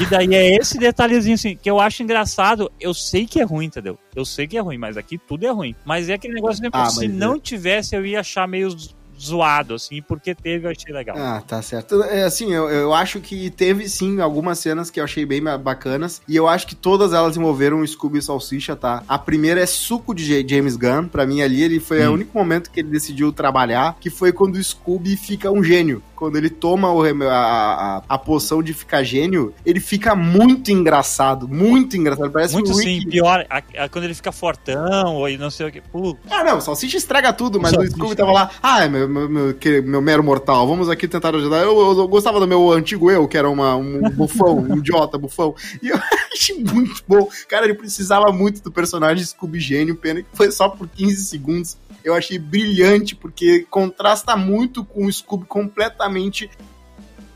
E 0.00 0.06
daí 0.06 0.34
é 0.34 0.56
esse 0.56 0.78
detalhezinho 0.78 1.34
assim, 1.34 1.56
que 1.56 1.70
eu 1.70 1.80
acho 1.80 2.02
engraçado. 2.02 2.70
Eu 2.80 2.92
sei 2.92 3.26
que 3.26 3.40
é 3.40 3.44
ruim, 3.44 3.66
entendeu? 3.66 3.98
Eu 4.14 4.24
sei 4.24 4.46
que 4.46 4.56
é 4.56 4.60
ruim, 4.60 4.78
mas 4.78 4.96
aqui 4.96 5.18
tudo 5.18 5.46
é 5.46 5.50
ruim. 5.50 5.74
Mas 5.84 6.08
é 6.08 6.14
aquele 6.14 6.34
negócio, 6.34 6.62
Ah, 6.72 6.86
se 6.86 7.08
não 7.08 7.38
tivesse, 7.38 7.94
eu 7.94 8.04
ia 8.04 8.20
achar 8.20 8.48
meio 8.48 8.74
zoado, 9.18 9.74
assim, 9.74 10.02
porque 10.02 10.34
teve, 10.34 10.66
eu 10.66 10.70
achei 10.70 10.92
legal. 10.92 11.16
Ah, 11.18 11.42
tá 11.46 11.60
certo. 11.62 12.02
É, 12.04 12.24
assim, 12.24 12.52
eu, 12.52 12.68
eu 12.68 12.92
acho 12.94 13.20
que 13.20 13.50
teve 13.50 13.88
sim 13.88 14.20
algumas 14.20 14.58
cenas 14.58 14.90
que 14.90 15.00
eu 15.00 15.04
achei 15.04 15.24
bem 15.24 15.42
ba- 15.42 15.56
bacanas. 15.58 16.20
E 16.28 16.36
eu 16.36 16.48
acho 16.48 16.66
que 16.66 16.74
todas 16.74 17.12
elas 17.12 17.36
envolveram 17.36 17.80
o 17.80 17.86
Scooby 17.86 18.18
e 18.18 18.22
Salsicha, 18.22 18.74
tá? 18.76 19.02
A 19.08 19.18
primeira 19.18 19.60
é 19.60 19.66
suco 19.66 20.14
de 20.14 20.46
James 20.48 20.76
Gunn. 20.76 21.08
Pra 21.08 21.26
mim, 21.26 21.42
ali, 21.42 21.62
ele 21.62 21.80
foi 21.80 22.04
o 22.06 22.10
Hum. 22.10 22.14
único 22.14 22.36
momento 22.38 22.70
que 22.70 22.80
ele 22.80 22.88
decidiu 22.90 23.32
trabalhar, 23.32 23.96
que 24.00 24.10
foi 24.10 24.32
quando 24.32 24.56
o 24.56 24.62
Scooby 24.64 25.16
fica 25.16 25.50
um 25.50 25.62
gênio. 25.62 26.02
Quando 26.14 26.36
ele 26.36 26.48
toma 26.48 26.90
o 26.92 27.02
a, 27.28 27.34
a, 27.34 28.02
a 28.08 28.18
poção 28.18 28.62
de 28.62 28.72
ficar 28.72 29.02
gênio, 29.02 29.52
ele 29.66 29.80
fica 29.80 30.14
muito 30.14 30.70
engraçado. 30.70 31.48
Muito 31.48 31.96
engraçado. 31.96 32.30
Parece 32.30 32.54
Muito 32.54 32.70
o 32.70 32.74
sim, 32.74 32.98
Rick. 33.00 33.10
pior, 33.10 33.44
a- 33.50 33.62
a- 33.78 33.88
quando 33.88 34.04
ele 34.04 34.14
fica 34.14 34.30
fortão, 34.32 35.16
ou 35.16 35.28
não 35.38 35.50
sei 35.50 35.66
o 35.66 35.72
que. 35.72 35.80
Pô, 35.80 36.16
Ah, 36.30 36.44
não, 36.44 36.60
Salsicha 36.60 36.96
estraga 36.96 37.32
tudo, 37.32 37.60
mas 37.60 37.72
Salsicha, 37.72 37.94
o 37.94 37.96
Scooby 37.98 38.16
tava 38.16 38.32
lá, 38.32 38.50
ah, 38.62 38.86
meu, 38.88 39.03
meu, 39.08 39.28
meu, 39.28 39.54
meu 39.84 40.02
mero 40.02 40.22
mortal, 40.24 40.66
vamos 40.66 40.88
aqui 40.88 41.06
tentar 41.08 41.34
ajudar. 41.34 41.58
Eu, 41.62 41.78
eu- 41.78 41.98
eu 41.98 42.08
gostava 42.08 42.38
do 42.40 42.46
meu 42.48 42.70
antigo 42.72 43.10
eu, 43.10 43.26
que 43.28 43.36
era 43.36 43.48
uma, 43.48 43.76
um 43.76 44.00
bufão, 44.10 44.58
um 44.58 44.76
idiota, 44.78 45.16
bufão. 45.18 45.54
E 45.82 45.88
eu 45.88 45.96
achei 46.32 46.62
muito 46.62 47.02
bom. 47.06 47.28
Cara, 47.48 47.64
ele 47.66 47.74
precisava 47.74 48.32
muito 48.32 48.62
do 48.62 48.70
personagem 48.72 49.24
Scooby 49.24 49.60
Gênio, 49.60 49.96
pena 49.96 50.22
que 50.22 50.28
foi 50.32 50.50
só 50.50 50.68
por 50.68 50.88
15 50.88 51.24
segundos. 51.26 51.76
Eu 52.02 52.14
achei 52.14 52.38
brilhante, 52.38 53.14
porque 53.16 53.66
contrasta 53.70 54.36
muito 54.36 54.84
com 54.84 55.06
o 55.06 55.12
Scooby 55.12 55.46
completamente 55.46 56.50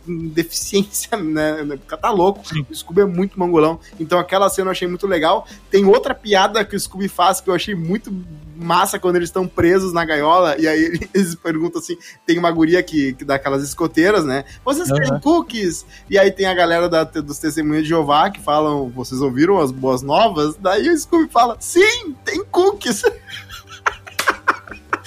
deficiência, 0.33 1.17
né? 1.17 1.65
Porque 1.79 1.97
tá 1.97 2.11
louco. 2.11 2.43
O 2.71 2.75
Scooby 2.75 3.03
é 3.03 3.07
muito 3.07 3.39
mangolão. 3.39 3.79
Então 4.01 4.19
aquela 4.19 4.49
cena 4.49 4.69
eu 4.69 4.73
achei 4.73 4.89
muito 4.89 5.07
legal. 5.07 5.47
Tem 5.71 5.85
outra 5.85 6.15
piada 6.15 6.65
que 6.65 6.75
o 6.75 6.81
Scooby 6.81 7.09
faz 7.09 7.41
que 7.41 7.51
eu 7.51 7.55
achei 7.55 7.75
muito 7.75 8.13
massa 8.61 8.99
quando 8.99 9.15
eles 9.17 9.29
estão 9.29 9.47
presos 9.47 9.93
na 9.93 10.05
gaiola. 10.05 10.57
E 10.59 10.67
aí 10.67 10.99
eles 11.15 11.35
perguntam 11.35 11.81
assim: 11.81 11.97
tem 12.27 12.39
uma 12.39 12.51
guria 12.51 12.83
que, 12.83 13.13
que 13.15 13.25
dá 13.25 13.37
aquelas 13.37 13.63
escoteiras, 13.63 14.25
né? 14.25 14.45
Vocês 14.65 14.91
querem 14.91 15.21
cookies? 15.21 15.85
E 16.11 16.19
aí 16.19 16.31
tem 16.31 16.47
a 16.47 16.55
galera 16.55 16.89
da- 16.89 17.05
dos 17.05 17.39
testemunhos 17.39 17.83
de 17.85 17.91
Jeová 17.91 18.31
que 18.31 18.41
falam: 18.41 18.89
vocês 18.89 19.21
ouviram 19.21 19.59
as 19.59 19.71
boas 19.71 20.03
novas? 20.03 20.57
Daí 20.57 20.89
o 20.89 20.99
Scooby 20.99 21.29
fala: 21.31 21.57
sim, 21.61 22.15
tem 22.25 22.45
cookies. 22.45 23.03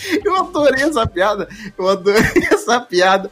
Eu 0.23 0.35
adorei 0.35 0.83
essa 0.83 1.05
piada. 1.07 1.47
Eu 1.77 1.87
adorei 1.87 2.21
essa 2.51 2.79
piada. 2.79 3.29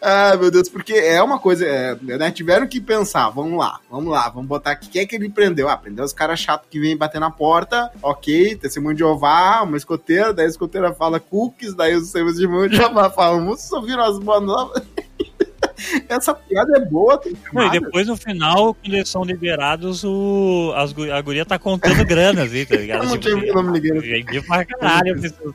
Ah, 0.00 0.36
meu 0.36 0.50
Deus, 0.50 0.68
porque 0.68 0.92
é 0.94 1.22
uma 1.22 1.38
coisa, 1.38 1.66
é, 1.66 1.96
né? 2.02 2.30
Tiveram 2.30 2.66
que 2.66 2.80
pensar, 2.80 3.30
vamos 3.30 3.58
lá, 3.58 3.78
vamos 3.90 4.12
lá, 4.12 4.28
vamos 4.28 4.48
botar 4.48 4.72
aqui. 4.72 4.88
Quem 4.88 5.02
é 5.02 5.06
que 5.06 5.16
ele 5.16 5.28
prendeu? 5.28 5.68
Ah, 5.68 5.76
prendeu 5.76 6.04
os 6.04 6.12
caras 6.12 6.40
chatos 6.40 6.68
que 6.70 6.80
vêm 6.80 6.96
bater 6.96 7.20
na 7.20 7.30
porta, 7.30 7.90
ok, 8.02 8.56
testemunho 8.56 8.94
de 8.94 9.00
Jeová, 9.00 9.62
uma 9.62 9.76
escoteira, 9.76 10.32
daí 10.32 10.46
a 10.46 10.48
escoteira 10.48 10.92
fala 10.92 11.20
cookies, 11.20 11.74
daí 11.74 11.94
os 11.94 12.12
testemunhos 12.12 12.70
de 12.70 12.76
Jeová 12.76 13.10
falam, 13.10 13.46
vocês 13.46 13.72
ouviram 13.72 14.04
as 14.04 14.18
boas 14.18 14.42
novas? 14.42 14.82
Essa 16.08 16.34
piada 16.34 16.76
é 16.76 16.84
boa, 16.84 17.16
tem 17.18 17.34
Não, 17.52 17.66
e 17.66 17.70
depois 17.70 18.06
no 18.06 18.16
final, 18.16 18.74
quando 18.74 18.94
eles 18.94 19.08
são 19.08 19.24
liberados, 19.24 20.04
o, 20.04 20.72
as, 20.76 20.94
a 21.10 21.20
guria 21.22 21.44
tá 21.46 21.58
contando 21.58 22.04
grana, 22.04 22.42
assim, 22.42 22.66
tá 22.66 22.76
ligado? 22.76 23.04
Eu 23.04 23.08
não 23.08 23.18
tinha 23.18 23.34
visto 23.34 23.50
o 23.50 23.62
nome 23.62 23.80
ninguém. 23.80 23.98
Vendi 23.98 24.42
pra 24.42 24.64
caralho 24.64 25.18
pra 25.18 25.52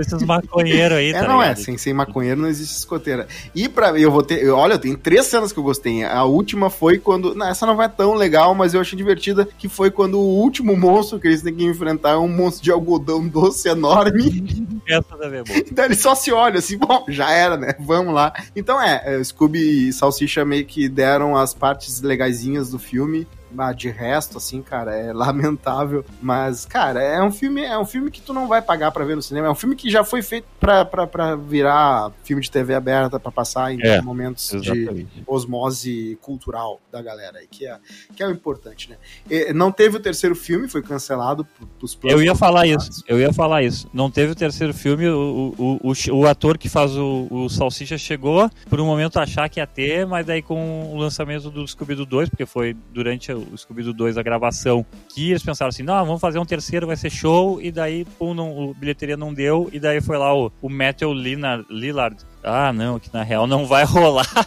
esses, 0.00 0.22
maconheiros 0.22 0.98
aí, 0.98 1.10
É, 1.10 1.20
tá 1.20 1.28
não 1.28 1.42
é, 1.42 1.48
ligado? 1.48 1.64
sem, 1.64 1.76
sem 1.78 1.92
maconheiro 1.92 2.40
não 2.40 2.48
existe 2.48 2.76
escoteira. 2.76 3.26
E 3.54 3.68
pra 3.68 3.98
eu 3.98 4.10
vou 4.10 4.22
ter. 4.22 4.42
eu- 4.42 4.56
Olha, 4.56 4.78
tem 4.78 4.94
três 4.94 5.26
cenas 5.26 5.52
que 5.52 5.58
eu 5.58 5.62
gostei. 5.62 6.04
A 6.04 6.24
última 6.24 6.70
foi 6.70 6.98
quando. 6.98 7.34
Não, 7.34 7.46
essa 7.48 7.66
não 7.66 7.76
vai 7.76 7.88
tão 7.88 8.14
legal, 8.14 8.54
mas 8.54 8.74
eu 8.74 8.80
achei 8.80 8.96
divertida. 8.96 9.48
Que 9.58 9.68
foi 9.68 9.90
quando 9.90 10.18
o 10.18 10.38
último 10.40 10.76
monstro 10.76 11.18
que 11.18 11.26
eles 11.28 11.42
têm 11.42 11.54
que 11.54 11.64
enfrentar 11.64 12.10
é 12.10 12.16
um 12.16 12.28
monstro 12.28 12.64
de 12.64 12.70
algodão 12.70 13.26
doce 13.26 13.68
enorme. 13.68 14.78
Essa 14.88 15.16
também 15.16 15.40
é 15.40 15.44
boa. 15.44 15.58
Então 15.58 15.84
ele 15.84 15.94
só 15.94 16.14
se 16.14 16.32
olha 16.32 16.58
assim, 16.58 16.78
bom, 16.78 17.04
já 17.08 17.30
era, 17.30 17.56
né? 17.56 17.74
Vamos 17.80 18.14
lá. 18.14 18.32
Então 18.56 18.80
é, 18.80 19.02
é, 19.04 19.22
Scooby 19.24 19.88
e 19.88 19.92
Salsicha 19.92 20.44
meio 20.44 20.64
que 20.64 20.88
deram 20.88 21.36
as 21.36 21.52
partes 21.54 22.00
legaisinhas 22.00 22.70
do 22.70 22.78
filme. 22.78 23.26
Ah, 23.56 23.72
de 23.72 23.88
resto, 23.88 24.38
assim, 24.38 24.62
cara, 24.62 24.94
é 24.96 25.12
lamentável. 25.14 26.04
Mas, 26.20 26.64
cara, 26.66 27.02
é 27.02 27.22
um 27.22 27.30
filme, 27.32 27.62
é 27.62 27.78
um 27.78 27.86
filme 27.86 28.10
que 28.10 28.20
tu 28.20 28.32
não 28.32 28.46
vai 28.48 28.60
pagar 28.60 28.90
pra 28.90 29.04
ver 29.04 29.16
no 29.16 29.22
cinema. 29.22 29.46
É 29.46 29.50
um 29.50 29.54
filme 29.54 29.76
que 29.76 29.90
já 29.90 30.04
foi 30.04 30.22
feito 30.22 30.46
pra, 30.60 30.84
pra, 30.84 31.06
pra 31.06 31.36
virar 31.36 32.12
filme 32.24 32.42
de 32.42 32.50
TV 32.50 32.74
aberta, 32.74 33.18
pra 33.18 33.30
passar 33.30 33.72
em 33.72 33.80
É, 33.82 34.00
momentos 34.02 34.50
de 34.50 34.56
Exatamente. 34.70 35.22
osmose 35.26 36.18
cultural 36.20 36.80
da 36.90 37.00
galera 37.00 37.38
aí, 37.38 37.46
que 37.46 37.66
é, 37.66 37.78
que 38.14 38.22
é 38.22 38.26
o 38.26 38.30
importante, 38.30 38.90
né? 38.90 38.96
E 39.30 39.52
não 39.52 39.70
teve 39.72 39.96
o 39.96 40.00
terceiro 40.00 40.34
filme, 40.34 40.68
foi 40.68 40.82
cancelado 40.82 41.46
pros 41.78 41.98
Eu 42.04 42.22
ia 42.22 42.34
falar 42.34 42.66
isso, 42.66 43.02
eu 43.06 43.18
ia 43.18 43.32
falar 43.32 43.62
isso. 43.62 43.88
Não 43.92 44.10
teve 44.10 44.32
o 44.32 44.34
terceiro 44.34 44.74
filme, 44.74 45.08
o, 45.08 45.54
o, 45.58 45.90
o, 45.90 46.18
o 46.20 46.26
ator 46.26 46.58
que 46.58 46.68
faz 46.68 46.96
o, 46.96 47.26
o 47.30 47.48
Salsicha 47.48 47.96
chegou 47.98 48.50
por 48.68 48.80
um 48.80 48.86
momento 48.86 49.18
a 49.18 49.22
achar 49.22 49.48
que 49.48 49.60
ia 49.60 49.66
ter, 49.66 50.06
mas 50.06 50.26
daí 50.26 50.42
com 50.42 50.92
o 50.92 50.96
lançamento 50.98 51.50
do 51.50 51.66
Scooby-Doo 51.66 52.06
2, 52.06 52.28
porque 52.28 52.46
foi 52.46 52.74
durante 52.92 53.32
o 53.38 53.56
Scooby-Doo 53.56 53.92
2 53.92 54.18
a 54.18 54.22
gravação, 54.22 54.84
que 55.08 55.30
eles 55.30 55.42
pensaram 55.42 55.68
assim, 55.68 55.82
não, 55.82 56.04
vamos 56.04 56.20
fazer 56.20 56.38
um 56.38 56.44
terceiro, 56.44 56.86
vai 56.86 56.96
ser 56.96 57.10
show, 57.10 57.60
e 57.60 57.70
daí, 57.70 58.04
pum, 58.18 58.34
não, 58.34 58.70
o 58.70 58.74
bilheteria 58.74 59.16
não 59.16 59.32
deu, 59.32 59.68
e 59.72 59.80
daí 59.80 60.00
foi 60.00 60.18
lá 60.18 60.34
o, 60.34 60.52
o 60.60 60.68
Matthew 60.68 61.12
Lillard, 61.12 61.66
Lillard, 61.70 62.16
ah, 62.42 62.72
não, 62.72 62.98
que 62.98 63.12
na 63.12 63.22
real 63.22 63.46
não 63.46 63.66
vai 63.66 63.84
rolar. 63.84 64.26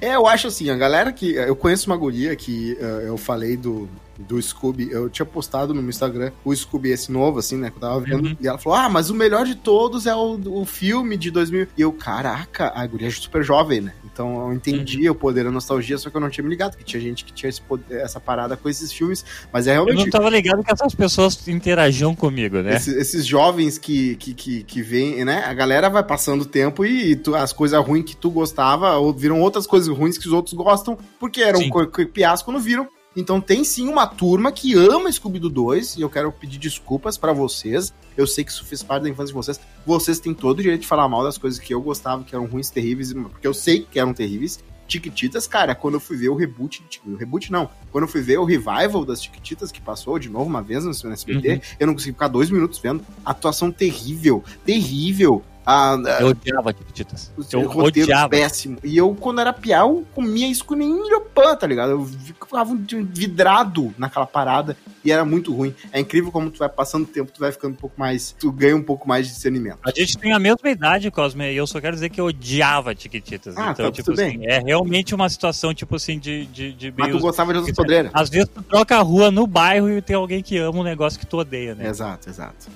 É, 0.00 0.16
eu 0.16 0.26
acho 0.26 0.48
assim, 0.48 0.68
a 0.68 0.76
galera 0.76 1.12
que. 1.12 1.34
Eu 1.34 1.56
conheço 1.56 1.88
uma 1.88 1.96
guria 1.96 2.34
que 2.36 2.76
eh, 2.78 3.04
eu 3.06 3.16
falei 3.16 3.56
do, 3.56 3.88
do 4.18 4.40
Scooby, 4.40 4.88
eu 4.90 5.08
tinha 5.10 5.26
postado 5.26 5.74
no 5.74 5.80
meu 5.82 5.90
Instagram 5.90 6.30
o 6.44 6.54
Scooby 6.54 6.90
esse 6.90 7.10
novo, 7.10 7.38
assim, 7.38 7.56
né, 7.56 7.70
que 7.70 7.76
eu 7.76 7.80
tava 7.80 8.00
vendo, 8.00 8.26
Uhum. 8.28 8.36
e 8.40 8.46
ela 8.46 8.58
falou, 8.58 8.78
ah, 8.78 8.88
mas 8.88 9.10
o 9.10 9.14
melhor 9.14 9.44
de 9.44 9.54
todos 9.54 10.06
é 10.06 10.14
o, 10.14 10.38
o 10.60 10.64
filme 10.64 11.16
de 11.16 11.30
2000. 11.30 11.68
E 11.76 11.80
eu, 11.82 11.92
caraca, 11.92 12.72
a 12.74 12.86
guria 12.86 13.08
é 13.08 13.10
super 13.10 13.42
jovem, 13.42 13.80
né? 13.80 13.92
Então 14.04 14.46
eu 14.48 14.52
entendi 14.54 15.08
o 15.10 15.14
poder 15.14 15.44
da 15.44 15.50
nostalgia, 15.50 15.98
só 15.98 16.08
que 16.10 16.16
eu 16.16 16.20
não 16.20 16.30
tinha 16.30 16.44
me 16.44 16.50
ligado 16.50 16.76
que 16.76 16.84
tinha 16.84 17.00
gente 17.00 17.24
que 17.24 17.32
tinha 17.32 17.50
poder, 17.66 18.00
essa 18.00 18.20
parada 18.20 18.56
com 18.56 18.68
esses 18.68 18.92
filmes. 18.92 19.24
Mas 19.52 19.66
é 19.66 19.70
Eu 19.70 19.84
realmente. 19.84 20.04
não 20.04 20.10
tava 20.10 20.30
ligado 20.30 20.62
que 20.62 20.72
essas 20.72 20.94
pessoas 20.94 21.48
interagiam 21.48 22.14
comigo, 22.14 22.58
né? 22.58 22.74
Esses, 22.76 22.94
esses 22.96 23.26
jovens 23.26 23.78
que, 23.78 24.14
que, 24.16 24.34
que, 24.34 24.62
que 24.62 24.82
vêm, 24.82 25.24
né? 25.24 25.42
A 25.44 25.52
galera 25.54 25.88
vai 25.90 26.02
passando 26.04 26.42
o 26.42 26.46
tempo 26.46 26.84
e 26.84 27.16
tu- 27.16 27.34
as 27.34 27.52
coisas 27.52 27.84
ruins 27.84 28.04
que 28.04 28.14
tu 28.16 28.30
gostava 28.30 28.96
ou 28.96 29.12
viram 29.12 29.40
outras 29.40 29.66
coisas 29.66 29.88
ruins 29.88 30.16
que 30.16 30.26
os 30.26 30.32
outros 30.32 30.54
gostam, 30.54 30.96
porque 31.18 31.40
eram 31.42 31.60
Sim. 31.60 31.68
co- 31.70 31.86
co- 31.86 32.06
piás 32.06 32.42
quando 32.42 32.60
viram. 32.60 32.86
Então 33.16 33.40
tem 33.40 33.62
sim 33.62 33.88
uma 33.88 34.06
turma 34.06 34.50
que 34.50 34.74
ama 34.74 35.10
Scooby-Doo 35.10 35.48
2 35.50 35.96
e 35.96 36.00
eu 36.02 36.10
quero 36.10 36.32
pedir 36.32 36.58
desculpas 36.58 37.16
pra 37.16 37.32
vocês. 37.32 37.92
Eu 38.16 38.26
sei 38.26 38.44
que 38.44 38.50
isso 38.50 38.64
fez 38.64 38.82
parte 38.82 39.04
da 39.04 39.08
infância 39.08 39.28
de 39.28 39.32
vocês. 39.34 39.60
Vocês 39.86 40.18
têm 40.18 40.34
todo 40.34 40.58
o 40.58 40.62
direito 40.62 40.80
de 40.82 40.86
falar 40.86 41.08
mal 41.08 41.22
das 41.22 41.38
coisas 41.38 41.60
que 41.60 41.72
eu 41.72 41.80
gostava, 41.80 42.24
que 42.24 42.34
eram 42.34 42.46
ruins, 42.46 42.70
terríveis, 42.70 43.12
porque 43.12 43.46
eu 43.46 43.54
sei 43.54 43.86
que 43.88 43.98
eram 43.98 44.12
terríveis. 44.12 44.58
Tiquititas, 44.86 45.46
cara, 45.46 45.74
quando 45.74 45.94
eu 45.94 46.00
fui 46.00 46.14
ver 46.16 46.28
o 46.28 46.34
reboot, 46.34 46.82
o 47.06 47.16
reboot 47.16 47.50
não, 47.50 47.70
quando 47.90 48.04
eu 48.04 48.08
fui 48.08 48.20
ver 48.20 48.38
o 48.38 48.44
revival 48.44 49.02
das 49.04 49.20
Tiquititas 49.22 49.72
que 49.72 49.80
passou 49.80 50.18
de 50.18 50.28
novo 50.28 50.44
uma 50.44 50.60
vez 50.60 50.84
no 50.84 50.90
SBT, 50.90 51.54
Uhum. 51.54 51.60
eu 51.80 51.86
não 51.86 51.94
consegui 51.94 52.12
ficar 52.12 52.28
dois 52.28 52.50
minutos 52.50 52.78
vendo. 52.80 53.02
Atuação 53.24 53.72
terrível, 53.72 54.44
terrível. 54.64 55.42
A, 55.66 55.94
a- 55.94 56.20
Eu 56.20 56.28
odiava 56.28 56.72
Tiquititas. 56.72 57.32
Eu 57.52 57.70
odiava. 57.70 58.28
péssimo. 58.30 58.78
E 58.84 58.96
eu, 58.96 59.14
quando 59.14 59.40
era 59.40 59.52
piá, 59.52 59.80
eu 59.80 60.04
comia 60.14 60.46
isso 60.46 60.64
com 60.64 60.74
nem 60.74 60.92
milhopã, 60.92 61.56
tá 61.56 61.66
ligado? 61.66 61.90
Eu 61.92 62.04
ficava 62.04 62.74
vidrado 62.74 63.94
naquela 63.96 64.26
parada 64.26 64.76
e 65.04 65.10
era 65.10 65.24
muito 65.24 65.54
ruim. 65.54 65.74
É 65.92 66.00
incrível 66.00 66.30
como 66.30 66.50
tu 66.50 66.58
vai 66.58 66.68
passando 66.68 67.04
o 67.04 67.06
tempo, 67.06 67.32
tu 67.32 67.40
vai 67.40 67.50
ficando 67.52 67.72
um 67.72 67.76
pouco 67.76 67.98
mais. 67.98 68.34
Tu 68.38 68.50
ganha 68.52 68.76
um 68.76 68.82
pouco 68.82 69.08
mais 69.08 69.26
de 69.26 69.32
discernimento. 69.34 69.78
A 69.84 69.90
gente 69.90 70.18
tem 70.18 70.32
a 70.32 70.38
mesma 70.38 70.68
idade, 70.68 71.10
Cosme, 71.10 71.50
e 71.52 71.56
eu 71.56 71.66
só 71.66 71.80
quero 71.80 71.94
dizer 71.94 72.10
que 72.10 72.20
eu 72.20 72.26
odiava 72.26 72.94
Tiquititas. 72.94 73.56
Ah, 73.56 73.70
então, 73.72 73.86
tá, 73.86 73.92
tipo 73.92 74.10
tudo 74.10 74.20
assim, 74.20 74.44
é 74.46 74.58
realmente 74.58 75.14
uma 75.14 75.28
situação, 75.28 75.72
tipo 75.74 75.96
assim, 75.96 76.18
de, 76.18 76.46
de, 76.46 76.72
de 76.72 76.92
Mas 76.96 77.06
meio- 77.08 77.18
tu 77.18 77.22
gostava 77.22 77.52
de 77.52 77.58
outras 77.58 77.76
podreiras. 77.76 78.10
Às 78.14 78.28
vezes 78.28 78.48
tu 78.54 78.62
troca 78.62 78.96
a 78.96 79.00
rua 79.02 79.30
no 79.30 79.46
bairro 79.46 79.88
e 79.90 80.02
tem 80.02 80.16
alguém 80.16 80.42
que 80.42 80.56
ama 80.58 80.78
um 80.80 80.82
negócio 80.84 81.18
que 81.18 81.26
tu 81.26 81.38
odeia, 81.38 81.74
né? 81.74 81.88
Exato, 81.88 82.28
exato. 82.28 82.66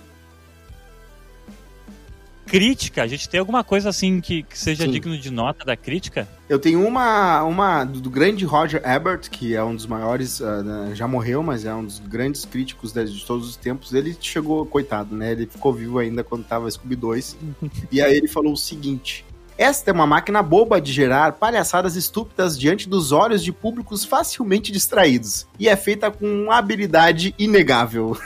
Crítica, 2.48 3.02
a 3.02 3.06
gente 3.06 3.28
tem 3.28 3.38
alguma 3.38 3.62
coisa 3.62 3.90
assim 3.90 4.20
que, 4.20 4.42
que 4.42 4.58
seja 4.58 4.84
Sim. 4.84 4.90
digno 4.90 5.18
de 5.18 5.30
nota 5.30 5.64
da 5.64 5.76
crítica? 5.76 6.26
Eu 6.48 6.58
tenho 6.58 6.84
uma, 6.86 7.42
uma 7.42 7.84
do, 7.84 8.08
grande 8.08 8.44
Roger 8.46 8.82
Ebert, 8.84 9.28
que 9.30 9.54
é 9.54 9.62
um 9.62 9.74
dos 9.74 9.86
maiores, 9.86 10.40
né, 10.40 10.92
já 10.94 11.06
morreu, 11.06 11.42
mas 11.42 11.66
é 11.66 11.74
um 11.74 11.84
dos 11.84 11.98
grandes 11.98 12.46
críticos 12.46 12.92
de, 12.92 13.24
todos 13.26 13.48
os 13.48 13.56
tempos. 13.56 13.92
Ele 13.92 14.16
chegou, 14.18 14.64
coitado, 14.64 15.14
né? 15.14 15.32
Ele 15.32 15.46
ficou 15.46 15.74
vivo 15.74 15.98
ainda 15.98 16.24
quando 16.24 16.44
tava 16.44 16.70
Scooby 16.70 16.96
2. 16.96 17.36
e 17.92 18.00
aí 18.00 18.16
ele 18.16 18.28
falou 18.28 18.54
o 18.54 18.56
seguinte: 18.56 19.26
Esta 19.58 19.90
é 19.90 19.92
uma 19.92 20.06
máquina 20.06 20.42
boba 20.42 20.80
de 20.80 20.90
gerar 20.90 21.32
palhaçadas 21.32 21.96
estúpidas 21.96 22.58
diante 22.58 22.88
dos 22.88 23.12
olhos 23.12 23.44
de 23.44 23.52
públicos 23.52 24.04
facilmente 24.04 24.72
distraídos. 24.72 25.46
E 25.58 25.68
é 25.68 25.76
feita 25.76 26.10
com 26.10 26.50
habilidade 26.50 27.34
inegável. 27.38 28.16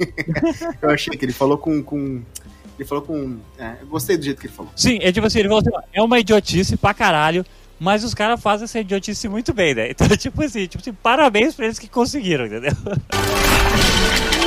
eu 0.82 0.90
achei 0.90 1.16
que 1.16 1.24
ele 1.24 1.32
falou 1.32 1.56
com. 1.56 1.82
com 1.82 2.22
ele 2.80 2.88
falou 2.88 3.04
com. 3.04 3.38
é, 3.58 3.76
eu 3.82 3.86
gostei 3.86 4.16
do 4.16 4.24
jeito 4.24 4.40
que 4.40 4.46
ele 4.46 4.54
falou. 4.54 4.72
Sim, 4.74 4.98
é 5.02 5.12
tipo 5.12 5.26
assim, 5.26 5.40
ele 5.40 5.48
falou 5.48 5.60
assim, 5.60 5.86
é 5.92 6.02
uma 6.02 6.18
idiotice 6.18 6.78
pra 6.78 6.94
caralho, 6.94 7.44
mas 7.78 8.04
os 8.04 8.14
caras 8.14 8.40
fazem 8.40 8.64
essa 8.64 8.80
idiotice 8.80 9.28
muito 9.28 9.52
bem, 9.52 9.74
né? 9.74 9.90
Então, 9.90 10.08
tipo 10.16 10.42
assim, 10.42 10.66
tipo 10.66 10.80
assim, 10.80 10.94
parabéns 10.94 11.54
pra 11.54 11.66
eles 11.66 11.78
que 11.78 11.88
conseguiram, 11.88 12.46
entendeu? 12.46 12.72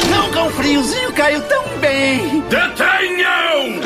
Nunca 0.09 0.43
um 0.45 0.49
friozinho 0.49 1.13
caiu 1.13 1.41
tão 1.47 1.63
bem. 1.79 2.41
Detenham! 2.49 3.81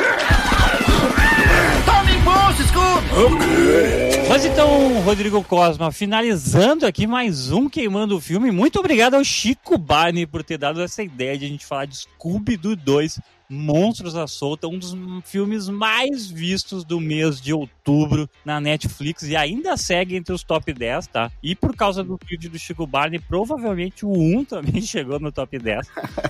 Tome 1.84 2.16
impulso, 2.16 2.62
Scooby. 2.68 4.28
Mas 4.30 4.46
então, 4.46 5.02
Rodrigo 5.02 5.44
Cosma, 5.44 5.92
finalizando 5.92 6.86
aqui 6.86 7.06
mais 7.06 7.52
um 7.52 7.68
Queimando 7.68 8.16
o 8.16 8.20
Filme, 8.20 8.50
muito 8.50 8.78
obrigado 8.78 9.14
ao 9.14 9.24
Chico 9.24 9.76
Barney 9.76 10.26
por 10.26 10.42
ter 10.42 10.56
dado 10.56 10.80
essa 10.80 11.02
ideia 11.02 11.36
de 11.36 11.44
a 11.44 11.48
gente 11.48 11.66
falar 11.66 11.84
de 11.84 11.96
Scooby-Doo 11.96 12.76
2, 12.76 13.20
Monstros 13.50 14.14
à 14.14 14.26
Solta, 14.26 14.68
um 14.68 14.78
dos 14.78 14.94
filmes 15.24 15.68
mais 15.68 16.30
vistos 16.30 16.84
do 16.84 17.00
mês 17.00 17.40
de 17.40 17.52
outubro 17.52 18.28
na 18.44 18.60
Netflix 18.60 19.22
e 19.22 19.34
ainda 19.34 19.76
segue 19.76 20.16
entre 20.16 20.34
os 20.34 20.42
top 20.42 20.72
10, 20.72 21.06
tá? 21.06 21.30
E 21.42 21.54
por 21.54 21.74
causa 21.74 22.04
do 22.04 22.18
vídeo 22.28 22.50
do 22.50 22.58
Chico 22.58 22.86
Barney, 22.86 23.18
provavelmente 23.18 24.04
o 24.04 24.12
1 24.12 24.44
também 24.46 24.82
chegou 24.82 25.18
no 25.18 25.32
top 25.32 25.58
10. 25.58 25.88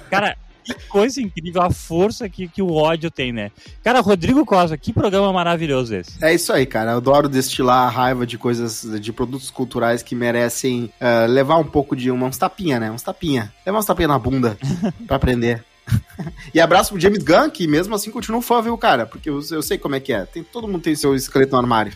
Cara, 0.09 0.37
que 0.63 0.75
coisa 0.87 1.21
incrível, 1.21 1.63
a 1.63 1.71
força 1.71 2.29
que, 2.29 2.47
que 2.47 2.63
o 2.63 2.73
ódio 2.73 3.11
tem, 3.11 3.33
né? 3.33 3.51
Cara, 3.83 4.01
Rodrigo 4.01 4.45
Cosma, 4.45 4.77
que 4.77 4.93
programa 4.93 5.33
maravilhoso 5.33 5.95
esse. 5.97 6.23
É 6.23 6.33
isso 6.35 6.53
aí, 6.53 6.67
cara. 6.67 6.93
Eu 6.93 6.97
adoro 6.99 7.29
destilar 7.29 7.87
a 7.87 7.91
raiva 7.91 8.27
de 8.27 8.37
coisas, 8.37 9.01
de 9.01 9.13
produtos 9.13 9.51
culturais 9.51 10.03
que 10.03 10.15
merecem 10.15 10.93
eh, 11.01 11.27
levar 11.27 11.57
um 11.57 11.65
pouco 11.65 11.97
de 11.97 12.11
uma, 12.11 12.27
uns 12.27 12.37
tapinha, 12.37 12.79
né? 12.79 12.91
Uns 12.91 13.03
tapinha. 13.03 13.53
Levar 13.65 13.79
uns 13.79 13.87
tapinha 13.87 14.09
na 14.09 14.19
bunda 14.19 14.59
pra 15.07 15.17
aprender. 15.17 15.65
e 16.53 16.61
abraço 16.61 16.93
pro 16.93 17.01
James 17.01 17.23
Gunn, 17.23 17.51
que 17.51 17.67
mesmo 17.67 17.95
assim 17.95 18.11
continua 18.11 18.43
fã, 18.43 18.61
viu, 18.63 18.77
cara? 18.77 19.07
Porque 19.07 19.29
eu, 19.29 19.41
eu 19.51 19.63
sei 19.63 19.79
como 19.79 19.95
é 19.95 20.01
que 20.01 20.13
é. 20.13 20.25
Tem, 20.25 20.43
todo 20.43 20.69
mundo 20.69 20.83
tem 20.83 20.95
seu 20.95 21.15
esqueleto 21.15 21.53
no 21.53 21.59
armário. 21.59 21.93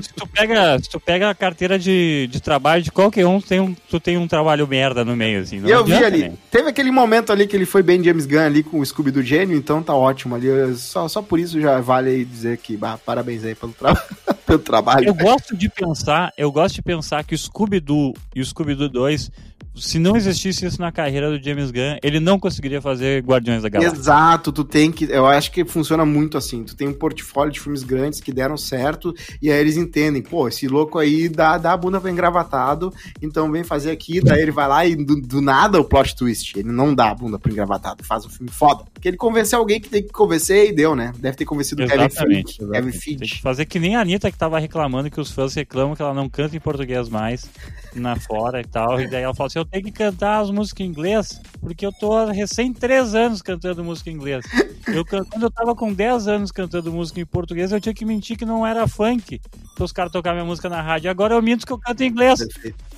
Se 0.00 0.12
tu 0.14 0.26
pega, 0.26 0.78
se 0.78 0.90
tu 0.90 1.00
pega 1.00 1.30
a 1.30 1.34
carteira 1.34 1.78
de, 1.78 2.28
de 2.30 2.40
trabalho 2.40 2.82
de 2.82 2.90
qualquer 2.90 3.26
um, 3.26 3.40
tu 3.40 3.46
tem 3.46 3.60
um, 3.60 3.74
tu 3.74 4.00
tem 4.00 4.18
um 4.18 4.26
trabalho 4.26 4.66
merda 4.66 5.04
no 5.04 5.16
meio, 5.16 5.40
assim. 5.40 5.64
e 5.64 5.70
eu 5.70 5.84
vi 5.84 5.94
ali. 5.94 6.28
né? 6.28 6.32
Teve 6.50 6.68
aquele 6.68 6.90
momento 6.90 7.30
ali 7.30 7.46
que 7.46 7.54
ele 7.54 7.66
foi 7.66 7.82
bem 7.82 8.02
James 8.02 8.26
Gunn 8.26 8.40
ali 8.40 8.62
com 8.62 8.80
o 8.80 8.86
Scooby 8.86 9.10
do 9.10 9.22
Gênio, 9.22 9.56
então 9.56 9.82
tá 9.82 9.94
ótimo 9.94 10.34
ali. 10.34 10.48
Só, 10.76 11.06
só 11.08 11.22
por 11.22 11.38
isso 11.38 11.60
já 11.60 11.80
vale 11.80 12.24
dizer 12.24 12.58
que 12.58 12.76
bah, 12.76 12.98
parabéns 12.98 13.44
aí 13.44 13.54
pelo, 13.54 13.72
tra 13.72 13.94
pelo 14.46 14.58
trabalho. 14.58 15.06
Eu 15.06 15.14
gosto 15.14 15.56
de 15.56 15.68
pensar, 15.68 16.32
eu 16.36 16.50
gosto 16.50 16.76
de 16.76 16.82
pensar 16.82 17.24
que 17.24 17.34
o 17.34 17.38
Scooby-Doo 17.38 18.14
e 18.34 18.40
o 18.40 18.44
Scooby-Doo 18.44 18.88
2, 18.88 19.30
se 19.74 19.98
não 19.98 20.16
existisse 20.16 20.66
isso 20.66 20.80
na 20.80 20.92
carreira 20.92 21.30
do 21.30 21.42
James 21.42 21.70
Gunn, 21.70 21.96
ele 22.02 22.20
não 22.20 22.38
conseguiria 22.38 22.80
fazer 22.80 23.22
Guardiões 23.22 23.62
da 23.62 23.68
Galáxia. 23.68 23.96
Exato, 23.96 24.52
tu 24.52 24.64
tem 24.64 24.92
que. 24.92 25.04
Eu 25.04 25.26
acho 25.26 25.50
que 25.50 25.64
funciona 25.64 26.04
muito 26.04 26.36
assim. 26.36 26.62
Tu 26.64 26.76
tem 26.76 26.88
um 26.88 26.92
portfólio 26.92 27.52
de 27.52 27.60
filmes 27.60 27.82
grandes 27.82 28.20
que 28.20 28.32
deram 28.32 28.56
certo, 28.56 29.14
e 29.40 29.50
aí 29.50 29.58
eles 29.58 29.76
entendem, 29.76 30.22
pô, 30.22 30.46
esse 30.46 30.68
louco 30.68 30.98
aí 30.98 31.28
dá, 31.28 31.56
dá 31.56 31.72
a 31.72 31.76
bunda 31.76 32.00
pra 32.00 32.10
engravatado, 32.10 32.92
então 33.20 33.50
vem 33.50 33.64
fazer 33.64 33.90
aqui, 33.90 34.20
daí 34.20 34.42
ele 34.42 34.50
vai 34.50 34.68
lá 34.68 34.86
e 34.86 34.94
do, 34.94 35.20
do 35.20 35.40
nada 35.40 35.80
o 35.80 35.84
plot 35.84 36.14
twist. 36.14 36.58
Ele 36.58 36.70
não 36.70 36.94
dá 36.94 37.10
a 37.10 37.14
bunda 37.14 37.38
pro 37.38 37.50
engravatado, 37.50 38.04
faz 38.04 38.26
um 38.26 38.28
filme 38.28 38.50
foda. 38.50 38.84
Porque 38.92 39.08
ele 39.08 39.16
convenceu 39.16 39.58
alguém 39.58 39.80
que 39.80 39.88
tem 39.88 40.02
que 40.02 40.12
convencer 40.12 40.68
e 40.68 40.72
deu, 40.72 40.94
né? 40.94 41.12
Deve 41.18 41.36
ter 41.36 41.44
convencido 41.44 41.82
o 41.82 41.86
Kevin. 41.86 42.10
Feige. 42.10 42.18
Kevin 42.18 42.40
exatamente. 42.40 42.98
Tem 42.98 43.16
Feige. 43.16 43.34
que 43.36 43.42
fazer 43.42 43.64
que 43.64 43.78
nem 43.78 43.96
a 43.96 44.00
Anitta 44.00 44.30
que 44.30 44.38
tava 44.38 44.58
reclamando 44.58 45.10
que 45.10 45.20
os 45.20 45.30
fãs 45.30 45.54
reclamam 45.54 45.96
que 45.96 46.02
ela 46.02 46.14
não 46.14 46.28
canta 46.28 46.56
em 46.56 46.60
português 46.60 47.08
mais 47.08 47.48
na 47.94 48.16
fora 48.16 48.60
e 48.60 48.64
tal. 48.64 49.00
E 49.00 49.08
daí 49.08 49.22
ela 49.22 49.34
fala 49.34 49.46
assim: 49.46 49.61
eu 49.62 49.66
tenho 49.66 49.84
que 49.84 49.92
cantar 49.92 50.40
as 50.40 50.50
músicas 50.50 50.84
em 50.84 50.88
inglês, 50.88 51.40
porque 51.60 51.86
eu 51.86 51.92
tô 51.92 52.12
há 52.16 52.32
recém 52.32 52.72
três 52.72 53.14
anos 53.14 53.40
cantando 53.40 53.82
música 53.82 54.10
em 54.10 54.14
inglês. 54.14 54.44
Eu, 54.86 55.04
quando 55.04 55.42
eu 55.42 55.50
tava 55.50 55.74
com 55.74 55.92
10 55.92 56.28
anos 56.28 56.50
cantando 56.50 56.92
música 56.92 57.20
em 57.20 57.24
português, 57.24 57.70
eu 57.70 57.80
tinha 57.80 57.94
que 57.94 58.04
mentir 58.04 58.36
que 58.36 58.44
não 58.44 58.66
era 58.66 58.86
funk. 58.88 59.40
Para 59.74 59.84
os 59.84 59.92
caras 59.92 60.12
tocar 60.12 60.32
minha 60.32 60.44
música 60.44 60.68
na 60.68 60.82
rádio. 60.82 61.10
Agora 61.10 61.34
eu 61.34 61.42
minto 61.42 61.64
que 61.64 61.72
eu 61.72 61.78
canto 61.78 62.02
em 62.02 62.08
inglês. 62.08 62.40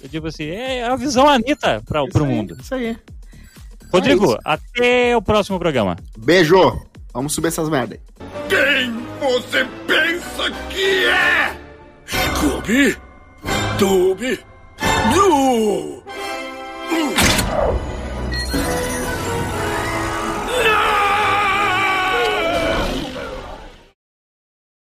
Eu 0.02 0.08
digo 0.08 0.26
assim, 0.26 0.44
é 0.44 0.84
a 0.84 0.96
visão 0.96 1.28
Anitta 1.28 1.82
pro 1.84 2.04
aí, 2.04 2.34
mundo. 2.34 2.56
Isso 2.60 2.74
aí. 2.74 2.96
Rodrigo, 3.92 4.24
isso. 4.24 4.38
até 4.44 5.16
o 5.16 5.22
próximo 5.22 5.58
programa. 5.58 5.96
Beijo! 6.18 6.82
Vamos 7.12 7.32
subir 7.32 7.48
essas 7.48 7.68
merda 7.68 7.94
aí. 7.94 8.00
Quem 8.48 8.92
você 9.20 9.64
pensa 9.86 10.50
que 10.70 11.04
é? 11.04 11.56
Scooby? 12.06 12.96
Dooby? 13.78 14.40
Doo! 15.14 16.03